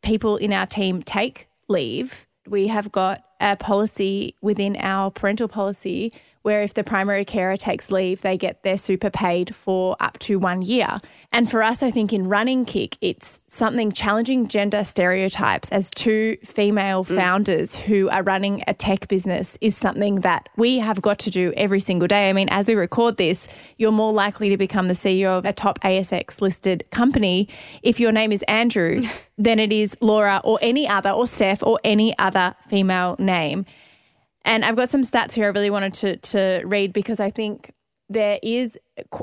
people 0.02 0.36
in 0.36 0.52
our 0.52 0.66
team 0.66 1.02
take 1.02 1.48
leave. 1.68 2.26
We 2.46 2.68
have 2.68 2.92
got 2.92 3.24
a 3.40 3.56
policy 3.56 4.36
within 4.40 4.76
our 4.76 5.10
parental 5.10 5.48
policy 5.48 6.12
where 6.42 6.62
if 6.62 6.74
the 6.74 6.84
primary 6.84 7.24
carer 7.24 7.56
takes 7.56 7.90
leave, 7.90 8.22
they 8.22 8.36
get 8.36 8.62
their 8.62 8.76
super 8.76 9.10
paid 9.10 9.54
for 9.54 9.96
up 10.00 10.18
to 10.20 10.38
one 10.38 10.62
year. 10.62 10.96
And 11.32 11.50
for 11.50 11.62
us, 11.62 11.82
I 11.82 11.90
think 11.90 12.12
in 12.12 12.28
running 12.28 12.66
KIC, 12.66 12.96
it's 13.00 13.40
something 13.46 13.92
challenging 13.92 14.48
gender 14.48 14.84
stereotypes 14.84 15.70
as 15.70 15.90
two 15.90 16.36
female 16.44 17.04
mm. 17.04 17.16
founders 17.16 17.74
who 17.74 18.08
are 18.10 18.22
running 18.22 18.62
a 18.66 18.74
tech 18.74 19.08
business 19.08 19.56
is 19.60 19.76
something 19.76 20.16
that 20.16 20.48
we 20.56 20.78
have 20.78 21.00
got 21.00 21.18
to 21.20 21.30
do 21.30 21.52
every 21.56 21.80
single 21.80 22.08
day. 22.08 22.28
I 22.28 22.32
mean, 22.32 22.48
as 22.50 22.68
we 22.68 22.74
record 22.74 23.16
this, 23.16 23.48
you're 23.76 23.92
more 23.92 24.12
likely 24.12 24.48
to 24.50 24.56
become 24.56 24.88
the 24.88 24.94
CEO 24.94 25.38
of 25.38 25.44
a 25.44 25.52
top 25.52 25.78
ASX 25.80 26.40
listed 26.40 26.84
company 26.90 27.48
if 27.82 28.00
your 28.00 28.12
name 28.12 28.32
is 28.32 28.42
Andrew 28.44 29.02
than 29.38 29.58
it 29.58 29.72
is 29.72 29.96
Laura 30.00 30.40
or 30.44 30.58
any 30.62 30.88
other, 30.88 31.10
or 31.10 31.26
Steph 31.26 31.62
or 31.62 31.78
any 31.84 32.16
other 32.18 32.54
female 32.68 33.16
name. 33.18 33.66
And 34.44 34.64
I've 34.64 34.76
got 34.76 34.88
some 34.88 35.02
stats 35.02 35.32
here 35.32 35.46
I 35.46 35.48
really 35.48 35.70
wanted 35.70 35.94
to, 35.94 36.16
to 36.16 36.66
read 36.66 36.92
because 36.92 37.20
I 37.20 37.30
think 37.30 37.72
there 38.08 38.38
is 38.42 38.78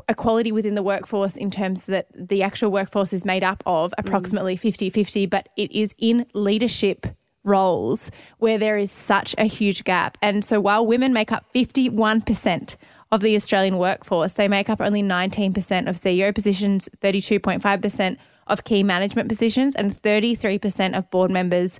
equality 0.08 0.52
within 0.52 0.76
the 0.76 0.84
workforce 0.84 1.38
in 1.38 1.52
terms 1.52 1.86
that 1.86 2.08
the 2.16 2.42
actual 2.42 2.72
workforce 2.72 3.14
is 3.14 3.26
made 3.26 3.44
up 3.44 3.62
of 3.66 3.92
mm. 3.92 3.94
approximately 3.98 4.56
50 4.56 4.90
50, 4.90 5.26
but 5.28 5.50
it 5.56 5.72
is 5.72 5.94
in 5.98 6.26
leadership 6.34 7.06
roles 7.44 8.12
where 8.40 8.58
there 8.58 8.78
is 8.78 8.92
such 8.92 9.34
a 9.38 9.46
huge 9.46 9.84
gap. 9.84 10.18
And 10.22 10.44
so 10.44 10.60
while 10.60 10.86
women 10.86 11.14
make 11.14 11.32
up 11.32 11.46
51% 11.54 12.76
of 13.12 13.22
the 13.22 13.36
Australian 13.36 13.78
workforce, 13.78 14.34
they 14.34 14.48
make 14.48 14.70
up 14.70 14.82
only 14.82 15.02
19% 15.02 15.90
of 15.90 15.96
CEO 15.96 16.34
positions, 16.34 16.90
32.5% 17.02 18.18
of 18.48 18.64
key 18.64 18.84
management 18.84 19.30
positions, 19.30 19.76
and 19.76 19.92
33% 20.02 20.98
of 20.98 21.10
board 21.10 21.32
members 21.32 21.80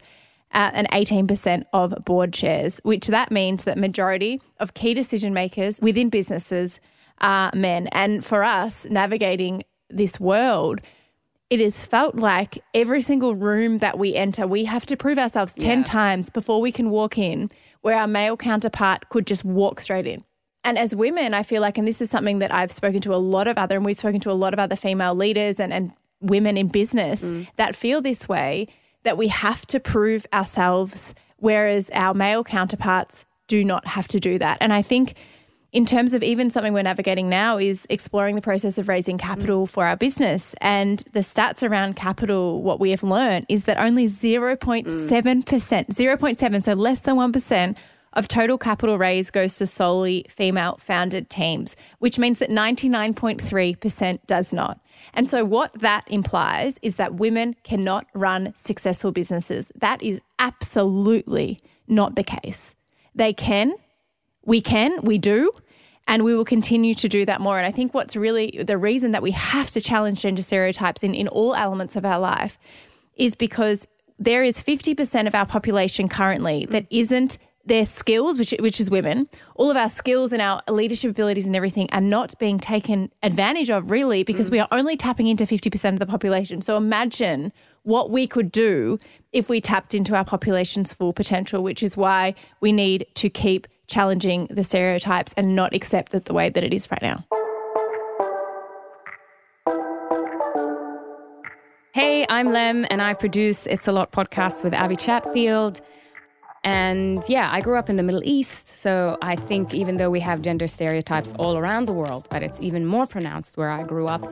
uh, 0.54 0.72
and 0.74 0.90
18% 0.92 1.64
of 1.74 1.94
board 2.06 2.34
chairs, 2.34 2.80
which 2.84 3.08
that 3.08 3.32
means 3.32 3.64
that 3.64 3.78
majority 3.78 4.42
of 4.60 4.74
key 4.74 4.94
decision 4.94 5.34
makers 5.34 5.80
within 5.82 6.10
businesses 6.10 6.80
are 7.20 7.52
men. 7.54 7.88
And 7.88 8.26
for 8.26 8.44
us, 8.44 8.86
navigating 8.90 9.64
this 9.90 10.20
world, 10.20 10.82
it 11.50 11.60
has 11.60 11.84
felt 11.84 12.16
like 12.16 12.64
every 12.74 13.02
single 13.02 13.34
room 13.34 13.80
that 13.80 13.98
we 13.98 14.16
enter, 14.16 14.46
we 14.48 14.66
have 14.66 14.86
to 14.88 14.96
prove 14.96 15.18
ourselves 15.18 15.56
10 15.56 15.84
times 15.84 16.30
before 16.30 16.62
we 16.62 16.72
can 16.72 16.90
walk 16.92 17.18
in, 17.18 17.50
where 17.82 17.98
our 17.98 18.08
male 18.08 18.38
counterpart 18.38 19.10
could 19.10 19.26
just 19.26 19.44
walk 19.44 19.80
straight 19.80 20.06
in. 20.06 20.22
And 20.64 20.78
as 20.78 20.96
women, 20.96 21.34
I 21.34 21.44
feel 21.44 21.62
like, 21.62 21.78
and 21.78 21.88
this 21.88 22.02
is 22.02 22.10
something 22.10 22.40
that 22.40 22.54
I've 22.54 22.72
spoken 22.72 23.02
to 23.02 23.16
a 23.16 23.18
lot 23.18 23.48
of 23.48 23.58
other, 23.58 23.76
and 23.76 23.86
we've 23.86 23.98
spoken 23.98 24.20
to 24.22 24.32
a 24.32 24.34
lot 24.34 24.54
of 24.54 24.60
other 24.60 24.76
female 24.76 25.16
leaders 25.16 25.60
and, 25.60 25.74
and 25.74 25.92
women 26.22 26.58
in 26.58 26.68
business 26.68 27.22
that 27.56 27.76
feel 27.76 28.02
this 28.02 28.28
way, 28.28 28.68
that 29.04 29.18
we 29.18 29.28
have 29.30 29.66
to 29.68 29.80
prove 29.80 30.26
ourselves, 30.34 31.16
whereas 31.38 31.90
our 31.94 32.14
male 32.14 32.44
counterparts 32.44 33.26
do 33.48 33.64
not 33.64 33.88
have 33.88 34.08
to 34.10 34.20
do 34.20 34.38
that. 34.40 34.58
And 34.62 34.74
I 34.74 34.82
think 34.82 35.16
in 35.72 35.86
terms 35.86 36.14
of 36.14 36.24
even 36.24 36.50
something 36.50 36.74
we're 36.74 36.82
navigating 36.82 37.30
now 37.30 37.58
is 37.58 37.86
exploring 37.90 38.36
the 38.36 38.42
process 38.42 38.78
of 38.78 38.88
raising 38.88 39.18
capital 39.18 39.68
for 39.68 39.86
our 39.86 39.96
business. 39.96 40.56
And 40.62 41.04
the 41.14 41.20
stats 41.20 41.68
around 41.68 41.96
capital, 41.96 42.64
what 42.64 42.80
we 42.80 42.90
have 42.92 43.04
learned 43.04 43.46
is 43.50 43.66
that 43.66 43.80
only 43.80 44.08
0.7%, 44.08 44.86
0.7, 45.46 46.64
so 46.64 46.74
less 46.74 47.02
than 47.02 47.16
1% 47.16 47.76
of 48.14 48.28
total 48.28 48.58
capital 48.58 48.98
raise 48.98 49.30
goes 49.32 49.58
to 49.58 49.68
solely 49.68 50.26
female 50.30 50.78
founded 50.82 51.30
teams, 51.30 51.76
which 52.00 52.18
means 52.18 52.40
that 52.40 52.50
99.3% 52.50 54.20
does 54.26 54.54
not. 54.54 54.80
And 55.14 55.30
so, 55.30 55.46
what 55.46 55.74
that 55.80 56.06
implies 56.08 56.78
is 56.82 56.96
that 56.96 57.16
women 57.16 57.56
cannot 57.64 58.08
run 58.14 58.54
successful 58.56 59.12
businesses. 59.12 59.72
That 59.76 60.02
is 60.02 60.22
absolutely 60.40 61.62
not 61.88 62.16
the 62.16 62.24
case. 62.24 62.76
They 63.16 63.34
can, 63.34 63.74
we 64.46 64.62
can, 64.62 65.02
we 65.04 65.18
do. 65.18 65.52
And 66.08 66.24
we 66.24 66.36
will 66.36 66.46
continue 66.46 66.96
to 66.96 67.08
do 67.08 67.24
that 67.26 67.40
more. 67.40 67.60
And 67.60 67.68
I 67.68 67.72
think 67.72 67.94
what's 67.94 68.16
really 68.16 68.64
the 68.66 68.80
reason 68.80 69.12
that 69.12 69.22
we 69.22 69.30
have 69.30 69.70
to 69.72 69.80
challenge 69.80 70.24
gender 70.24 70.42
stereotypes 70.42 71.04
in, 71.04 71.14
in 71.14 71.28
all 71.28 71.54
elements 71.54 71.96
of 71.96 72.04
our 72.04 72.18
life 72.18 72.58
is 73.16 73.36
because 73.36 73.88
there 74.18 74.42
is 74.42 74.60
50% 74.60 75.28
of 75.28 75.36
our 75.36 75.46
population 75.46 76.10
currently 76.10 76.66
that 76.72 76.88
isn't 76.90 77.38
their 77.66 77.86
skills, 77.86 78.38
which 78.40 78.52
which 78.60 78.80
is 78.80 78.90
women, 78.90 79.28
all 79.56 79.70
of 79.70 79.78
our 79.78 79.90
skills 79.90 80.34
and 80.34 80.42
our 80.42 80.62
leadership 80.68 81.12
abilities 81.12 81.46
and 81.46 81.56
everything 81.56 81.88
are 81.92 82.02
not 82.02 82.38
being 82.40 82.58
taken 82.58 83.12
advantage 83.22 83.70
of 83.70 83.92
really 83.92 84.24
because 84.24 84.50
mm. 84.50 84.54
we 84.54 84.60
are 84.60 84.68
only 84.72 84.98
tapping 84.98 85.28
into 85.28 85.46
50% 85.46 85.94
of 85.94 86.00
the 86.00 86.06
population. 86.06 86.62
So 86.62 86.78
imagine 86.78 87.52
what 87.84 88.10
we 88.10 88.28
could 88.28 88.52
do 88.52 88.98
if 89.32 89.50
we 89.50 89.62
tapped 89.62 89.94
into 89.94 90.16
our 90.16 90.26
population's 90.26 90.94
full 90.94 91.14
potential, 91.14 91.62
which 91.62 91.84
is 91.84 91.96
why 91.96 92.34
we 92.62 92.72
need 92.72 93.06
to 93.16 93.30
keep 93.30 93.68
challenging 93.88 94.48
the 94.50 94.64
stereotypes 94.64 95.34
and 95.34 95.56
not 95.56 95.74
accept 95.74 96.14
it 96.14 96.26
the 96.26 96.34
way 96.34 96.50
that 96.50 96.64
it 96.64 96.74
is 96.74 96.90
right 96.92 97.02
now. 97.02 97.26
Hey, 101.94 102.26
I'm 102.30 102.52
Lem, 102.52 102.86
and 102.90 103.02
I 103.02 103.14
produce 103.14 103.66
It's 103.66 103.88
a 103.88 103.92
Lot 103.92 104.12
podcast 104.12 104.64
with 104.64 104.74
Abby 104.74 104.96
Chatfield. 104.96 105.82
And 106.64 107.20
yeah, 107.28 107.50
I 107.52 107.62
grew 107.62 107.78
up 107.78 107.90
in 107.90 107.96
the 107.96 108.04
Middle 108.04 108.24
East, 108.24 108.68
so 108.68 109.18
I 109.22 109.36
think 109.36 109.74
even 109.74 109.98
though 109.98 110.10
we 110.10 110.20
have 110.20 110.42
gender 110.42 110.68
stereotypes 110.68 111.34
all 111.40 111.58
around 111.58 111.88
the 111.88 111.94
world, 111.94 112.28
but 112.30 112.44
it's 112.44 112.62
even 112.62 112.86
more 112.86 113.06
pronounced 113.06 113.58
where 113.58 113.70
I 113.70 113.84
grew 113.84 114.08
up. 114.08 114.26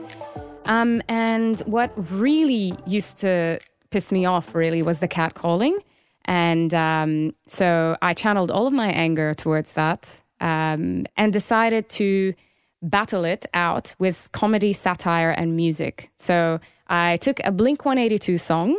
Um, 0.66 1.02
and 1.08 1.60
what 1.60 1.92
really 2.10 2.74
used 2.86 3.18
to 3.18 3.58
piss 3.90 4.12
me 4.12 4.26
off 4.26 4.54
really 4.54 4.82
was 4.82 5.00
the 5.00 5.08
catcalling. 5.08 5.78
And 6.26 6.74
um, 6.74 7.34
so 7.46 7.96
I 8.02 8.12
channeled 8.12 8.50
all 8.50 8.66
of 8.66 8.72
my 8.72 8.88
anger 8.88 9.32
towards 9.32 9.72
that 9.72 10.22
um, 10.40 11.06
and 11.16 11.32
decided 11.32 11.88
to 11.90 12.34
battle 12.82 13.24
it 13.24 13.46
out 13.54 13.94
with 13.98 14.28
comedy, 14.32 14.72
satire, 14.72 15.30
and 15.30 15.56
music. 15.56 16.10
So 16.16 16.60
I 16.88 17.16
took 17.16 17.40
a 17.44 17.50
Blink 17.50 17.84
182 17.84 18.38
song 18.38 18.78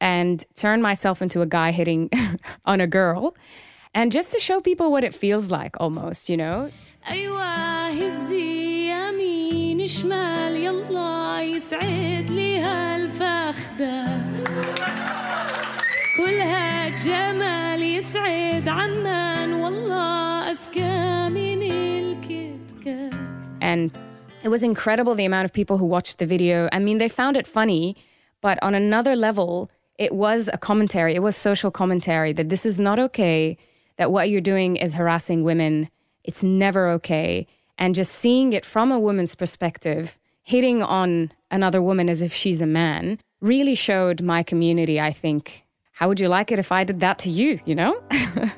and 0.00 0.44
turned 0.54 0.82
myself 0.82 1.22
into 1.22 1.40
a 1.40 1.46
guy 1.46 1.70
hitting 1.70 2.10
on 2.64 2.80
a 2.80 2.86
girl. 2.86 3.34
And 3.94 4.10
just 4.10 4.32
to 4.32 4.40
show 4.40 4.60
people 4.60 4.90
what 4.90 5.04
it 5.04 5.14
feels 5.14 5.50
like 5.50 5.76
almost, 5.80 6.28
you 6.28 6.36
know? 6.36 6.70
أيوة 7.10 7.88
هزي 7.88 8.90
يمين 8.90 9.86
شمال 9.86 10.56
يلا 10.56 11.42
يسعد 11.42 12.30
لي 12.30 12.58
هالفخدة 12.58 14.04
كلها 16.16 16.88
جمال 16.88 17.82
يسعد 17.82 18.68
عمان 18.68 19.52
والله 19.52 20.50
أزكى 20.50 21.28
من 21.28 21.62
الكت 21.62 22.84
كات 22.84 23.12
And 23.60 23.90
it 24.42 24.48
was 24.48 24.62
incredible 24.62 25.14
the 25.14 25.24
amount 25.24 25.44
of 25.44 25.52
people 25.52 25.78
who 25.78 25.86
watched 25.86 26.18
the 26.18 26.26
video. 26.26 26.68
I 26.72 26.78
mean, 26.78 26.98
they 26.98 27.08
found 27.08 27.36
it 27.36 27.46
funny, 27.46 27.96
but 28.40 28.58
on 28.62 28.74
another 28.74 29.16
level, 29.16 29.70
it 29.99 30.15
was 30.15 30.49
a 30.53 30.57
commentary, 30.57 31.13
it 31.13 31.21
was 31.21 31.35
social 31.35 31.69
commentary 31.69 32.31
that 32.31 32.47
this 32.47 32.65
is 32.65 32.79
not 32.79 32.99
okay, 32.99 33.57
that 33.97 34.11
what 34.11 34.29
you're 34.29 34.39
doing 34.39 34.77
is 34.77 34.93
harassing 34.93 35.43
women. 35.43 35.89
It's 36.23 36.41
never 36.41 36.87
okay. 36.91 37.45
And 37.77 37.93
just 37.93 38.13
seeing 38.13 38.53
it 38.53 38.65
from 38.65 38.93
a 38.93 38.99
woman's 38.99 39.35
perspective, 39.35 40.17
hitting 40.41 40.81
on 40.81 41.33
another 41.51 41.81
woman 41.81 42.07
as 42.07 42.21
if 42.21 42.33
she's 42.33 42.61
a 42.61 42.65
man, 42.65 43.19
really 43.41 43.75
showed 43.75 44.21
my 44.21 44.41
community, 44.41 45.01
I 45.01 45.11
think, 45.11 45.65
how 45.91 46.07
would 46.07 46.21
you 46.21 46.29
like 46.29 46.53
it 46.53 46.59
if 46.59 46.71
I 46.71 46.85
did 46.85 47.01
that 47.01 47.19
to 47.19 47.29
you, 47.29 47.59
you 47.65 47.75
know? 47.75 48.01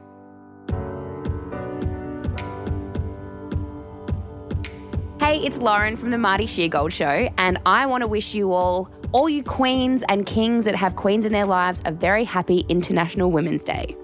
Hey, 5.31 5.37
it's 5.37 5.59
Lauren 5.59 5.95
from 5.95 6.09
the 6.09 6.17
Marty 6.17 6.45
Sheargold 6.45 6.91
Show, 6.91 7.29
and 7.37 7.57
I 7.65 7.85
want 7.85 8.01
to 8.03 8.07
wish 8.07 8.33
you 8.33 8.51
all, 8.51 8.91
all 9.11 9.29
you 9.29 9.43
queens 9.43 10.03
and 10.09 10.25
kings 10.25 10.65
that 10.65 10.75
have 10.75 10.95
queens 10.95 11.25
in 11.25 11.33
their 11.33 11.45
lives, 11.45 11.81
a 11.85 11.91
very 11.91 12.23
happy 12.23 12.65
International 12.69 13.31
Women's 13.31 13.63
Day. 13.63 13.95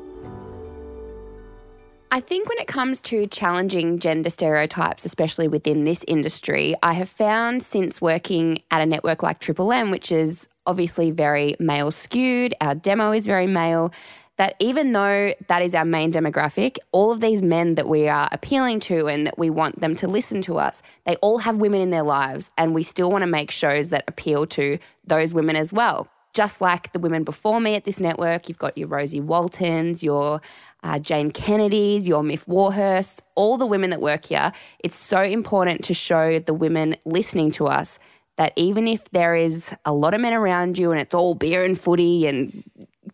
I 2.09 2.21
think 2.21 2.47
when 2.47 2.57
it 2.57 2.67
comes 2.67 3.01
to 3.01 3.27
challenging 3.27 3.99
gender 3.99 4.29
stereotypes, 4.29 5.03
especially 5.03 5.49
within 5.49 5.83
this 5.83 6.05
industry, 6.07 6.73
I 6.81 6.93
have 6.93 7.09
found 7.09 7.63
since 7.63 8.01
working 8.01 8.63
at 8.71 8.81
a 8.81 8.85
network 8.85 9.23
like 9.23 9.39
Triple 9.39 9.73
M, 9.73 9.91
which 9.91 10.09
is 10.11 10.47
obviously 10.65 11.11
very 11.11 11.55
male 11.59 11.91
skewed, 11.91 12.53
our 12.61 12.75
demo 12.75 13.11
is 13.11 13.25
very 13.25 13.47
male, 13.47 13.91
that 14.37 14.55
even 14.59 14.91
though 14.91 15.33
that 15.47 15.61
is 15.61 15.75
our 15.75 15.85
main 15.85 16.11
demographic, 16.11 16.77
all 16.91 17.11
of 17.11 17.21
these 17.21 17.41
men 17.41 17.75
that 17.75 17.87
we 17.87 18.07
are 18.07 18.29
appealing 18.31 18.79
to 18.79 19.07
and 19.07 19.27
that 19.27 19.37
we 19.37 19.49
want 19.49 19.81
them 19.81 19.95
to 19.97 20.07
listen 20.07 20.41
to 20.43 20.57
us, 20.57 20.81
they 21.05 21.15
all 21.17 21.39
have 21.39 21.57
women 21.57 21.81
in 21.81 21.89
their 21.89 22.03
lives, 22.03 22.51
and 22.57 22.73
we 22.73 22.83
still 22.83 23.11
want 23.11 23.23
to 23.23 23.27
make 23.27 23.51
shows 23.51 23.89
that 23.89 24.03
appeal 24.07 24.45
to 24.45 24.77
those 25.05 25.33
women 25.33 25.55
as 25.55 25.73
well. 25.73 26.07
Just 26.33 26.61
like 26.61 26.93
the 26.93 26.99
women 26.99 27.23
before 27.23 27.59
me 27.59 27.75
at 27.75 27.83
this 27.83 27.99
network, 27.99 28.47
you've 28.47 28.59
got 28.59 28.77
your 28.77 28.87
Rosie 28.87 29.19
Waltons, 29.19 30.03
your 30.03 30.39
uh, 30.83 30.99
Jane 30.99 31.31
Kennedys, 31.31 32.07
your 32.07 32.21
Miff 32.21 32.47
Warhurst, 32.47 33.23
all 33.33 33.57
the 33.57 33.65
women 33.65 33.89
that 33.89 34.01
work 34.01 34.25
here. 34.25 34.51
It's 34.79 34.95
so 34.95 35.21
important 35.21 35.83
to 35.85 35.95
show 35.95 36.37
the 36.37 36.53
women 36.53 36.95
listening 37.05 37.49
to 37.53 37.65
us 37.65 37.97
that 38.35 38.53
even 38.55 38.87
if 38.87 39.03
there 39.09 39.33
is 39.33 39.73
a 39.83 39.91
lot 39.91 40.13
of 40.13 40.21
men 40.21 40.33
around 40.33 40.77
you 40.77 40.91
and 40.91 41.01
it's 41.01 41.15
all 41.15 41.33
beer 41.33 41.65
and 41.65 41.79
footy 41.79 42.27
and 42.27 42.63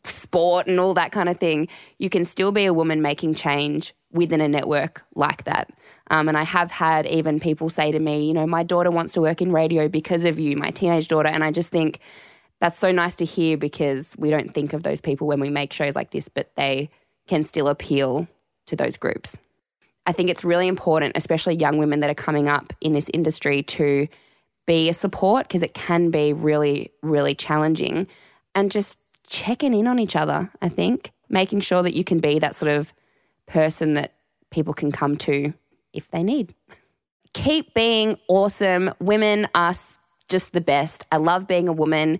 sport 0.03 0.67
and 0.67 0.79
all 0.79 0.93
that 0.93 1.11
kind 1.11 1.29
of 1.29 1.37
thing, 1.37 1.67
you 1.99 2.09
can 2.09 2.25
still 2.25 2.51
be 2.51 2.65
a 2.65 2.73
woman 2.73 3.01
making 3.01 3.35
change 3.35 3.93
within 4.11 4.41
a 4.41 4.47
network 4.47 5.03
like 5.15 5.43
that. 5.45 5.69
Um, 6.11 6.27
and 6.27 6.37
I 6.37 6.43
have 6.43 6.69
had 6.71 7.05
even 7.07 7.39
people 7.39 7.69
say 7.69 7.91
to 7.91 7.99
me, 7.99 8.25
you 8.25 8.33
know, 8.33 8.45
my 8.45 8.63
daughter 8.63 8.91
wants 8.91 9.13
to 9.13 9.21
work 9.21 9.41
in 9.41 9.51
radio 9.51 9.87
because 9.87 10.25
of 10.25 10.37
you, 10.39 10.57
my 10.57 10.69
teenage 10.69 11.07
daughter. 11.07 11.29
And 11.29 11.43
I 11.43 11.51
just 11.51 11.69
think 11.69 11.99
that's 12.59 12.79
so 12.79 12.91
nice 12.91 13.15
to 13.17 13.25
hear 13.25 13.57
because 13.57 14.15
we 14.17 14.29
don't 14.29 14.53
think 14.53 14.73
of 14.73 14.83
those 14.83 15.01
people 15.01 15.27
when 15.27 15.39
we 15.39 15.49
make 15.49 15.73
shows 15.73 15.95
like 15.95 16.11
this, 16.11 16.29
but 16.29 16.51
they 16.55 16.89
can 17.27 17.43
still 17.43 17.67
appeal 17.67 18.27
to 18.67 18.75
those 18.75 18.97
groups. 18.97 19.37
I 20.05 20.11
think 20.11 20.29
it's 20.29 20.43
really 20.43 20.67
important, 20.67 21.13
especially 21.15 21.55
young 21.55 21.77
women 21.77 22.01
that 22.01 22.09
are 22.09 22.15
coming 22.15 22.49
up 22.49 22.73
in 22.81 22.91
this 22.91 23.09
industry, 23.13 23.63
to 23.63 24.07
be 24.65 24.89
a 24.89 24.93
support 24.93 25.47
because 25.47 25.63
it 25.63 25.73
can 25.73 26.09
be 26.09 26.33
really, 26.33 26.91
really 27.01 27.35
challenging. 27.35 28.07
And 28.55 28.71
just 28.71 28.97
checking 29.27 29.73
in 29.73 29.87
on 29.87 29.99
each 29.99 30.15
other, 30.15 30.51
I 30.61 30.69
think, 30.69 31.11
making 31.29 31.61
sure 31.61 31.81
that 31.81 31.95
you 31.95 32.03
can 32.03 32.19
be 32.19 32.39
that 32.39 32.55
sort 32.55 32.71
of 32.71 32.93
person 33.45 33.93
that 33.93 34.13
people 34.49 34.73
can 34.73 34.91
come 34.91 35.15
to 35.17 35.53
if 35.93 36.09
they 36.11 36.23
need. 36.23 36.53
Keep 37.33 37.73
being 37.73 38.17
awesome. 38.27 38.91
Women 38.99 39.47
are 39.55 39.73
just 40.29 40.53
the 40.53 40.61
best. 40.61 41.05
I 41.11 41.17
love 41.17 41.47
being 41.47 41.67
a 41.67 41.73
woman. 41.73 42.19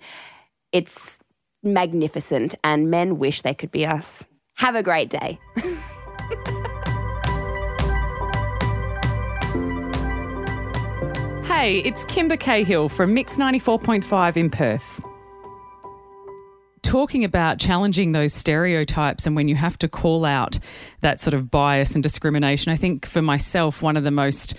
It's 0.72 1.20
magnificent, 1.62 2.56
and 2.64 2.90
men 2.90 3.20
wish 3.20 3.42
they 3.42 3.54
could 3.54 3.72
be 3.72 3.86
us. 3.86 4.26
Have 4.56 4.76
a 4.76 4.84
great 4.84 5.10
day. 5.10 5.40
Hey, 11.46 11.80
it's 11.80 12.04
Kymba 12.06 12.40
Cahill 12.40 12.90
from 12.90 13.14
Mix 13.14 13.38
94.5 13.38 14.38
in 14.38 14.50
Perth 14.50 15.03
talking 16.84 17.24
about 17.24 17.58
challenging 17.58 18.12
those 18.12 18.34
stereotypes 18.34 19.26
and 19.26 19.36
when 19.36 19.48
you 19.48 19.56
have 19.56 19.78
to 19.80 19.88
call 19.88 20.26
out 20.26 20.60
that 21.02 21.20
sort 21.20 21.34
of 21.34 21.50
bias 21.50 21.96
and 21.96 22.04
discrimination, 22.04 22.72
I 22.72 22.76
think 22.76 23.06
for 23.06 23.22
myself, 23.22 23.82
one 23.82 23.98
of 23.98 24.04
the 24.04 24.12
most 24.12 24.54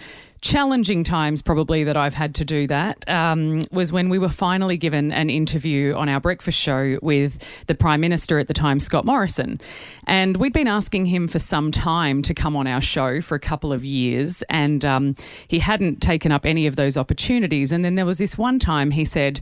challenging 0.45 1.03
times 1.03 1.41
probably 1.41 1.85
that 1.85 1.97
I've 1.97 2.13
had 2.13 2.35
to 2.35 2.45
do 2.45 2.67
that 2.67 3.09
um, 3.09 3.61
was 3.73 3.91
when 3.91 4.11
we 4.11 4.19
were 4.19 4.29
finally 4.29 4.77
given 4.77 5.11
an 5.11 5.31
interview 5.31 5.95
on 5.95 6.11
our 6.11 6.21
breakfast 6.21 6.59
show 6.59 6.99
with 7.01 7.43
the 7.67 7.75
Prime 7.75 8.03
Minister 8.03 8.39
at 8.39 8.47
the 8.47 8.53
time, 8.53 8.79
Scott 8.79 9.07
Morrison. 9.07 9.59
And 10.07 10.37
we'd 10.37 10.53
been 10.53 10.69
asking 10.69 11.07
him 11.07 11.29
for 11.29 11.39
some 11.39 11.73
time 11.73 12.21
to 12.23 12.35
come 12.35 12.57
on 12.57 12.67
our 12.67 12.83
show 12.83 13.23
for 13.23 13.37
a 13.37 13.41
couple 13.41 13.73
of 13.73 13.87
years, 13.87 14.43
and 14.51 14.85
um, 14.85 15.15
he 15.49 15.61
hadn't 15.61 16.03
taken 16.03 16.31
up 16.31 16.45
any 16.45 16.67
of 16.67 16.77
those 16.77 16.99
opportunities. 16.99 17.73
And 17.73 17.83
then 17.83 17.95
there 17.95 18.07
was 18.07 18.19
this 18.19 18.37
one 18.37 18.59
time 18.59 18.91
he 18.91 19.07
said, 19.07 19.41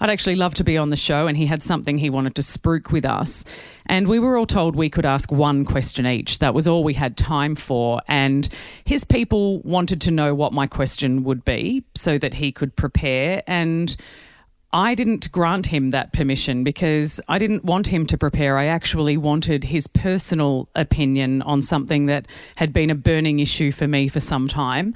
I'd 0.00 0.10
actually 0.10 0.34
love 0.34 0.54
to 0.54 0.64
be 0.64 0.76
on 0.76 0.90
the 0.90 0.96
show, 0.96 1.26
and 1.26 1.36
he 1.36 1.46
had 1.46 1.62
something 1.62 1.98
he 1.98 2.10
wanted 2.10 2.34
to 2.36 2.42
spruik 2.42 2.90
with 2.90 3.04
us. 3.04 3.44
And 3.86 4.08
we 4.08 4.18
were 4.18 4.36
all 4.36 4.46
told 4.46 4.74
we 4.74 4.90
could 4.90 5.06
ask 5.06 5.30
one 5.30 5.64
question 5.64 6.06
each. 6.06 6.40
That 6.40 6.54
was 6.54 6.66
all 6.66 6.82
we 6.82 6.94
had 6.94 7.16
time 7.16 7.54
for. 7.54 8.00
And 8.08 8.48
his 8.84 9.04
people 9.04 9.60
wanted 9.60 10.00
to 10.02 10.10
know 10.10 10.34
what 10.34 10.52
my 10.52 10.66
question 10.66 11.24
would 11.24 11.44
be 11.44 11.84
so 11.94 12.18
that 12.18 12.34
he 12.34 12.50
could 12.50 12.76
prepare. 12.76 13.42
And 13.46 13.94
I 14.74 14.96
didn't 14.96 15.30
grant 15.30 15.66
him 15.66 15.90
that 15.90 16.12
permission 16.12 16.64
because 16.64 17.20
I 17.28 17.38
didn't 17.38 17.64
want 17.64 17.86
him 17.86 18.06
to 18.06 18.18
prepare. 18.18 18.58
I 18.58 18.66
actually 18.66 19.16
wanted 19.16 19.62
his 19.62 19.86
personal 19.86 20.68
opinion 20.74 21.42
on 21.42 21.62
something 21.62 22.06
that 22.06 22.26
had 22.56 22.72
been 22.72 22.90
a 22.90 22.96
burning 22.96 23.38
issue 23.38 23.70
for 23.70 23.86
me 23.86 24.08
for 24.08 24.18
some 24.18 24.48
time. 24.48 24.92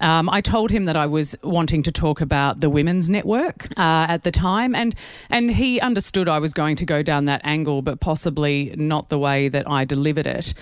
Um, 0.00 0.28
I 0.28 0.40
told 0.40 0.70
him 0.70 0.84
that 0.84 0.96
I 0.96 1.06
was 1.06 1.36
wanting 1.42 1.82
to 1.84 1.92
talk 1.92 2.20
about 2.20 2.60
the 2.60 2.70
women's 2.70 3.10
network 3.10 3.66
uh, 3.76 4.06
at 4.08 4.22
the 4.22 4.30
time, 4.30 4.74
and 4.74 4.94
and 5.30 5.50
he 5.50 5.80
understood 5.80 6.28
I 6.28 6.38
was 6.38 6.52
going 6.52 6.76
to 6.76 6.86
go 6.86 7.02
down 7.02 7.24
that 7.26 7.40
angle, 7.44 7.82
but 7.82 8.00
possibly 8.00 8.74
not 8.76 9.08
the 9.08 9.18
way 9.18 9.48
that 9.48 9.68
I 9.68 9.84
delivered 9.84 10.26
it. 10.26 10.54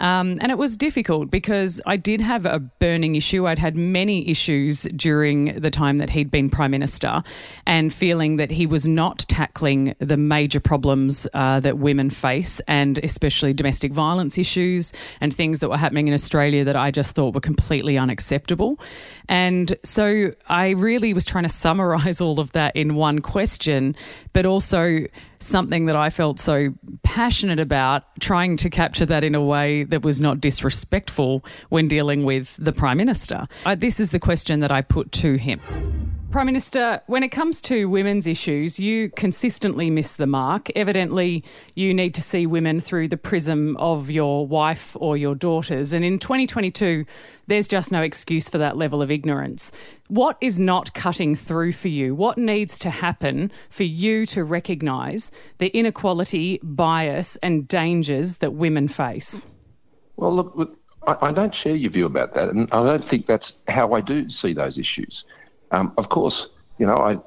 Um, 0.00 0.38
and 0.40 0.50
it 0.50 0.58
was 0.58 0.76
difficult 0.76 1.30
because 1.30 1.80
I 1.86 1.96
did 1.96 2.20
have 2.20 2.46
a 2.46 2.58
burning 2.58 3.16
issue. 3.16 3.46
I'd 3.46 3.58
had 3.58 3.76
many 3.76 4.28
issues 4.28 4.82
during 4.96 5.60
the 5.60 5.70
time 5.70 5.98
that 5.98 6.10
he'd 6.10 6.30
been 6.30 6.48
Prime 6.50 6.70
Minister 6.70 7.22
and 7.66 7.92
feeling 7.92 8.36
that 8.36 8.50
he 8.50 8.66
was 8.66 8.88
not 8.88 9.20
tackling 9.28 9.94
the 9.98 10.16
major 10.16 10.58
problems 10.58 11.28
uh, 11.34 11.60
that 11.60 11.78
women 11.78 12.10
face 12.10 12.60
and 12.60 12.98
especially 13.04 13.52
domestic 13.52 13.92
violence 13.92 14.38
issues 14.38 14.92
and 15.20 15.34
things 15.34 15.60
that 15.60 15.68
were 15.68 15.76
happening 15.76 16.08
in 16.08 16.14
Australia 16.14 16.64
that 16.64 16.76
I 16.76 16.90
just 16.90 17.14
thought 17.14 17.34
were 17.34 17.40
completely 17.40 17.98
unacceptable. 17.98 18.80
And 19.28 19.76
so 19.84 20.32
I 20.48 20.70
really 20.70 21.12
was 21.12 21.24
trying 21.24 21.44
to 21.44 21.50
summarize 21.50 22.20
all 22.22 22.40
of 22.40 22.52
that 22.52 22.74
in 22.74 22.94
one 22.94 23.20
question, 23.20 23.94
but 24.32 24.46
also 24.46 25.06
something 25.40 25.86
that 25.86 25.96
I 25.96 26.10
felt 26.10 26.38
so 26.38 26.74
passionate 27.02 27.58
about, 27.58 28.04
trying 28.20 28.56
to 28.58 28.70
capture 28.70 29.06
that 29.06 29.24
in 29.24 29.34
a 29.34 29.42
way 29.42 29.84
that 29.84 30.02
was 30.02 30.20
not 30.20 30.40
disrespectful 30.40 31.44
when 31.68 31.88
dealing 31.88 32.24
with 32.24 32.56
the 32.58 32.72
Prime 32.72 32.98
Minister. 32.98 33.48
Uh, 33.64 33.74
this 33.74 33.98
is 33.98 34.10
the 34.10 34.18
question 34.18 34.60
that 34.60 34.70
I 34.70 34.82
put 34.82 35.10
to 35.12 35.34
him. 35.34 35.60
Prime 36.30 36.46
Minister, 36.46 37.02
when 37.08 37.24
it 37.24 37.30
comes 37.30 37.60
to 37.62 37.88
women's 37.88 38.24
issues, 38.24 38.78
you 38.78 39.10
consistently 39.10 39.90
miss 39.90 40.12
the 40.12 40.28
mark. 40.28 40.70
Evidently, 40.76 41.42
you 41.74 41.92
need 41.92 42.14
to 42.14 42.22
see 42.22 42.46
women 42.46 42.80
through 42.80 43.08
the 43.08 43.16
prism 43.16 43.76
of 43.78 44.12
your 44.12 44.46
wife 44.46 44.96
or 45.00 45.16
your 45.16 45.34
daughters. 45.34 45.92
And 45.92 46.04
in 46.04 46.20
2022, 46.20 47.04
there's 47.48 47.66
just 47.66 47.90
no 47.90 48.00
excuse 48.00 48.48
for 48.48 48.58
that 48.58 48.76
level 48.76 49.02
of 49.02 49.10
ignorance. 49.10 49.72
What 50.06 50.38
is 50.40 50.60
not 50.60 50.94
cutting 50.94 51.34
through 51.34 51.72
for 51.72 51.88
you? 51.88 52.14
What 52.14 52.38
needs 52.38 52.78
to 52.78 52.90
happen 52.90 53.50
for 53.68 53.82
you 53.82 54.24
to 54.26 54.44
recognise 54.44 55.32
the 55.58 55.76
inequality, 55.76 56.60
bias, 56.62 57.34
and 57.42 57.66
dangers 57.66 58.36
that 58.36 58.52
women 58.52 58.86
face? 58.86 59.48
Well, 60.14 60.32
look, 60.36 60.78
I, 61.08 61.32
don't 61.32 61.54
share 61.54 61.74
your 61.74 61.90
view 61.90 62.06
about 62.06 62.34
that, 62.34 62.50
and 62.50 62.68
I 62.72 62.84
don't 62.84 63.04
think 63.04 63.26
that's 63.26 63.54
how 63.66 63.94
I 63.94 64.00
do 64.00 64.28
see 64.28 64.52
those 64.52 64.78
issues. 64.78 65.24
Um, 65.70 65.92
of 65.96 66.08
course, 66.08 66.48
you 66.78 66.86
know, 66.86 66.96
I, 66.96 67.18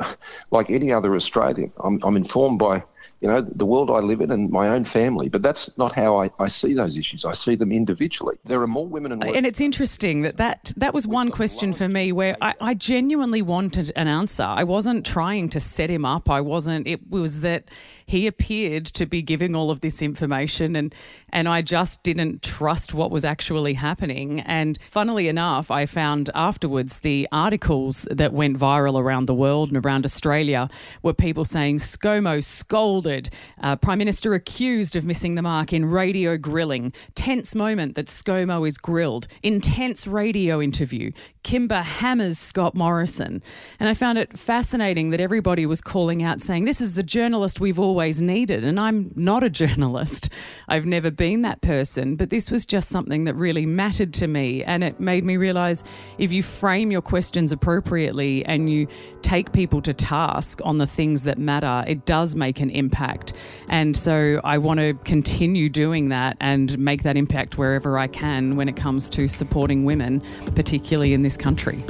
like 0.51 0.69
any 0.69 0.91
other 0.91 1.15
Australian, 1.15 1.71
I'm, 1.83 1.99
I'm 2.03 2.17
informed 2.17 2.59
by, 2.59 2.83
you 3.21 3.27
know, 3.29 3.39
the 3.39 3.65
world 3.65 3.89
I 3.89 3.99
live 3.99 4.19
in 4.19 4.31
and 4.31 4.49
my 4.49 4.67
own 4.67 4.83
family. 4.83 5.29
But 5.29 5.43
that's 5.43 5.77
not 5.77 5.93
how 5.93 6.19
I, 6.19 6.29
I 6.39 6.47
see 6.47 6.73
those 6.73 6.97
issues. 6.97 7.23
I 7.23 7.33
see 7.33 7.55
them 7.55 7.71
individually. 7.71 8.35
There 8.45 8.61
are 8.61 8.67
more 8.67 8.87
women 8.87 9.11
in. 9.11 9.23
And 9.23 9.45
it's 9.45 9.61
interesting 9.61 10.21
that 10.21 10.37
that, 10.37 10.73
that 10.75 10.93
was 10.93 11.07
one 11.07 11.31
question 11.31 11.71
for 11.71 11.87
me 11.87 12.11
where 12.11 12.35
I, 12.41 12.53
I 12.59 12.73
genuinely 12.73 13.41
wanted 13.41 13.91
an 13.95 14.07
answer. 14.07 14.43
I 14.43 14.63
wasn't 14.63 15.05
trying 15.05 15.49
to 15.49 15.59
set 15.59 15.89
him 15.89 16.03
up. 16.03 16.29
I 16.29 16.41
wasn't, 16.41 16.87
it 16.87 17.09
was 17.09 17.41
that 17.41 17.69
he 18.05 18.27
appeared 18.27 18.85
to 18.85 19.05
be 19.05 19.21
giving 19.21 19.55
all 19.55 19.71
of 19.71 19.81
this 19.81 20.01
information 20.01 20.75
and 20.75 20.93
and 21.31 21.49
I 21.49 21.63
just 21.63 22.03
didn't 22.03 22.43
trust 22.43 22.93
what 22.93 23.09
was 23.09 23.25
actually 23.25 23.73
happening. 23.73 24.41
And 24.41 24.77
funnily 24.89 25.27
enough 25.27 25.71
I 25.71 25.85
found 25.85 26.29
afterwards 26.35 26.99
the 26.99 27.27
articles 27.31 28.07
that 28.11 28.33
went 28.33 28.57
viral 28.57 28.99
around 28.99 29.25
the 29.25 29.33
world 29.33 29.71
and 29.71 29.83
around 29.83 30.05
Australia 30.05 30.69
were 31.01 31.13
people 31.13 31.43
saying 31.43 31.79
ScoMo 31.79 32.43
scolded 32.43 33.29
uh, 33.61 33.75
Prime 33.75 33.97
Minister 33.97 34.33
accused 34.33 34.95
of 34.95 35.05
missing 35.05 35.35
the 35.35 35.41
mark 35.41 35.73
in 35.73 35.85
radio 35.85 36.37
grilling. 36.37 36.93
Tense 37.15 37.55
moment 37.55 37.95
that 37.95 38.07
ScoMo 38.07 38.67
is 38.67 38.77
grilled. 38.77 39.27
Intense 39.41 40.07
radio 40.07 40.61
interview 40.61 41.11
Kymba 41.43 41.83
hammers 41.83 42.39
Scott 42.39 42.75
Morrison 42.75 43.41
and 43.79 43.89
I 43.89 43.93
found 43.93 44.17
it 44.17 44.37
fascinating 44.37 45.09
that 45.09 45.19
everybody 45.19 45.65
was 45.65 45.81
calling 45.81 46.23
out 46.23 46.41
saying 46.41 46.65
this 46.65 46.81
is 46.81 46.93
the 46.93 47.03
journalist 47.03 47.59
we've 47.59 47.79
always 47.79 48.21
needed. 48.21 48.63
And 48.63 48.79
I'm 48.79 49.11
not 49.15 49.43
a 49.43 49.49
journalist, 49.63 50.29
I've 50.67 50.85
never 50.85 51.11
been 51.11 51.41
that 51.43 51.61
person, 51.61 52.15
but 52.15 52.29
this 52.29 52.51
was 52.51 52.65
just 52.65 52.89
something 52.89 53.25
that 53.25 53.35
really 53.35 53.65
mattered 53.65 54.13
to 54.15 54.27
me. 54.27 54.63
And 54.63 54.83
it 54.83 54.99
made 54.99 55.23
me 55.23 55.37
realize 55.37 55.83
if 56.17 56.31
you 56.31 56.43
frame 56.43 56.91
your 56.91 57.01
questions 57.01 57.51
appropriately 57.51 58.45
and 58.45 58.69
you 58.69 58.87
take 59.21 59.53
people 59.53 59.81
to 59.81 59.93
task 59.93 60.59
on 60.63 60.77
the 60.77 60.85
things 60.85 61.23
that 61.23 61.37
matter, 61.37 61.83
it 61.87 62.05
does 62.05 62.35
make 62.35 62.59
an 62.59 62.69
impact. 62.69 63.33
And 63.69 63.95
so 63.95 64.41
I 64.43 64.57
want 64.57 64.79
to 64.79 64.93
continue 65.05 65.69
doing 65.69 66.09
that 66.09 66.37
and 66.39 66.77
make 66.77 67.03
that 67.03 67.17
impact 67.17 67.57
wherever 67.57 67.97
I 67.97 68.07
can 68.07 68.55
when 68.55 68.69
it 68.69 68.75
comes 68.75 69.09
to 69.11 69.27
supporting 69.27 69.85
women, 69.85 70.21
particularly 70.55 71.13
in 71.13 71.23
this 71.33 71.37
country. 71.37 71.83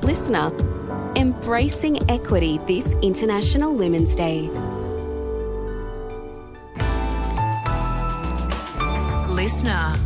LiSTNR, 0.00 1.16
embracing 1.16 2.10
equity 2.10 2.58
this 2.66 2.94
International 3.02 3.74
Women's 3.74 4.14
Day. 4.14 4.48
LiSTNR. 9.36 10.05